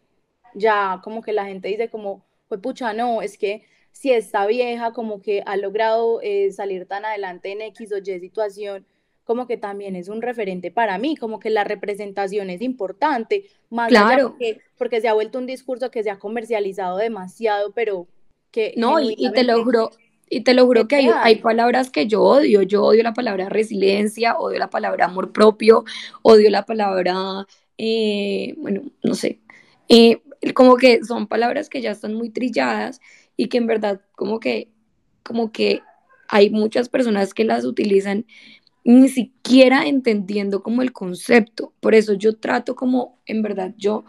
ya 0.54 1.00
como 1.04 1.22
que 1.22 1.34
la 1.34 1.46
gente 1.46 1.70
dice 1.70 1.89
como, 1.89 2.26
pues 2.50 2.62
pucha, 2.62 2.93
no, 2.93 3.22
es 3.22 3.38
que 3.38 3.63
si 3.91 4.12
esta 4.12 4.46
vieja 4.46 4.91
como 4.93 5.22
que 5.22 5.41
ha 5.46 5.58
logrado 5.58 6.20
eh, 6.22 6.52
salir 6.52 6.86
tan 6.86 7.06
adelante 7.06 7.52
en 7.52 7.62
X 7.62 7.93
o 7.93 7.98
Y 7.98 8.20
situación, 8.20 8.86
como 9.28 9.46
que 9.46 9.58
también 9.58 9.98
es 9.98 10.08
un 10.08 10.22
referente 10.22 10.72
para 10.72 10.98
mí, 10.98 11.18
como 11.18 11.38
que 11.40 11.50
la 11.50 11.66
representación 11.66 12.50
es 12.50 12.62
importante, 12.62 13.44
más 13.70 13.90
claro. 13.90 14.30
porque, 14.30 14.62
porque, 14.78 15.02
se 15.02 15.10
ha 15.10 15.13
vuelto 15.13 15.38
un 15.38 15.46
discurso 15.46 15.92
que 15.92 16.02
se 16.02 16.10
ha 16.10 16.18
comercializado 16.18 16.96
demasiado, 16.96 17.74
pero 17.74 18.08
que... 18.52 18.74
No, 18.78 19.02
y, 19.02 19.30
te 19.34 19.44
lo 19.44 19.62
juro, 19.66 19.92
y 20.30 20.42
te 20.42 20.54
lo 20.54 20.66
juro 20.66 20.88
que 20.88 20.96
hay, 20.96 21.10
hay, 21.13 21.36
palabras 21.36 21.90
que 21.90 22.08
yo 22.08 22.24
odio, 22.24 22.62
yo 22.62 22.86
odio 22.86 23.04
la 23.04 23.13
palabra 23.13 23.50
resiliencia, 23.50 24.38
odio 24.38 24.60
la 24.60 24.70
palabra 24.70 25.06
amor 25.08 25.34
propio, 25.34 25.84
odio 26.22 26.50
la 26.50 26.63
palabra, 26.63 27.46
eh, 27.78 28.56
bueno, 28.60 28.84
no 29.04 29.13
sé, 29.13 29.42
eh, 29.90 30.22
como 30.54 30.78
que 30.78 31.04
son 31.04 31.28
palabras 31.28 31.68
que 31.68 31.82
ya 31.82 31.92
están 31.92 32.13
muy 32.13 32.30
trilladas 32.30 33.02
y 33.36 33.50
que 33.50 33.58
en 33.58 33.68
verdad 33.68 34.00
como 34.16 34.40
que, 34.40 34.70
como 35.22 35.52
que 35.52 35.82
hay 36.30 36.50
muchas 36.50 36.88
personas 36.88 37.34
que 37.34 37.44
las 37.44 37.66
utilizan 37.66 38.26
ni 38.88 39.10
siquiera 39.10 39.86
entendiendo 39.86 40.63
como 40.63 40.82
el 40.82 40.93
concepto. 40.93 41.73
Por 41.82 41.93
eso 41.93 42.13
yo 42.13 42.38
trato 42.38 42.73
como, 42.73 43.19
en 43.26 43.41
verdad, 43.41 43.73
yo 43.78 44.06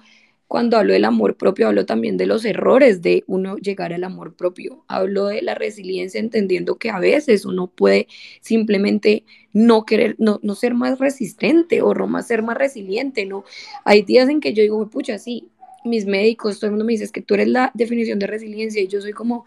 cuando 0.46 0.76
hablo 0.78 0.92
del 0.92 1.04
amor 1.04 1.36
propio, 1.36 1.66
hablo 1.66 1.84
también 1.84 2.16
de 2.16 2.26
los 2.26 2.44
errores 2.44 3.02
de 3.02 3.24
uno 3.26 3.56
llegar 3.56 3.92
al 3.92 4.04
amor 4.04 4.36
propio. 4.36 4.84
Hablo 4.86 5.26
de 5.26 5.42
la 5.42 5.56
resiliencia, 5.56 6.20
entendiendo 6.20 6.76
que 6.76 6.90
a 6.90 7.00
veces 7.00 7.44
uno 7.44 7.66
puede 7.66 8.06
simplemente 8.40 9.24
no 9.52 9.84
querer, 9.84 10.14
no, 10.20 10.38
no 10.44 10.54
ser 10.54 10.74
más 10.74 11.00
resistente 11.00 11.82
o 11.82 11.92
no 11.92 12.22
ser 12.22 12.44
más 12.44 12.56
resiliente, 12.56 13.26
¿no? 13.26 13.42
Hay 13.84 14.02
días 14.02 14.28
en 14.28 14.38
que 14.38 14.54
yo 14.54 14.62
digo, 14.62 14.88
pucha, 14.88 15.18
sí, 15.18 15.48
mis 15.84 16.06
médicos, 16.06 16.60
todo 16.60 16.66
el 16.66 16.72
mundo 16.72 16.84
me 16.84 16.92
dice 16.92 17.10
que 17.10 17.20
tú 17.20 17.34
eres 17.34 17.48
la 17.48 17.72
definición 17.74 18.20
de 18.20 18.28
resiliencia 18.28 18.80
y 18.80 18.86
yo 18.86 19.00
soy 19.00 19.12
como, 19.12 19.44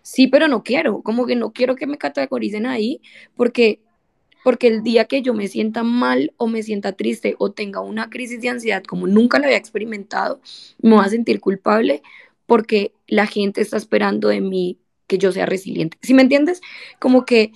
sí, 0.00 0.28
pero 0.28 0.48
no 0.48 0.62
quiero, 0.62 1.02
como 1.02 1.26
que 1.26 1.36
no 1.36 1.52
quiero 1.52 1.76
que 1.76 1.86
me 1.86 1.98
categoricen 1.98 2.64
ahí 2.64 3.02
porque 3.36 3.80
porque 4.48 4.68
el 4.68 4.82
día 4.82 5.04
que 5.04 5.20
yo 5.20 5.34
me 5.34 5.46
sienta 5.46 5.82
mal 5.82 6.32
o 6.38 6.46
me 6.46 6.62
sienta 6.62 6.92
triste 6.92 7.34
o 7.38 7.52
tenga 7.52 7.82
una 7.82 8.08
crisis 8.08 8.40
de 8.40 8.48
ansiedad 8.48 8.82
como 8.82 9.06
nunca 9.06 9.38
la 9.38 9.44
había 9.44 9.58
experimentado, 9.58 10.40
me 10.80 10.94
voy 10.94 11.04
a 11.04 11.10
sentir 11.10 11.38
culpable 11.38 12.02
porque 12.46 12.94
la 13.06 13.26
gente 13.26 13.60
está 13.60 13.76
esperando 13.76 14.28
de 14.28 14.40
mí 14.40 14.78
que 15.06 15.18
yo 15.18 15.32
sea 15.32 15.44
resiliente. 15.44 15.98
¿Sí 16.00 16.14
me 16.14 16.22
entiendes? 16.22 16.62
Como 16.98 17.26
que, 17.26 17.52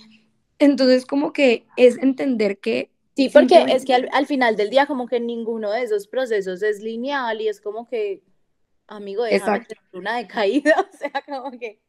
entonces 0.59 1.07
como 1.07 1.33
que 1.33 1.65
es 1.77 1.97
entender 1.97 2.59
que... 2.59 2.91
Sí, 3.15 3.27
porque 3.33 3.65
es 3.69 3.85
que 3.85 3.95
al, 3.95 4.27
final 4.27 4.55
del 4.55 4.69
día 4.69 4.85
como 4.85 5.07
que 5.07 5.19
ninguno 5.19 5.71
de 5.71 5.81
esos 5.81 6.05
procesos 6.05 6.61
es 6.61 6.79
lineal 6.83 7.41
y 7.41 7.47
es 7.47 7.59
como 7.59 7.87
que, 7.87 8.21
amigo, 8.85 9.23
déjame 9.23 9.61
tener 9.61 9.83
una 9.93 10.17
decaída, 10.17 10.75
o 10.93 10.95
sea, 10.95 11.23
como 11.25 11.57
que 11.57 11.79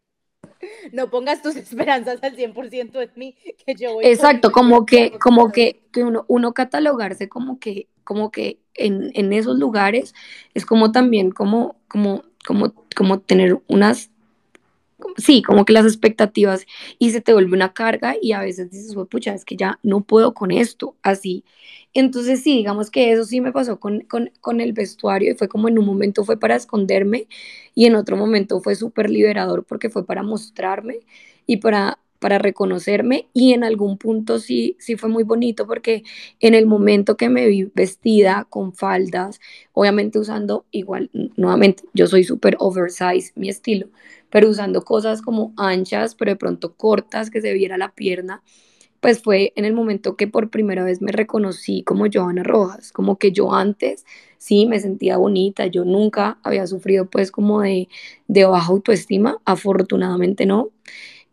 no 0.93 1.11
pongas 1.11 1.43
tus 1.43 1.57
esperanzas 1.57 2.23
al 2.23 2.37
100% 2.37 3.03
en 3.03 3.11
mí, 3.17 3.35
que 3.67 3.75
yo 3.75 3.95
voy 3.95 4.07
Exacto, 4.07 4.53
como 4.53 4.87
que, 4.87 5.13
como 5.19 5.53
que, 5.53 5.83
que 5.93 6.05
uno, 6.05 6.25
uno, 6.29 6.55
catalogarse 6.55 7.29
como 7.29 7.59
que, 7.59 7.89
como 8.05 8.31
que 8.31 8.61
en, 8.75 9.11
en, 9.15 9.33
esos 9.33 9.59
lugares 9.59 10.15
es 10.55 10.67
como 10.67 10.93
también 10.93 11.31
como, 11.31 11.77
como, 11.89 12.25
como, 12.47 12.75
como 12.95 13.21
tener 13.21 13.61
unas 13.67 14.11
sí, 15.17 15.43
como 15.43 15.65
que 15.65 15.73
las 15.73 15.85
expectativas 15.87 16.67
y 16.99 17.11
se 17.11 17.21
te 17.21 17.33
vuelve 17.33 17.55
una 17.57 17.73
carga 17.73 18.17
y 18.21 18.33
a 18.33 18.41
veces 18.41 18.71
dices, 18.71 18.97
pucha, 19.11 19.35
es 19.35 19.45
que 19.45 19.57
ya 19.57 19.79
no 19.83 20.03
puedo 20.03 20.35
con 20.35 20.51
esto, 20.51 20.97
así. 21.03 21.45
Entonces 21.95 22.43
sí, 22.43 22.57
digamos 22.57 22.91
que 22.91 23.13
eso 23.13 23.25
sí 23.25 23.41
me 23.41 23.53
pasó 23.53 23.79
con, 23.81 24.01
con, 24.03 24.31
con 24.41 24.61
el 24.61 24.73
vestuario 24.73 25.33
y 25.33 25.35
fue 25.37 25.49
como 25.49 25.69
en 25.69 25.79
un 25.79 25.87
momento 25.87 26.25
fue 26.25 26.39
para 26.39 26.57
esconderme 26.57 27.29
y 27.75 27.87
en 27.87 27.95
otro 27.95 28.17
momento 28.17 28.61
fue 28.61 28.75
súper 28.75 29.11
liberador 29.11 29.65
porque 29.65 29.91
fue 29.91 30.05
para 30.07 30.23
mostrarme 30.23 31.01
y 31.47 31.59
para 31.59 31.99
para 32.25 32.39
reconocerme 32.39 33.29
y 33.35 33.53
en 33.53 33.65
algún 33.65 33.99
punto 33.99 34.39
sí, 34.39 34.77
sí 34.81 34.97
fue 34.97 35.11
muy 35.11 35.25
bonito 35.25 35.67
porque 35.67 36.05
en 36.41 36.55
el 36.55 36.65
momento 36.65 37.19
que 37.19 37.29
me 37.29 37.47
vi 37.47 37.71
vestida 37.75 38.47
con 38.49 38.73
faldas, 38.73 39.41
obviamente 39.75 40.19
usando 40.19 40.65
igual, 40.71 41.11
nuevamente, 41.37 41.83
yo 41.93 42.07
soy 42.07 42.25
súper 42.25 42.57
oversize 42.61 43.33
mi 43.35 43.51
estilo, 43.51 43.89
pero 44.35 44.49
usando 44.49 44.83
cosas 44.83 45.23
como 45.23 45.55
anchas, 45.57 46.17
pero 46.17 46.33
de 46.33 46.37
pronto 46.37 46.75
cortas, 46.75 47.31
que 47.31 47.41
se 47.41 47.53
viera 47.53 47.79
la 47.79 47.95
pierna, 47.95 48.43
pues 48.99 49.23
fue 49.23 49.53
en 49.55 49.65
el 49.65 49.75
momento 49.75 50.17
que 50.17 50.27
por 50.27 50.51
primera 50.51 50.83
vez 50.83 51.01
me 51.01 51.13
reconocí 51.13 51.85
como 51.85 52.07
Joana 52.13 52.43
Rojas, 52.43 52.91
como 52.91 53.17
que 53.17 53.31
yo 53.31 53.55
antes 53.55 54.05
sí 54.37 54.67
me 54.67 54.81
sentía 54.81 55.19
bonita, 55.19 55.69
yo 55.69 55.85
nunca 55.85 56.41
había 56.43 56.67
sufrido 56.67 57.09
pues 57.09 57.31
como 57.31 57.61
de, 57.61 57.87
de 58.27 58.45
baja 58.45 58.73
autoestima, 58.73 59.39
afortunadamente 59.45 60.47
no, 60.47 60.71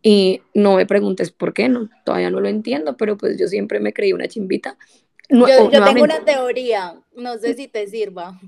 y 0.04 0.42
no 0.54 0.76
me 0.76 0.86
preguntes 0.86 1.32
por 1.32 1.56
qué, 1.56 1.70
no, 1.70 1.90
todavía 2.06 2.30
no 2.30 2.40
lo 2.40 2.50
entiendo, 2.50 2.98
pero 2.98 3.18
pues 3.18 3.36
yo 3.40 3.48
siempre 3.48 3.80
me 3.80 3.94
creí 3.94 4.14
una 4.14 4.28
chimbita. 4.28 4.78
yo, 5.28 5.72
yo 5.72 5.84
tengo 5.84 6.04
una 6.04 6.24
teoría, 6.24 7.02
no 7.16 7.40
sé 7.40 7.56
si 7.56 7.68
te 7.68 7.88
sirva. 7.88 8.40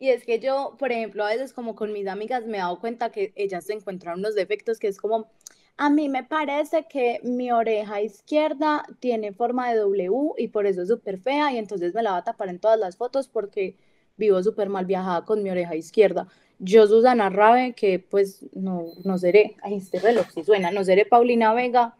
Y 0.00 0.08
es 0.08 0.24
que 0.24 0.40
yo, 0.40 0.76
por 0.78 0.92
ejemplo, 0.92 1.24
a 1.24 1.28
veces 1.28 1.52
como 1.52 1.76
con 1.76 1.92
mis 1.92 2.08
amigas 2.08 2.46
me 2.46 2.56
he 2.56 2.60
dado 2.60 2.80
cuenta 2.80 3.12
que 3.12 3.34
ellas 3.36 3.66
se 3.66 3.74
encuentran 3.74 4.18
unos 4.18 4.34
defectos 4.34 4.78
que 4.78 4.88
es 4.88 4.98
como, 4.98 5.28
a 5.76 5.90
mí 5.90 6.08
me 6.08 6.24
parece 6.24 6.86
que 6.88 7.20
mi 7.22 7.52
oreja 7.52 8.00
izquierda 8.00 8.82
tiene 8.98 9.32
forma 9.32 9.70
de 9.70 9.78
W 9.78 10.32
y 10.38 10.48
por 10.48 10.64
eso 10.64 10.82
es 10.82 10.88
súper 10.88 11.20
fea 11.20 11.52
y 11.52 11.58
entonces 11.58 11.94
me 11.94 12.02
la 12.02 12.12
va 12.12 12.16
a 12.16 12.24
tapar 12.24 12.48
en 12.48 12.58
todas 12.58 12.80
las 12.80 12.96
fotos 12.96 13.28
porque 13.28 13.76
vivo 14.16 14.42
súper 14.42 14.70
mal 14.70 14.86
viajada 14.86 15.26
con 15.26 15.42
mi 15.42 15.50
oreja 15.50 15.76
izquierda. 15.76 16.28
Yo, 16.58 16.86
Susana 16.86 17.28
Rabe, 17.28 17.74
que 17.74 17.98
pues 17.98 18.46
no, 18.54 18.86
no 19.04 19.18
seré, 19.18 19.56
ay, 19.62 19.76
este 19.76 19.98
reloj 19.98 20.26
sí 20.32 20.44
suena, 20.44 20.70
no 20.70 20.82
seré 20.82 21.04
Paulina 21.04 21.52
Vega, 21.52 21.94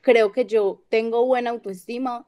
creo 0.00 0.32
que 0.32 0.46
yo 0.46 0.82
tengo 0.88 1.24
buena 1.26 1.50
autoestima 1.50 2.26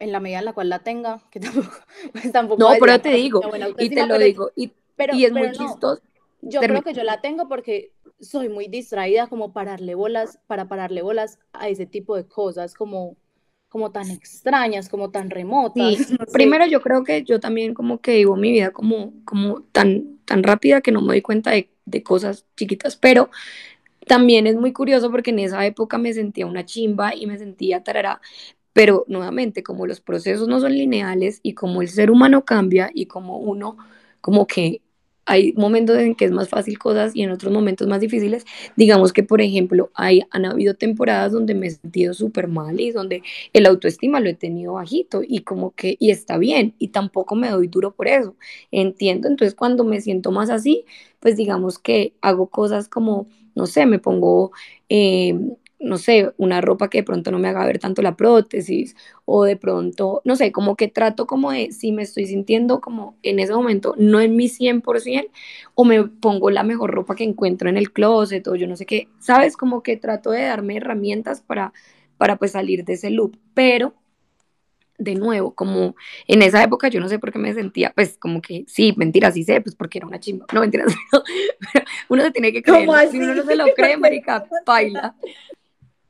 en 0.00 0.12
la 0.12 0.18
medida 0.18 0.40
en 0.40 0.46
la 0.46 0.52
cual 0.52 0.68
la 0.68 0.80
tenga, 0.80 1.20
que 1.30 1.40
tampoco, 1.40 1.76
pues, 2.12 2.32
tampoco 2.32 2.60
No, 2.60 2.70
pero 2.80 3.00
te 3.00 3.10
digo, 3.10 3.40
y 3.78 3.90
te 3.90 4.06
lo 4.06 4.18
digo, 4.18 4.50
y, 4.56 4.72
pero, 4.96 5.14
y 5.14 5.24
es 5.24 5.32
muy 5.32 5.52
chistoso. 5.52 6.02
Yo 6.42 6.60
creo 6.60 6.82
que 6.82 6.94
yo 6.94 7.04
la 7.04 7.20
tengo 7.20 7.48
porque 7.48 7.92
soy 8.18 8.48
muy 8.48 8.66
distraída 8.66 9.26
como 9.26 9.52
pararle 9.52 9.94
bolas, 9.94 10.38
para 10.46 10.68
pararle 10.68 11.02
bolas 11.02 11.38
a 11.52 11.68
ese 11.68 11.86
tipo 11.86 12.16
de 12.16 12.26
cosas, 12.26 12.74
como 12.74 13.16
como 13.70 13.92
tan 13.92 14.10
extrañas, 14.10 14.88
como 14.88 15.10
tan 15.12 15.30
remotas. 15.30 15.96
Sí. 15.96 16.18
Primero 16.32 16.66
yo 16.66 16.82
creo 16.82 17.04
que 17.04 17.22
yo 17.22 17.38
también 17.38 17.72
como 17.72 18.00
que 18.00 18.16
vivo 18.16 18.34
mi 18.34 18.50
vida 18.50 18.72
como, 18.72 19.12
como 19.24 19.62
tan, 19.62 20.18
tan 20.24 20.42
rápida 20.42 20.80
que 20.80 20.90
no 20.90 21.00
me 21.00 21.06
doy 21.06 21.22
cuenta 21.22 21.52
de, 21.52 21.70
de 21.84 22.02
cosas 22.02 22.44
chiquitas, 22.56 22.96
pero 22.96 23.30
también 24.08 24.48
es 24.48 24.56
muy 24.56 24.72
curioso 24.72 25.08
porque 25.12 25.30
en 25.30 25.38
esa 25.38 25.64
época 25.64 25.98
me 25.98 26.12
sentía 26.12 26.46
una 26.46 26.64
chimba 26.64 27.14
y 27.14 27.26
me 27.26 27.38
sentía 27.38 27.84
tarara, 27.84 28.20
pero 28.80 29.04
nuevamente 29.08 29.62
como 29.62 29.86
los 29.86 30.00
procesos 30.00 30.48
no 30.48 30.58
son 30.58 30.72
lineales 30.72 31.40
y 31.42 31.52
como 31.52 31.82
el 31.82 31.88
ser 31.88 32.10
humano 32.10 32.46
cambia 32.46 32.90
y 32.94 33.04
como 33.04 33.36
uno 33.36 33.76
como 34.22 34.46
que 34.46 34.80
hay 35.26 35.52
momentos 35.52 35.98
en 35.98 36.14
que 36.14 36.24
es 36.24 36.30
más 36.30 36.48
fácil 36.48 36.78
cosas 36.78 37.14
y 37.14 37.22
en 37.22 37.30
otros 37.30 37.52
momentos 37.52 37.86
más 37.86 38.00
difíciles. 38.00 38.46
Digamos 38.76 39.12
que, 39.12 39.22
por 39.22 39.42
ejemplo, 39.42 39.90
hay, 39.92 40.22
han 40.30 40.46
habido 40.46 40.72
temporadas 40.76 41.32
donde 41.32 41.54
me 41.54 41.66
he 41.66 41.70
sentido 41.72 42.14
súper 42.14 42.48
mal 42.48 42.80
y 42.80 42.90
donde 42.90 43.22
el 43.52 43.66
autoestima 43.66 44.18
lo 44.18 44.30
he 44.30 44.34
tenido 44.34 44.72
bajito 44.72 45.20
y 45.22 45.40
como 45.40 45.72
que, 45.72 45.96
y 46.00 46.10
está 46.10 46.38
bien, 46.38 46.74
y 46.78 46.88
tampoco 46.88 47.34
me 47.36 47.50
doy 47.50 47.68
duro 47.68 47.94
por 47.94 48.08
eso. 48.08 48.34
Entiendo, 48.70 49.28
entonces 49.28 49.54
cuando 49.54 49.84
me 49.84 50.00
siento 50.00 50.32
más 50.32 50.48
así, 50.48 50.86
pues 51.20 51.36
digamos 51.36 51.78
que 51.78 52.14
hago 52.22 52.46
cosas 52.48 52.88
como, 52.88 53.28
no 53.54 53.66
sé, 53.66 53.84
me 53.84 53.98
pongo... 53.98 54.52
Eh, 54.88 55.38
no 55.80 55.96
sé, 55.96 56.32
una 56.36 56.60
ropa 56.60 56.90
que 56.90 56.98
de 56.98 57.04
pronto 57.04 57.30
no 57.30 57.38
me 57.38 57.48
haga 57.48 57.64
ver 57.66 57.78
tanto 57.78 58.02
la 58.02 58.16
prótesis 58.16 58.94
o 59.24 59.44
de 59.44 59.56
pronto, 59.56 60.20
no 60.24 60.36
sé, 60.36 60.52
como 60.52 60.76
que 60.76 60.88
trato 60.88 61.26
como 61.26 61.50
de 61.50 61.72
si 61.72 61.90
me 61.90 62.02
estoy 62.02 62.26
sintiendo 62.26 62.80
como 62.80 63.16
en 63.22 63.38
ese 63.38 63.54
momento 63.54 63.94
no 63.96 64.20
en 64.20 64.36
mi 64.36 64.48
100% 64.48 65.30
o 65.74 65.84
me 65.84 66.04
pongo 66.04 66.50
la 66.50 66.62
mejor 66.62 66.90
ropa 66.90 67.14
que 67.14 67.24
encuentro 67.24 67.68
en 67.70 67.78
el 67.78 67.92
closet 67.92 68.46
o 68.48 68.56
yo 68.56 68.66
no 68.66 68.76
sé 68.76 68.84
qué, 68.84 69.08
sabes, 69.18 69.56
como 69.56 69.82
que 69.82 69.96
trato 69.96 70.30
de 70.30 70.42
darme 70.42 70.76
herramientas 70.76 71.40
para, 71.40 71.72
para 72.18 72.36
pues 72.36 72.52
salir 72.52 72.84
de 72.84 72.92
ese 72.92 73.10
loop, 73.10 73.36
pero 73.54 73.94
de 74.98 75.14
nuevo, 75.14 75.54
como 75.54 75.96
en 76.26 76.42
esa 76.42 76.62
época 76.62 76.88
yo 76.88 77.00
no 77.00 77.08
sé 77.08 77.18
por 77.18 77.32
qué 77.32 77.38
me 77.38 77.54
sentía, 77.54 77.90
pues 77.94 78.18
como 78.18 78.42
que 78.42 78.64
sí, 78.68 78.92
mentira, 78.98 79.32
sí 79.32 79.44
sé, 79.44 79.62
pues 79.62 79.74
porque 79.74 79.96
era 79.96 80.06
una 80.06 80.20
chimba, 80.20 80.44
no 80.52 80.60
mentiras, 80.60 80.94
pero 81.72 81.86
uno 82.10 82.22
se 82.22 82.30
tiene 82.32 82.52
que 82.52 82.62
creer, 82.62 82.86
si 83.10 83.18
uno 83.18 83.34
no 83.34 83.42
se 83.44 83.56
lo 83.56 83.64
cree, 83.74 83.96
marica, 83.96 84.44
baila. 84.66 85.16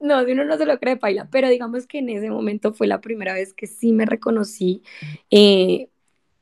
No, 0.01 0.24
si 0.24 0.32
uno 0.32 0.44
no 0.44 0.57
se 0.57 0.66
lo 0.66 0.78
cree, 0.78 0.96
baila, 0.96 1.28
pero 1.30 1.48
digamos 1.48 1.86
que 1.86 1.98
en 1.98 2.09
ese 2.09 2.30
momento 2.30 2.72
fue 2.72 2.86
la 2.86 3.01
primera 3.01 3.34
vez 3.34 3.53
que 3.53 3.66
sí 3.66 3.92
me 3.92 4.07
reconocí 4.07 4.82
eh, 5.30 5.88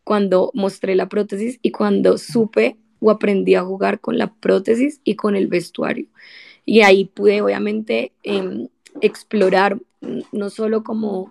cuando 0.05 0.51
mostré 0.55 0.95
la 0.95 1.09
prótesis 1.09 1.59
y 1.61 1.73
cuando 1.73 2.19
supe 2.19 2.77
o 3.01 3.11
aprendí 3.11 3.57
a 3.57 3.63
jugar 3.63 4.01
con 4.01 4.17
la 4.17 4.33
prótesis 4.33 5.01
y 5.05 5.17
con 5.17 5.35
el 5.37 5.49
vestuario. 5.49 6.07
Y 6.65 6.81
ahí 6.81 7.05
pude 7.07 7.43
obviamente 7.43 8.13
em, 8.23 8.69
explorar 9.01 9.79
no 10.33 10.51
solo 10.51 10.85
como 10.85 11.31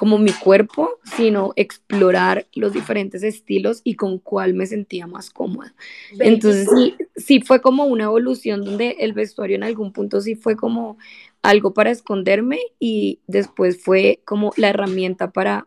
como 0.00 0.16
mi 0.16 0.32
cuerpo, 0.32 0.98
sino 1.04 1.52
explorar 1.56 2.46
los 2.54 2.72
diferentes 2.72 3.22
estilos 3.22 3.82
y 3.84 3.96
con 3.96 4.18
cuál 4.18 4.54
me 4.54 4.64
sentía 4.64 5.06
más 5.06 5.28
cómoda. 5.28 5.74
Entonces 6.18 6.70
sí, 6.74 6.94
sí 7.16 7.42
fue 7.42 7.60
como 7.60 7.84
una 7.84 8.04
evolución 8.04 8.64
donde 8.64 8.96
el 9.00 9.12
vestuario 9.12 9.56
en 9.56 9.62
algún 9.62 9.92
punto 9.92 10.22
sí 10.22 10.36
fue 10.36 10.56
como 10.56 10.96
algo 11.42 11.72
para 11.72 11.90
esconderme 11.90 12.58
y 12.78 13.20
después 13.26 13.82
fue 13.82 14.20
como 14.24 14.52
la 14.56 14.68
herramienta 14.68 15.30
para, 15.30 15.66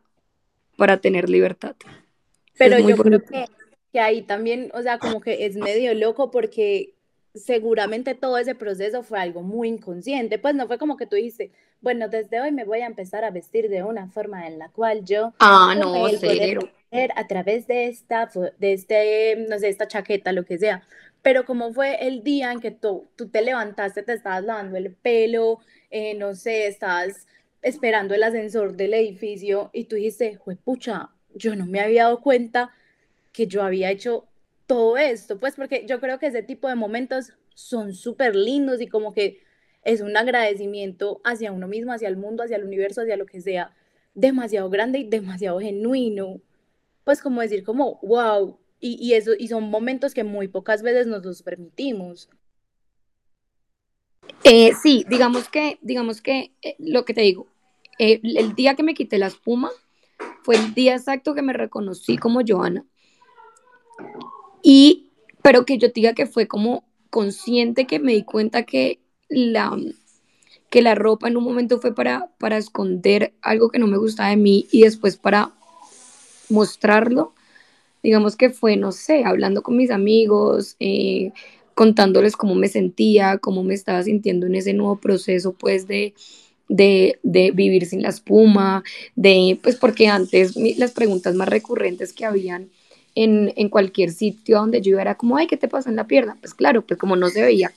para 0.78 0.98
tener 0.98 1.30
libertad. 1.30 1.76
Pero 2.58 2.78
yo 2.80 2.96
creo 2.98 3.24
que, 3.24 3.46
que 3.92 4.00
ahí 4.00 4.22
también, 4.22 4.72
o 4.74 4.82
sea, 4.82 5.00
como 5.00 5.22
que 5.22 5.46
es 5.46 5.56
medio 5.56 5.94
loco 5.94 6.32
porque 6.32 6.94
seguramente 7.34 8.14
todo 8.14 8.38
ese 8.38 8.56
proceso 8.56 9.04
fue 9.04 9.20
algo 9.20 9.42
muy 9.42 9.68
inconsciente, 9.68 10.38
pues 10.38 10.54
no 10.56 10.68
fue 10.68 10.78
como 10.78 10.98
que 10.98 11.08
tú 11.08 11.16
dijiste, 11.16 11.52
bueno, 11.82 12.08
desde 12.08 12.40
hoy 12.40 12.52
me 12.52 12.64
voy 12.64 12.82
a 12.82 12.86
empezar 12.86 13.24
a 13.24 13.32
vestir 13.32 13.70
de 13.70 13.84
una 13.84 14.08
forma 14.08 14.48
en 14.48 14.60
la 14.60 14.70
cual 14.70 15.04
yo 15.04 15.34
ah, 15.40 15.76
no, 15.78 16.06
a 16.06 17.28
través 17.28 17.68
de 17.68 17.88
esta, 17.88 18.30
de 18.60 18.74
este, 18.74 19.48
no 19.50 19.58
sé, 19.58 19.70
esta 19.70 19.88
chaqueta, 19.88 20.32
lo 20.32 20.46
que 20.46 20.60
sea. 20.60 20.84
Pero 21.24 21.46
como 21.46 21.74
fue 21.74 22.06
el 22.06 22.22
día 22.24 22.52
en 22.52 22.60
que 22.60 22.70
tú, 22.70 23.10
te 23.32 23.42
levantaste, 23.42 24.04
te 24.04 24.14
estabas 24.14 24.44
lavando 24.44 24.78
el 24.78 24.94
pelo, 24.94 25.60
eh, 25.90 26.14
no 26.14 26.36
sé, 26.36 26.68
estabas 26.68 27.28
esperando 27.64 28.14
el 28.14 28.24
ascensor 28.24 28.76
del 28.76 28.94
edificio 28.94 29.70
y 29.74 29.86
tú 29.86 29.96
dijiste, 29.96 30.38
pucha, 30.64 31.10
yo 31.34 31.56
no 31.56 31.66
me 31.66 31.80
había 31.80 32.04
dado 32.04 32.22
cuenta 32.22 32.72
que 33.32 33.48
yo 33.48 33.64
había 33.64 33.90
hecho 33.90 34.28
todo 34.68 34.98
esto, 34.98 35.40
pues 35.40 35.56
porque 35.56 35.86
yo 35.88 36.00
creo 36.00 36.20
que 36.20 36.28
ese 36.28 36.44
tipo 36.44 36.68
de 36.68 36.76
momentos 36.76 37.34
son 37.56 37.94
súper 37.94 38.36
lindos 38.36 38.82
y 38.82 38.88
como 38.88 39.14
que 39.14 39.42
es 39.84 40.02
un 40.02 40.16
agradecimiento 40.16 41.22
hacia 41.24 41.52
uno 41.52 41.68
mismo, 41.68 41.94
hacia 41.94 42.10
el 42.10 42.18
mundo, 42.18 42.44
hacia 42.44 42.58
el 42.58 42.66
universo, 42.66 43.02
hacia 43.02 43.18
lo 43.18 43.26
que 43.26 43.42
sea, 43.42 43.74
demasiado 44.14 44.70
grande 44.70 45.00
y 45.00 45.10
demasiado 45.10 45.60
genuino. 45.60 46.42
Pues 47.04 47.22
como 47.22 47.42
decir 47.42 47.64
como, 47.64 48.00
wow, 48.02 48.58
y, 48.86 49.14
eso, 49.14 49.32
y 49.38 49.48
son 49.48 49.70
momentos 49.70 50.14
que 50.14 50.24
muy 50.24 50.50
pocas 50.50 50.82
veces 50.82 51.08
nos 51.08 51.24
los 51.24 51.42
permitimos. 51.42 52.30
Eh, 54.44 54.74
sí, 54.82 55.06
digamos 55.08 55.48
que, 55.48 55.80
digamos 55.82 56.22
que 56.22 56.52
eh, 56.62 56.76
lo 56.80 57.06
que 57.06 57.14
te 57.14 57.22
digo, 57.22 57.48
eh, 57.98 58.20
el 58.24 58.56
día 58.56 58.76
que 58.76 58.84
me 58.84 58.94
quité 58.94 59.18
la 59.18 59.28
espuma 59.28 59.72
fue 60.44 60.56
el 60.56 60.74
día 60.74 60.96
exacto 60.96 61.34
que 61.34 61.42
me 61.42 61.54
reconocí 61.54 62.18
como 62.18 62.42
Joana. 62.46 62.86
Y, 64.62 65.12
pero 65.42 65.66
que 65.66 65.78
yo 65.78 65.88
diga 65.90 66.14
que 66.14 66.26
fue 66.26 66.48
como 66.48 66.84
consciente 67.10 67.88
que 67.88 68.00
me 68.00 68.14
di 68.14 68.24
cuenta 68.24 68.64
que 68.64 69.00
la, 69.30 69.78
que 70.70 70.82
la 70.82 70.96
ropa 70.96 71.28
en 71.28 71.38
un 71.38 71.44
momento 71.44 71.80
fue 71.80 71.96
para, 71.96 72.32
para 72.38 72.58
esconder 72.58 73.34
algo 73.42 73.70
que 73.70 73.80
no 73.80 73.88
me 73.88 73.98
gustaba 73.98 74.30
de 74.30 74.38
mí 74.38 74.68
y 74.72 74.82
después 74.82 75.16
para 75.16 75.54
mostrarlo. 76.50 77.34
Digamos 78.04 78.36
que 78.36 78.50
fue, 78.50 78.76
no 78.76 78.92
sé, 78.92 79.24
hablando 79.24 79.64
con 79.64 79.78
mis 79.78 79.90
amigos, 79.90 80.76
eh, 80.80 81.32
contándoles 81.74 82.36
cómo 82.36 82.54
me 82.54 82.68
sentía, 82.68 83.38
cómo 83.38 83.64
me 83.64 83.74
estaba 83.74 84.04
sintiendo 84.04 84.46
en 84.46 84.56
ese 84.56 84.74
nuevo 84.74 84.98
proceso, 84.98 85.54
pues, 85.54 85.88
de, 85.88 86.14
de, 86.68 87.20
de, 87.24 87.52
vivir 87.52 87.86
sin 87.86 88.02
la 88.02 88.10
espuma, 88.10 88.84
de, 89.16 89.58
pues 89.64 89.78
porque 89.78 90.08
antes 90.08 90.56
las 90.78 90.92
preguntas 90.92 91.34
más 91.36 91.48
recurrentes 91.48 92.14
que 92.14 92.26
habían 92.26 92.70
en, 93.16 93.54
en, 93.56 93.70
cualquier 93.70 94.12
sitio 94.12 94.58
donde 94.58 94.82
yo 94.82 95.00
era 95.00 95.16
como, 95.16 95.38
ay, 95.38 95.48
¿qué 95.48 95.58
te 95.58 95.68
pasa 95.68 95.90
en 95.90 95.96
la 95.96 96.08
pierna? 96.08 96.38
Pues 96.42 96.54
claro, 96.54 96.86
pues 96.86 97.00
como 97.00 97.16
no 97.16 97.30
se 97.30 97.42
veía 97.42 97.72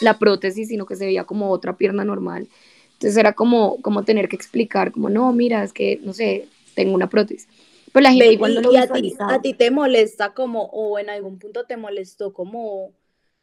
la 0.00 0.18
prótesis, 0.18 0.68
sino 0.68 0.86
que 0.86 0.96
se 0.96 1.06
veía 1.06 1.24
como 1.24 1.50
otra 1.50 1.76
pierna 1.76 2.04
normal. 2.04 2.48
Entonces 2.94 3.16
era 3.16 3.32
como, 3.32 3.80
como 3.82 4.04
tener 4.04 4.28
que 4.28 4.36
explicar, 4.36 4.92
como, 4.92 5.08
no, 5.08 5.32
mira, 5.32 5.64
es 5.64 5.72
que, 5.72 6.00
no 6.04 6.12
sé, 6.12 6.46
tengo 6.74 6.94
una 6.94 7.08
prótesis. 7.08 7.48
Pues 7.92 8.02
la 8.02 8.10
gente 8.10 8.32
igual 8.32 8.54
no 8.54 8.60
lo 8.62 8.78
a 8.78 8.86
ti, 8.86 9.14
a 9.18 9.40
ti 9.42 9.54
te 9.54 9.70
molesta 9.70 10.32
como, 10.32 10.64
o 10.64 10.98
en 10.98 11.10
algún 11.10 11.38
punto 11.38 11.66
te 11.66 11.76
molestó 11.76 12.32
como, 12.32 12.92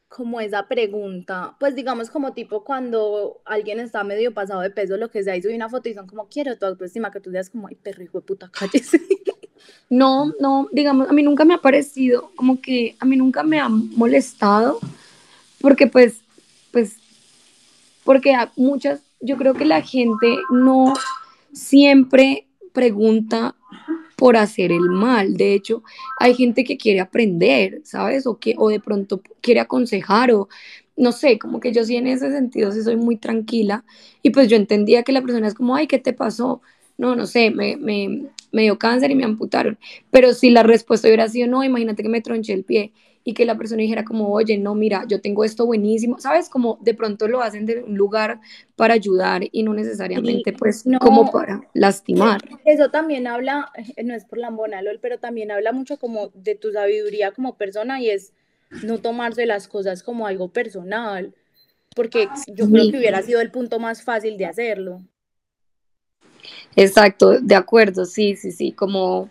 como 0.07 0.41
esa 0.41 0.67
pregunta, 0.67 1.55
pues 1.59 1.75
digamos 1.75 2.09
como 2.09 2.33
tipo 2.33 2.63
cuando 2.63 3.41
alguien 3.45 3.79
está 3.79 4.03
medio 4.03 4.33
pasado 4.33 4.61
de 4.61 4.71
peso, 4.71 4.97
lo 4.97 5.11
que 5.11 5.23
sea, 5.23 5.37
y 5.37 5.41
sube 5.43 5.55
una 5.55 5.69
foto 5.69 5.87
y 5.87 5.93
son 5.93 6.07
como, 6.07 6.27
quiero 6.27 6.57
tu 6.57 6.65
autoestima, 6.65 7.11
que 7.11 7.19
tú 7.19 7.29
digas 7.29 7.51
como, 7.51 7.67
ay, 7.67 7.75
perro, 7.75 8.03
hijo 8.03 8.19
de 8.19 8.25
puta, 8.25 8.49
cállese. 8.51 8.99
No, 9.89 10.33
no, 10.39 10.69
digamos, 10.71 11.09
a 11.09 11.13
mí 11.13 11.21
nunca 11.21 11.43
me 11.43 11.53
ha 11.53 11.61
parecido, 11.61 12.31
como 12.35 12.61
que 12.61 12.95
a 12.99 13.05
mí 13.05 13.17
nunca 13.17 13.43
me 13.43 13.59
ha 13.59 13.67
molestado, 13.67 14.79
porque 15.59 15.87
pues, 15.87 16.21
pues, 16.71 16.95
porque 18.05 18.33
a 18.33 18.51
muchas, 18.55 19.01
yo 19.19 19.35
creo 19.35 19.53
que 19.53 19.65
la 19.65 19.81
gente 19.81 20.37
no 20.51 20.93
siempre 21.51 22.47
pregunta 22.71 23.55
por 24.19 24.35
hacer 24.35 24.73
el 24.73 24.89
mal. 24.89 25.37
De 25.37 25.53
hecho, 25.53 25.81
hay 26.19 26.35
gente 26.35 26.65
que 26.65 26.77
quiere 26.77 26.99
aprender, 26.99 27.79
¿sabes? 27.85 28.27
O 28.27 28.37
que 28.37 28.53
o 28.57 28.67
de 28.69 28.81
pronto 28.81 29.21
quiere 29.41 29.61
aconsejar 29.61 30.31
o 30.33 30.49
no 30.97 31.13
sé, 31.13 31.39
como 31.39 31.61
que 31.61 31.71
yo 31.71 31.85
sí 31.85 31.95
en 31.95 32.07
ese 32.07 32.29
sentido 32.29 32.73
sí 32.73 32.83
soy 32.83 32.97
muy 32.97 33.15
tranquila 33.15 33.85
y 34.21 34.31
pues 34.31 34.49
yo 34.49 34.57
entendía 34.57 35.03
que 35.03 35.13
la 35.13 35.21
persona 35.21 35.47
es 35.47 35.53
como, 35.53 35.73
ay, 35.75 35.87
¿qué 35.87 35.99
te 35.99 36.11
pasó? 36.11 36.61
No, 36.97 37.15
no 37.15 37.25
sé, 37.25 37.49
me, 37.51 37.77
me, 37.77 38.25
me 38.51 38.63
dio 38.63 38.77
cáncer 38.77 39.09
y 39.11 39.15
me 39.15 39.23
amputaron. 39.23 39.79
Pero 40.11 40.33
si 40.33 40.49
la 40.49 40.63
respuesta 40.63 41.07
hubiera 41.07 41.29
sido 41.29 41.47
no, 41.47 41.63
imagínate 41.63 42.03
que 42.03 42.09
me 42.09 42.19
tronché 42.21 42.51
el 42.53 42.65
pie 42.65 42.91
y 43.29 43.33
que 43.35 43.45
la 43.45 43.55
persona 43.55 43.83
dijera 43.83 44.03
como, 44.03 44.31
oye, 44.31 44.57
no, 44.57 44.73
mira, 44.73 45.05
yo 45.07 45.21
tengo 45.21 45.43
esto 45.43 45.63
buenísimo, 45.67 46.19
¿sabes? 46.19 46.49
Como 46.49 46.79
de 46.81 46.95
pronto 46.95 47.27
lo 47.27 47.43
hacen 47.43 47.67
de 47.67 47.83
un 47.83 47.95
lugar 47.95 48.39
para 48.75 48.95
ayudar 48.95 49.43
y 49.51 49.61
no 49.61 49.75
necesariamente 49.75 50.51
pues 50.53 50.83
como 50.99 51.31
para 51.31 51.61
lastimar. 51.75 52.41
Eso 52.65 52.89
también 52.89 53.27
habla, 53.27 53.71
eh, 53.75 54.03
no 54.03 54.15
es 54.15 54.25
por 54.25 54.39
la 54.39 54.49
LOL, 54.49 54.97
pero 54.99 55.19
también 55.19 55.51
habla 55.51 55.73
mucho 55.73 55.97
como 55.97 56.31
de 56.33 56.55
tu 56.55 56.71
sabiduría 56.71 57.31
como 57.31 57.55
persona 57.55 58.01
y 58.01 58.09
es 58.09 58.33
no 58.81 58.97
tomarse 58.97 59.45
las 59.45 59.67
cosas 59.67 60.01
como 60.01 60.25
algo 60.25 60.47
personal, 60.47 61.35
porque 61.95 62.29
yo 62.47 62.67
creo 62.67 62.89
que 62.89 62.97
hubiera 62.97 63.21
sido 63.21 63.41
el 63.41 63.51
punto 63.51 63.77
más 63.77 64.01
fácil 64.01 64.39
de 64.39 64.47
hacerlo. 64.47 65.01
Exacto, 66.75 67.39
de 67.39 67.53
acuerdo, 67.53 68.05
sí, 68.05 68.35
sí, 68.35 68.51
sí, 68.51 68.71
como, 68.71 69.29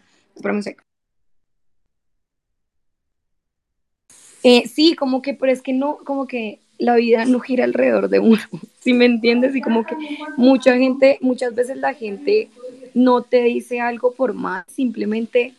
eh, 4.43 4.69
sí, 4.69 4.95
como 4.95 5.23
que, 5.23 5.35
pero 5.35 5.53
es 5.53 5.63
que 5.63 5.73
no, 5.73 5.99
como 6.05 6.27
que 6.27 6.61
la 6.79 6.97
vida 6.97 7.25
no 7.25 7.41
gira 7.41 7.65
alrededor 7.65 8.09
de 8.09 8.21
uno, 8.21 8.41
si 8.81 8.93
me 8.93 9.05
entiendes? 9.05 9.55
Y 9.57 9.61
como 9.61 9.85
que 9.85 9.97
mucha 10.37 10.77
gente, 10.77 11.19
muchas 11.21 11.55
veces 11.55 11.77
la 11.77 11.95
gente 11.95 12.49
no 12.95 13.23
te 13.23 13.43
dice 13.43 13.81
algo 13.81 14.13
por 14.13 14.35
más, 14.35 14.65
simplemente, 14.69 15.55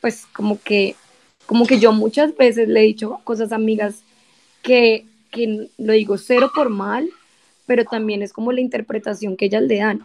pues 0.00 0.26
como 0.26 0.60
que, 0.60 0.96
como 1.46 1.66
que 1.66 1.78
yo 1.78 1.92
muchas 1.92 2.36
veces 2.36 2.68
le 2.68 2.80
he 2.80 2.84
dicho 2.84 3.20
cosas 3.24 3.52
amigas 3.52 4.02
que, 4.62 5.04
que 5.30 5.68
lo 5.78 5.92
digo 5.92 6.18
cero 6.18 6.50
por 6.54 6.68
mal, 6.68 7.08
pero 7.66 7.84
también 7.84 8.22
es 8.22 8.32
como 8.32 8.52
la 8.52 8.60
interpretación 8.60 9.36
que 9.36 9.46
ellas 9.46 9.62
le 9.62 9.78
dan 9.78 10.04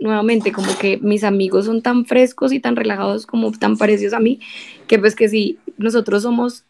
nuevamente, 0.00 0.50
como 0.50 0.76
que 0.78 0.96
mis 0.96 1.24
amigos 1.24 1.66
son 1.66 1.82
tan 1.82 2.06
frescos 2.06 2.52
y 2.52 2.60
tan 2.60 2.74
relajados 2.74 3.26
como 3.26 3.52
tan 3.52 3.76
parecidos 3.76 4.14
a 4.14 4.20
mí, 4.20 4.40
que 4.86 4.98
pues 4.98 5.14
que 5.14 5.28
sí, 5.28 5.58
nosotros 5.76 6.22
somos 6.22 6.64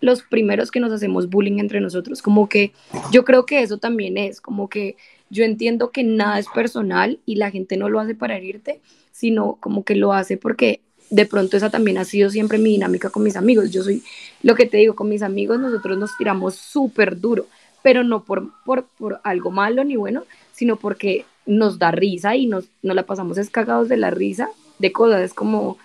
los 0.00 0.22
primeros 0.22 0.70
que 0.70 0.80
nos 0.80 0.92
hacemos 0.92 1.28
bullying 1.28 1.58
entre 1.58 1.80
nosotros, 1.80 2.22
como 2.22 2.48
que 2.48 2.72
yo 3.10 3.24
creo 3.24 3.46
que 3.46 3.62
eso 3.62 3.78
también 3.78 4.16
es, 4.16 4.40
como 4.40 4.68
que 4.68 4.96
yo 5.30 5.44
entiendo 5.44 5.90
que 5.90 6.04
nada 6.04 6.38
es 6.38 6.46
personal 6.48 7.18
y 7.26 7.36
la 7.36 7.50
gente 7.50 7.76
no 7.76 7.88
lo 7.88 8.00
hace 8.00 8.14
para 8.14 8.36
herirte, 8.36 8.80
sino 9.12 9.56
como 9.60 9.84
que 9.84 9.94
lo 9.94 10.12
hace 10.12 10.36
porque 10.36 10.80
de 11.10 11.26
pronto 11.26 11.56
esa 11.56 11.70
también 11.70 11.98
ha 11.98 12.04
sido 12.04 12.30
siempre 12.30 12.58
mi 12.58 12.70
dinámica 12.70 13.10
con 13.10 13.22
mis 13.22 13.36
amigos. 13.36 13.70
Yo 13.70 13.82
soy 13.82 14.02
lo 14.42 14.54
que 14.54 14.66
te 14.66 14.76
digo, 14.78 14.94
con 14.94 15.08
mis 15.08 15.22
amigos 15.22 15.58
nosotros 15.58 15.98
nos 15.98 16.16
tiramos 16.16 16.54
súper 16.54 17.20
duro, 17.20 17.46
pero 17.82 18.04
no 18.04 18.24
por, 18.24 18.50
por, 18.64 18.84
por 18.98 19.20
algo 19.24 19.50
malo 19.50 19.84
ni 19.84 19.96
bueno, 19.96 20.24
sino 20.52 20.76
porque 20.76 21.24
nos 21.46 21.78
da 21.78 21.90
risa 21.90 22.36
y 22.36 22.46
nos, 22.46 22.66
nos 22.82 22.94
la 22.94 23.04
pasamos 23.04 23.38
escagados 23.38 23.88
de 23.88 23.96
la 23.96 24.10
risa 24.10 24.50
de 24.78 24.92
cosas, 24.92 25.22
es 25.22 25.34
como, 25.34 25.78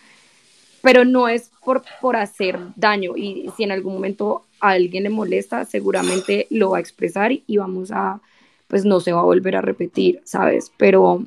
pero 0.83 1.05
no 1.05 1.29
es 1.29 1.49
por, 1.63 1.81
por 2.01 2.17
hacer 2.17 2.59
daño 2.75 3.15
y 3.15 3.49
si 3.55 3.63
en 3.63 3.71
algún 3.71 3.93
momento 3.93 4.43
a 4.59 4.71
alguien 4.71 5.03
le 5.03 5.09
molesta, 5.09 5.63
seguramente 5.63 6.45
lo 6.49 6.71
va 6.71 6.77
a 6.77 6.81
expresar 6.81 7.31
y 7.31 7.55
vamos 7.55 7.89
a, 7.91 8.19
pues 8.67 8.83
no 8.83 8.99
se 8.99 9.13
va 9.13 9.21
a 9.21 9.23
volver 9.23 9.55
a 9.55 9.61
repetir, 9.61 10.19
¿sabes? 10.25 10.73
Pero, 10.75 11.23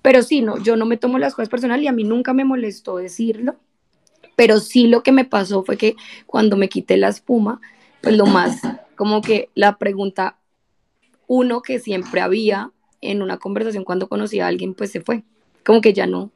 pero 0.00 0.22
sí, 0.22 0.40
no, 0.40 0.56
yo 0.62 0.76
no 0.76 0.86
me 0.86 0.96
tomo 0.96 1.18
las 1.18 1.34
cosas 1.34 1.50
personal 1.50 1.82
y 1.82 1.88
a 1.88 1.92
mí 1.92 2.04
nunca 2.04 2.32
me 2.32 2.46
molestó 2.46 2.96
decirlo, 2.96 3.56
pero 4.34 4.60
sí 4.60 4.86
lo 4.86 5.02
que 5.02 5.12
me 5.12 5.26
pasó 5.26 5.62
fue 5.62 5.76
que 5.76 5.94
cuando 6.24 6.56
me 6.56 6.70
quité 6.70 6.96
la 6.96 7.08
espuma, 7.08 7.60
pues 8.00 8.16
lo 8.16 8.24
más, 8.24 8.62
como 8.96 9.20
que 9.20 9.50
la 9.54 9.76
pregunta 9.76 10.38
uno 11.26 11.60
que 11.60 11.80
siempre 11.80 12.22
había 12.22 12.70
en 13.02 13.20
una 13.20 13.36
conversación 13.36 13.84
cuando 13.84 14.08
conocía 14.08 14.46
a 14.46 14.48
alguien, 14.48 14.72
pues 14.72 14.90
se 14.90 15.02
fue, 15.02 15.22
como 15.66 15.82
que 15.82 15.92
ya 15.92 16.06
no, 16.06 16.30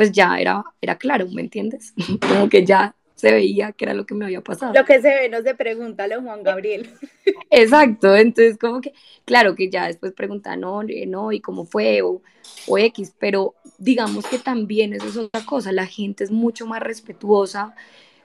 pues 0.00 0.12
ya 0.12 0.40
era, 0.40 0.64
era 0.80 0.96
claro, 0.96 1.26
¿me 1.30 1.42
entiendes? 1.42 1.92
como 2.26 2.48
que 2.48 2.64
ya 2.64 2.96
se 3.16 3.30
veía 3.32 3.72
que 3.72 3.84
era 3.84 3.92
lo 3.92 4.06
que 4.06 4.14
me 4.14 4.24
había 4.24 4.40
pasado. 4.40 4.72
Lo 4.72 4.86
que 4.86 5.02
se 5.02 5.10
ve 5.10 5.28
no 5.28 5.42
se 5.42 5.54
pregunta, 5.54 6.06
lo 6.06 6.22
Juan 6.22 6.42
Gabriel. 6.42 6.88
Exacto, 7.50 8.16
entonces 8.16 8.56
como 8.56 8.80
que, 8.80 8.94
claro 9.26 9.54
que 9.54 9.68
ya 9.68 9.88
después 9.88 10.14
pregunta, 10.14 10.56
no, 10.56 10.82
no, 10.82 11.32
y 11.32 11.40
cómo 11.40 11.66
fue, 11.66 12.00
o, 12.00 12.22
o 12.66 12.78
X, 12.78 13.12
pero 13.18 13.56
digamos 13.76 14.26
que 14.26 14.38
también 14.38 14.94
eso 14.94 15.06
es 15.06 15.18
otra 15.18 15.44
cosa, 15.44 15.70
la 15.70 15.84
gente 15.84 16.24
es 16.24 16.30
mucho 16.30 16.64
más 16.64 16.80
respetuosa 16.80 17.74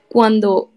cuando, 0.08 0.70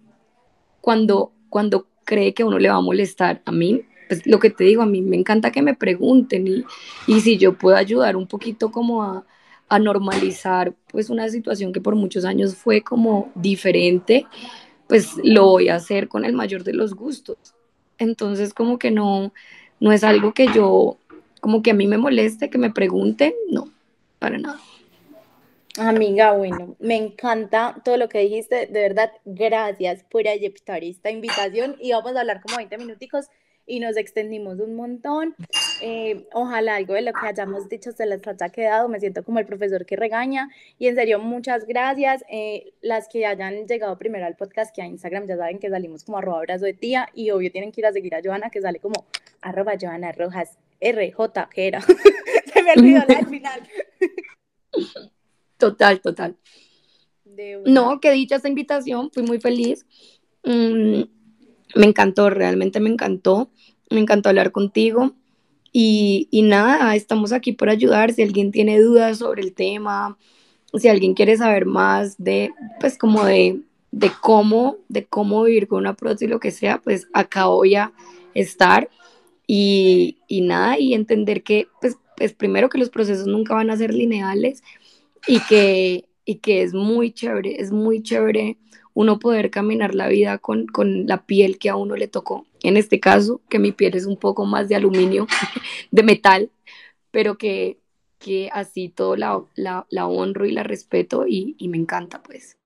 cuando, 0.81 1.31
cuando 1.47 1.87
cree 2.03 2.33
que 2.33 2.43
uno 2.43 2.59
le 2.59 2.67
va 2.67 2.75
a 2.75 2.81
molestar. 2.81 3.41
A 3.45 3.53
mí, 3.53 3.85
pues 4.09 4.27
lo 4.27 4.39
que 4.39 4.49
te 4.49 4.65
digo, 4.65 4.81
a 4.81 4.85
mí 4.85 5.01
me 5.01 5.15
encanta 5.15 5.53
que 5.53 5.61
me 5.61 5.75
pregunten 5.75 6.45
y, 6.45 6.65
y 7.07 7.21
si 7.21 7.37
yo 7.37 7.53
puedo 7.53 7.77
ayudar 7.77 8.17
un 8.17 8.27
poquito 8.27 8.69
como 8.69 9.01
a 9.01 9.25
a 9.69 9.79
normalizar 9.79 10.73
pues 10.91 11.09
una 11.09 11.29
situación 11.29 11.71
que 11.71 11.81
por 11.81 11.95
muchos 11.95 12.25
años 12.25 12.55
fue 12.55 12.81
como 12.81 13.31
diferente, 13.35 14.25
pues 14.87 15.13
lo 15.23 15.45
voy 15.45 15.69
a 15.69 15.75
hacer 15.75 16.07
con 16.07 16.25
el 16.25 16.33
mayor 16.33 16.63
de 16.63 16.73
los 16.73 16.95
gustos. 16.95 17.37
Entonces 17.99 18.53
como 18.53 18.79
que 18.79 18.91
no, 18.91 19.31
no 19.79 19.91
es 19.91 20.03
algo 20.03 20.33
que 20.33 20.47
yo, 20.47 20.97
como 21.39 21.61
que 21.61 21.71
a 21.71 21.75
mí 21.75 21.85
me 21.87 21.97
moleste, 21.97 22.49
que 22.49 22.57
me 22.57 22.71
pregunten, 22.71 23.33
no, 23.49 23.71
para 24.17 24.37
nada. 24.37 24.59
Amiga, 25.77 26.33
bueno, 26.33 26.75
me 26.79 26.97
encanta 26.97 27.79
todo 27.85 27.95
lo 27.95 28.09
que 28.09 28.19
dijiste, 28.19 28.65
de 28.65 28.81
verdad, 28.81 29.11
gracias 29.23 30.03
por 30.03 30.27
aceptar 30.27 30.83
esta 30.83 31.11
invitación 31.11 31.75
y 31.79 31.91
vamos 31.91 32.15
a 32.15 32.21
hablar 32.21 32.41
como 32.41 32.57
20 32.57 32.77
minuticos 32.79 33.27
y 33.69 33.79
nos 33.79 33.95
extendimos 33.95 34.59
un 34.59 34.75
montón. 34.75 35.35
Eh, 35.81 36.27
ojalá 36.33 36.75
algo 36.75 36.95
de 36.95 37.03
lo 37.03 37.13
que 37.13 37.27
hayamos 37.27 37.69
dicho 37.69 37.91
se 37.91 38.05
les 38.05 38.27
haya 38.27 38.49
quedado. 38.49 38.89
Me 38.89 38.99
siento 38.99 39.23
como 39.23 39.39
el 39.39 39.45
profesor 39.45 39.85
que 39.85 39.95
regaña. 39.95 40.49
Y 40.79 40.87
en 40.87 40.95
serio, 40.95 41.19
muchas 41.19 41.65
gracias. 41.65 42.25
Eh, 42.29 42.73
las 42.81 43.07
que 43.07 43.25
hayan 43.25 43.67
llegado 43.67 43.97
primero 43.97 44.25
al 44.25 44.35
podcast, 44.35 44.75
que 44.75 44.81
a 44.81 44.87
Instagram 44.87 45.27
ya 45.27 45.37
saben 45.37 45.59
que 45.59 45.69
salimos 45.69 46.03
como 46.03 46.17
arroba 46.17 46.39
abrazo 46.39 46.65
de 46.65 46.73
tía. 46.73 47.07
Y 47.13 47.29
obvio 47.29 47.51
tienen 47.51 47.71
que 47.71 47.81
ir 47.81 47.85
a 47.85 47.93
seguir 47.93 48.15
a 48.15 48.21
Joana, 48.23 48.49
que 48.49 48.59
sale 48.59 48.79
como 48.79 49.05
arroba 49.41 49.73
Joana 49.79 50.11
Rojas 50.11 50.57
RJ, 50.81 51.49
que 51.53 51.67
era. 51.67 51.81
se 52.53 52.63
me 52.63 52.73
olvidó 52.73 53.03
la 53.07 53.19
al 53.19 53.27
final. 53.27 53.61
total, 55.57 56.01
total. 56.01 56.35
No, 57.65 57.99
que 58.01 58.11
dicha 58.11 58.35
esta 58.35 58.49
invitación, 58.49 59.11
fui 59.11 59.23
muy 59.23 59.39
feliz. 59.39 59.85
Mm, 60.43 61.03
me 61.75 61.85
encantó, 61.85 62.29
realmente 62.29 62.79
me 62.79 62.89
encantó. 62.89 63.49
Me 63.89 63.99
encantó 63.99 64.29
hablar 64.29 64.51
contigo. 64.51 65.13
Y, 65.71 66.27
y, 66.31 66.41
nada, 66.41 66.95
estamos 66.95 67.31
aquí 67.31 67.51
por 67.51 67.69
ayudar. 67.69 68.13
Si 68.13 68.21
alguien 68.21 68.51
tiene 68.51 68.79
dudas 68.81 69.19
sobre 69.19 69.41
el 69.41 69.53
tema, 69.53 70.17
si 70.73 70.87
alguien 70.87 71.13
quiere 71.13 71.37
saber 71.37 71.65
más 71.65 72.17
de, 72.17 72.51
pues 72.79 72.97
como 72.97 73.23
de, 73.23 73.61
de 73.91 74.11
cómo, 74.21 74.77
de 74.87 75.05
cómo 75.05 75.43
vivir 75.43 75.67
con 75.67 75.79
una 75.79 75.95
prótesis 75.95 76.27
y 76.27 76.31
lo 76.31 76.39
que 76.39 76.51
sea, 76.51 76.79
pues 76.81 77.07
acá 77.13 77.45
voy 77.45 77.75
a 77.75 77.91
estar. 78.33 78.89
Y, 79.45 80.17
y 80.27 80.41
nada, 80.41 80.77
y 80.77 80.93
entender 80.93 81.43
que, 81.43 81.67
pues, 81.81 81.97
pues 82.15 82.33
primero 82.33 82.69
que 82.69 82.77
los 82.77 82.89
procesos 82.89 83.25
nunca 83.25 83.55
van 83.55 83.71
a 83.71 83.77
ser 83.77 83.93
lineales 83.93 84.61
y 85.27 85.39
que, 85.41 86.05
y 86.25 86.35
que 86.35 86.61
es 86.61 86.73
muy 86.73 87.11
chévere, 87.11 87.59
es 87.59 87.71
muy 87.71 88.03
chévere 88.03 88.57
uno 88.99 89.17
poder 89.17 89.49
caminar 89.49 89.95
la 89.95 90.09
vida 90.09 90.39
con, 90.39 90.67
con, 90.67 91.07
la 91.07 91.25
piel 91.25 91.57
que 91.57 91.69
a 91.69 91.77
uno 91.77 91.95
le 91.95 92.09
tocó. 92.09 92.45
En 92.63 92.75
este 92.75 92.99
caso, 92.99 93.39
que 93.47 93.57
mi 93.57 93.71
piel 93.71 93.95
es 93.95 94.05
un 94.05 94.17
poco 94.17 94.45
más 94.45 94.67
de 94.67 94.75
aluminio, 94.75 95.25
de 95.91 96.03
metal, 96.03 96.51
pero 97.09 97.37
que, 97.37 97.79
que 98.19 98.49
así 98.51 98.89
todo 98.89 99.15
la, 99.15 99.41
la, 99.55 100.07
honro 100.07 100.45
y 100.45 100.51
la 100.51 100.63
respeto 100.63 101.23
y 101.25 101.55
me 101.69 101.77
encanta, 101.77 102.21
pues. 102.21 102.57